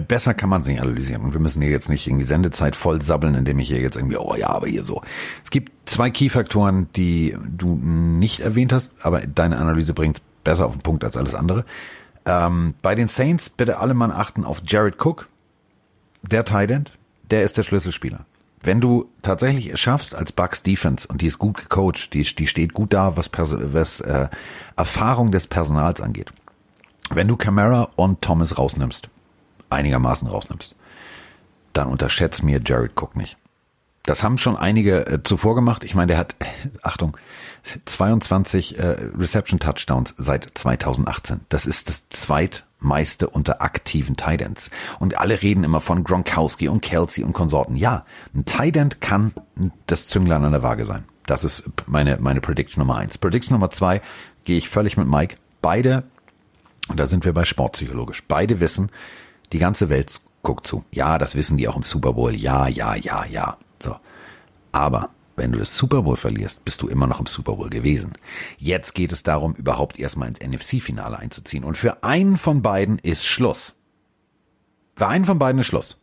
[0.08, 1.22] besser kann man es nicht analysieren.
[1.24, 4.18] Und wir müssen hier jetzt nicht irgendwie Sendezeit voll sabbeln, indem ich hier jetzt irgendwie,
[4.18, 5.02] oh ja, aber hier so.
[5.44, 10.74] Es gibt zwei Key-Faktoren, die du nicht erwähnt hast, aber deine Analyse bringt besser auf
[10.74, 11.66] den Punkt als alles andere.
[12.26, 15.28] Ähm, bei den Saints bitte alle Mann achten auf Jared Cook,
[16.22, 16.92] der Tight
[17.32, 18.26] der ist der Schlüsselspieler.
[18.64, 22.48] Wenn du tatsächlich es schaffst als Bucks Defense und die ist gut gecoacht, die, die
[22.48, 24.28] steht gut da, was, was äh,
[24.76, 26.32] Erfahrung des Personals angeht.
[27.10, 29.10] Wenn du Camara und Thomas rausnimmst,
[29.70, 30.76] einigermaßen rausnimmst,
[31.74, 33.38] dann unterschätzt mir Jared Cook nicht.
[34.04, 35.84] Das haben schon einige äh, zuvor gemacht.
[35.84, 36.36] Ich meine, der hat,
[36.82, 37.18] Achtung,
[37.86, 41.42] 22 äh, Reception Touchdowns seit 2018.
[41.50, 44.72] Das ist das zweitmeiste unter aktiven Tidends.
[45.00, 47.76] Und alle reden immer von Gronkowski und Kelsey und Konsorten.
[47.76, 49.34] Ja, ein Tidend kann
[49.86, 51.06] das Zünglein an der Waage sein.
[51.28, 53.20] Das ist meine, meine Prediction Nummer eins.
[53.20, 54.02] Prediction Nummer zwei
[54.44, 55.38] gehe ich völlig mit Mike.
[55.62, 56.04] Beide,
[56.92, 58.92] und da sind wir bei sportpsychologisch, beide wissen,
[59.54, 60.84] die ganze Welt guckt zu.
[60.92, 62.36] Ja, das wissen die auch im Super Bowl.
[62.36, 63.58] Ja, ja, ja, ja.
[63.82, 63.96] So.
[64.72, 68.14] Aber wenn du das Super Bowl verlierst, bist du immer noch im Super Bowl gewesen.
[68.58, 71.64] Jetzt geht es darum, überhaupt erstmal ins NFC-Finale einzuziehen.
[71.64, 73.74] Und für einen von beiden ist Schluss.
[74.96, 75.98] Für einen von beiden ist Schluss.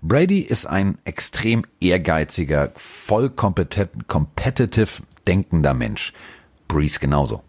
[0.00, 6.12] Brady ist ein extrem ehrgeiziger, voll competitive denkender Mensch.
[6.68, 7.42] Breeze genauso.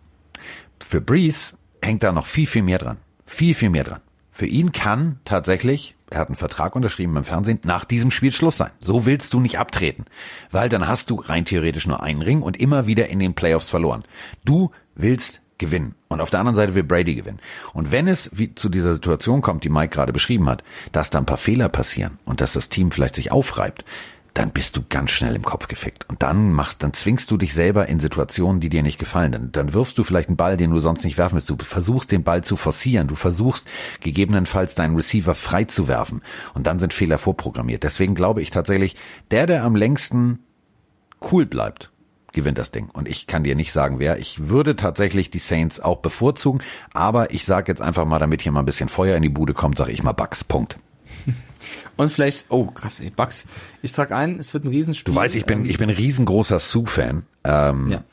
[0.79, 1.56] Für Breeze
[1.87, 2.97] hängt da noch viel, viel mehr dran.
[3.25, 4.01] Viel, viel mehr dran.
[4.31, 8.57] Für ihn kann tatsächlich er hat einen Vertrag unterschrieben beim Fernsehen, nach diesem Spiel Schluss
[8.57, 8.71] sein.
[8.79, 10.05] So willst du nicht abtreten.
[10.51, 13.69] Weil dann hast du rein theoretisch nur einen Ring und immer wieder in den Playoffs
[13.69, 14.03] verloren.
[14.45, 15.95] Du willst gewinnen.
[16.07, 17.39] Und auf der anderen Seite will Brady gewinnen.
[17.73, 21.17] Und wenn es wie zu dieser Situation kommt, die Mike gerade beschrieben hat, dass da
[21.17, 23.83] ein paar Fehler passieren und dass das Team vielleicht sich aufreibt,
[24.37, 26.07] dann bist du ganz schnell im Kopf gefickt.
[26.09, 29.31] Und dann machst, dann zwingst du dich selber in Situationen, die dir nicht gefallen.
[29.31, 31.49] Dann, dann wirfst du vielleicht einen Ball, den du sonst nicht werfen willst.
[31.49, 33.07] Du versuchst den Ball zu forcieren.
[33.07, 33.65] Du versuchst
[33.99, 36.21] gegebenenfalls deinen Receiver frei zu werfen.
[36.53, 37.81] Und dann sind Fehler vorprogrammiert.
[37.81, 38.95] Deswegen glaube ich tatsächlich,
[39.31, 40.37] der, der am längsten
[41.31, 41.89] cool bleibt,
[42.31, 42.91] gewinnt das Ding.
[42.93, 44.19] Und ich kann dir nicht sagen, wer.
[44.19, 46.61] Ich würde tatsächlich die Saints auch bevorzugen.
[46.93, 49.55] Aber ich sage jetzt einfach mal, damit hier mal ein bisschen Feuer in die Bude
[49.55, 50.43] kommt, sage ich mal Bugs.
[50.43, 50.77] Punkt.
[51.97, 53.45] Und vielleicht, oh krass, ey, Bugs.
[53.81, 55.13] Ich trage ein, es wird ein Riesenspiel.
[55.13, 57.23] Du weißt, ich bin, ähm, ich bin riesengroßer Sue-Fan.
[57.43, 58.03] Ähm, ja.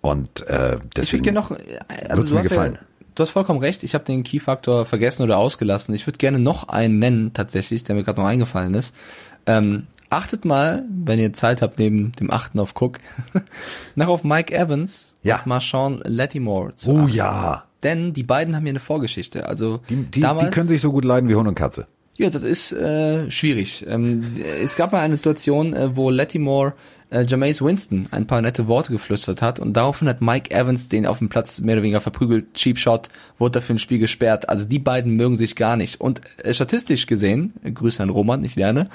[0.00, 1.02] Und äh, deswegen.
[1.02, 2.74] Ich würde gerne noch, äh, also du hast gefallen.
[2.74, 2.80] ja,
[3.14, 5.94] du hast vollkommen recht, ich habe den Key-Faktor vergessen oder ausgelassen.
[5.94, 8.94] Ich würde gerne noch einen nennen, tatsächlich, der mir gerade noch eingefallen ist.
[9.46, 12.98] Ähm, achtet mal, wenn ihr Zeit habt, neben dem Achten auf Cook,
[13.94, 15.42] nach auf Mike Evans, Ja.
[15.44, 17.08] Marshawn Lattimore zu Oh achten.
[17.10, 17.64] ja.
[17.82, 19.46] Denn die beiden haben hier eine Vorgeschichte.
[19.46, 21.86] Also Die, die, damals, die können sich so gut leiden wie Hund und Katze.
[22.16, 23.84] Ja, das ist äh, schwierig.
[23.88, 26.74] Ähm, es gab mal eine Situation, äh, wo Lattimore
[27.14, 31.06] äh, Jameis Winston ein paar nette Worte geflüstert hat und daraufhin hat Mike Evans den
[31.06, 32.54] auf dem Platz mehr oder weniger verprügelt.
[32.54, 33.08] Cheap Shot
[33.38, 34.48] wurde dafür ein Spiel gesperrt.
[34.48, 36.00] Also die beiden mögen sich gar nicht.
[36.00, 38.90] Und äh, statistisch gesehen, äh, Grüße an Roman, ich lerne,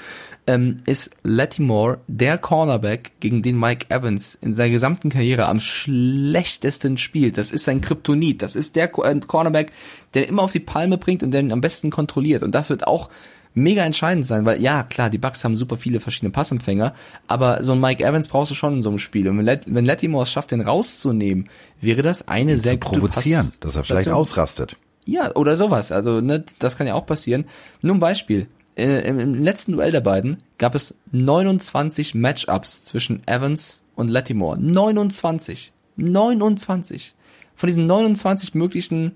[0.46, 6.98] ähm, ist Lattimore der Cornerback, gegen den Mike Evans in seiner gesamten Karriere am schlechtesten
[6.98, 7.38] spielt.
[7.38, 8.42] Das ist sein Kryptonit.
[8.42, 9.72] Das ist der äh, Cornerback,
[10.14, 12.42] der immer auf die Palme bringt und der ihn am besten kontrolliert.
[12.42, 13.08] Und das wird auch
[13.54, 16.94] mega entscheidend sein, weil ja, klar, die Bucks haben super viele verschiedene Passempfänger,
[17.26, 19.28] aber so ein Mike Evans brauchst du schon in so einem Spiel.
[19.28, 21.48] Und wenn, Let wenn Lattimore es schafft, den rauszunehmen,
[21.80, 24.20] wäre das eine sehr Zu gute provozieren, Pass- dass er vielleicht Station.
[24.20, 24.76] ausrastet.
[25.06, 25.90] Ja, oder sowas.
[25.92, 27.46] Also, ne, das kann ja auch passieren.
[27.82, 28.46] Nur ein Beispiel.
[28.76, 34.58] Äh, Im, Im letzten Duell der beiden gab es 29 Matchups zwischen Evans und Lattimore.
[34.60, 35.72] 29.
[35.96, 37.14] 29.
[37.56, 39.12] Von diesen 29 möglichen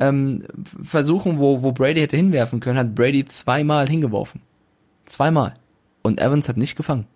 [0.00, 0.44] ähm,
[0.82, 4.40] Versuchen, wo, wo Brady hätte hinwerfen können, hat Brady zweimal hingeworfen.
[5.06, 5.54] Zweimal.
[6.02, 7.06] Und Evans hat nicht gefangen.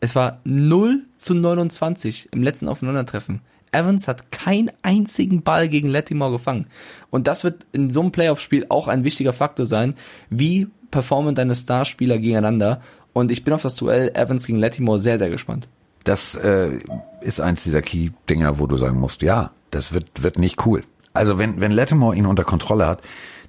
[0.00, 3.40] Es war 0 zu 29 im letzten Aufeinandertreffen.
[3.72, 6.66] Evans hat keinen einzigen Ball gegen Lattimore gefangen.
[7.10, 9.94] Und das wird in so einem Playoff-Spiel auch ein wichtiger Faktor sein.
[10.30, 12.80] Wie performen deine Starspieler gegeneinander?
[13.12, 15.68] Und ich bin auf das Duell Evans gegen Lattimore sehr, sehr gespannt.
[16.04, 16.78] Das äh,
[17.20, 20.82] ist eins dieser Key-Dinger, wo du sagen musst, ja, das wird, wird nicht cool.
[21.16, 23.02] Also wenn, wenn Lattimore ihn unter Kontrolle hat,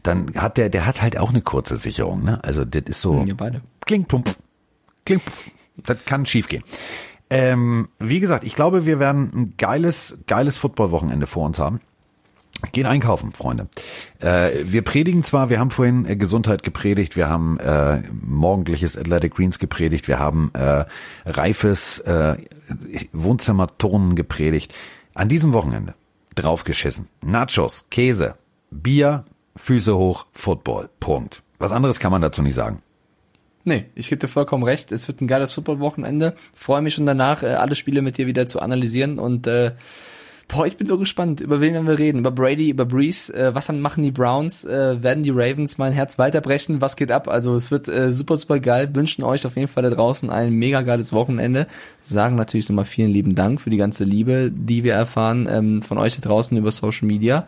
[0.04, 2.44] dann hat der, der hat halt auch eine kurze Sicherung, ne?
[2.44, 3.24] Also das ist so.
[3.26, 3.62] Ja, beide.
[3.86, 4.36] Klingt plump.
[5.06, 5.38] Klingt plump.
[5.78, 6.64] Das kann schief gehen.
[7.30, 11.82] Ähm, wie gesagt, ich glaube, wir werden ein geiles, geiles Football-Wochenende vor uns haben.
[12.72, 13.68] Gehen einkaufen, Freunde.
[14.20, 19.36] Äh, wir predigen zwar, wir haben vorhin äh, Gesundheit gepredigt, wir haben äh, morgendliches Athletic
[19.36, 20.86] Greens gepredigt, wir haben äh,
[21.26, 22.38] reifes äh,
[23.14, 24.74] Wohnzimmerturnen gepredigt.
[25.14, 25.94] An diesem Wochenende
[26.38, 27.08] draufgeschissen.
[27.22, 28.36] Nachos, Käse,
[28.72, 30.90] Bier, Füße hoch, Football.
[31.00, 31.44] Punkt.
[31.60, 32.82] Was anderes kann man dazu nicht sagen.
[33.64, 34.92] Nee, ich gebe dir vollkommen recht.
[34.94, 36.36] Es wird ein geiles Football-Wochenende.
[36.54, 39.74] Freue mich schon danach, äh, alle Spiele mit dir wieder zu analysieren und äh,
[40.48, 42.20] boah, ich bin so gespannt, über wen werden wir reden?
[42.20, 44.64] Über Brady, über Breeze, äh, was dann machen die Browns?
[44.64, 46.82] Äh, werden die Ravens mein Herz weiterbrechen?
[46.82, 47.28] Was geht ab?
[47.28, 48.90] Also es wird äh, super, super geil.
[48.94, 51.68] Wünschen euch auf jeden Fall da draußen ein mega geiles Wochenende.
[52.02, 55.98] Sagen natürlich nochmal vielen lieben Dank für die ganze Liebe, die wir erfahren ähm, von
[55.98, 57.48] euch da draußen über Social Media.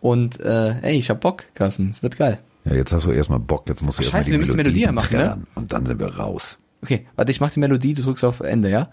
[0.00, 1.90] Und äh, ey, ich hab Bock, Carsten.
[1.90, 2.40] Es wird geil.
[2.64, 4.56] Ja, jetzt hast du erstmal Bock, jetzt musst du Ach, erstmal scheiße, die wir müssen
[4.56, 5.42] Melodie machen, ne?
[5.54, 6.58] Und dann sind wir raus.
[6.82, 8.90] Okay, warte, ich mach die Melodie, du drückst auf Ende, ja?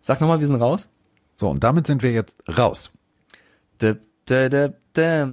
[0.00, 0.88] Sag nochmal, wir sind raus.
[1.38, 2.90] So, und damit sind wir jetzt raus.
[3.80, 5.26] Dip, dip, dip, dip.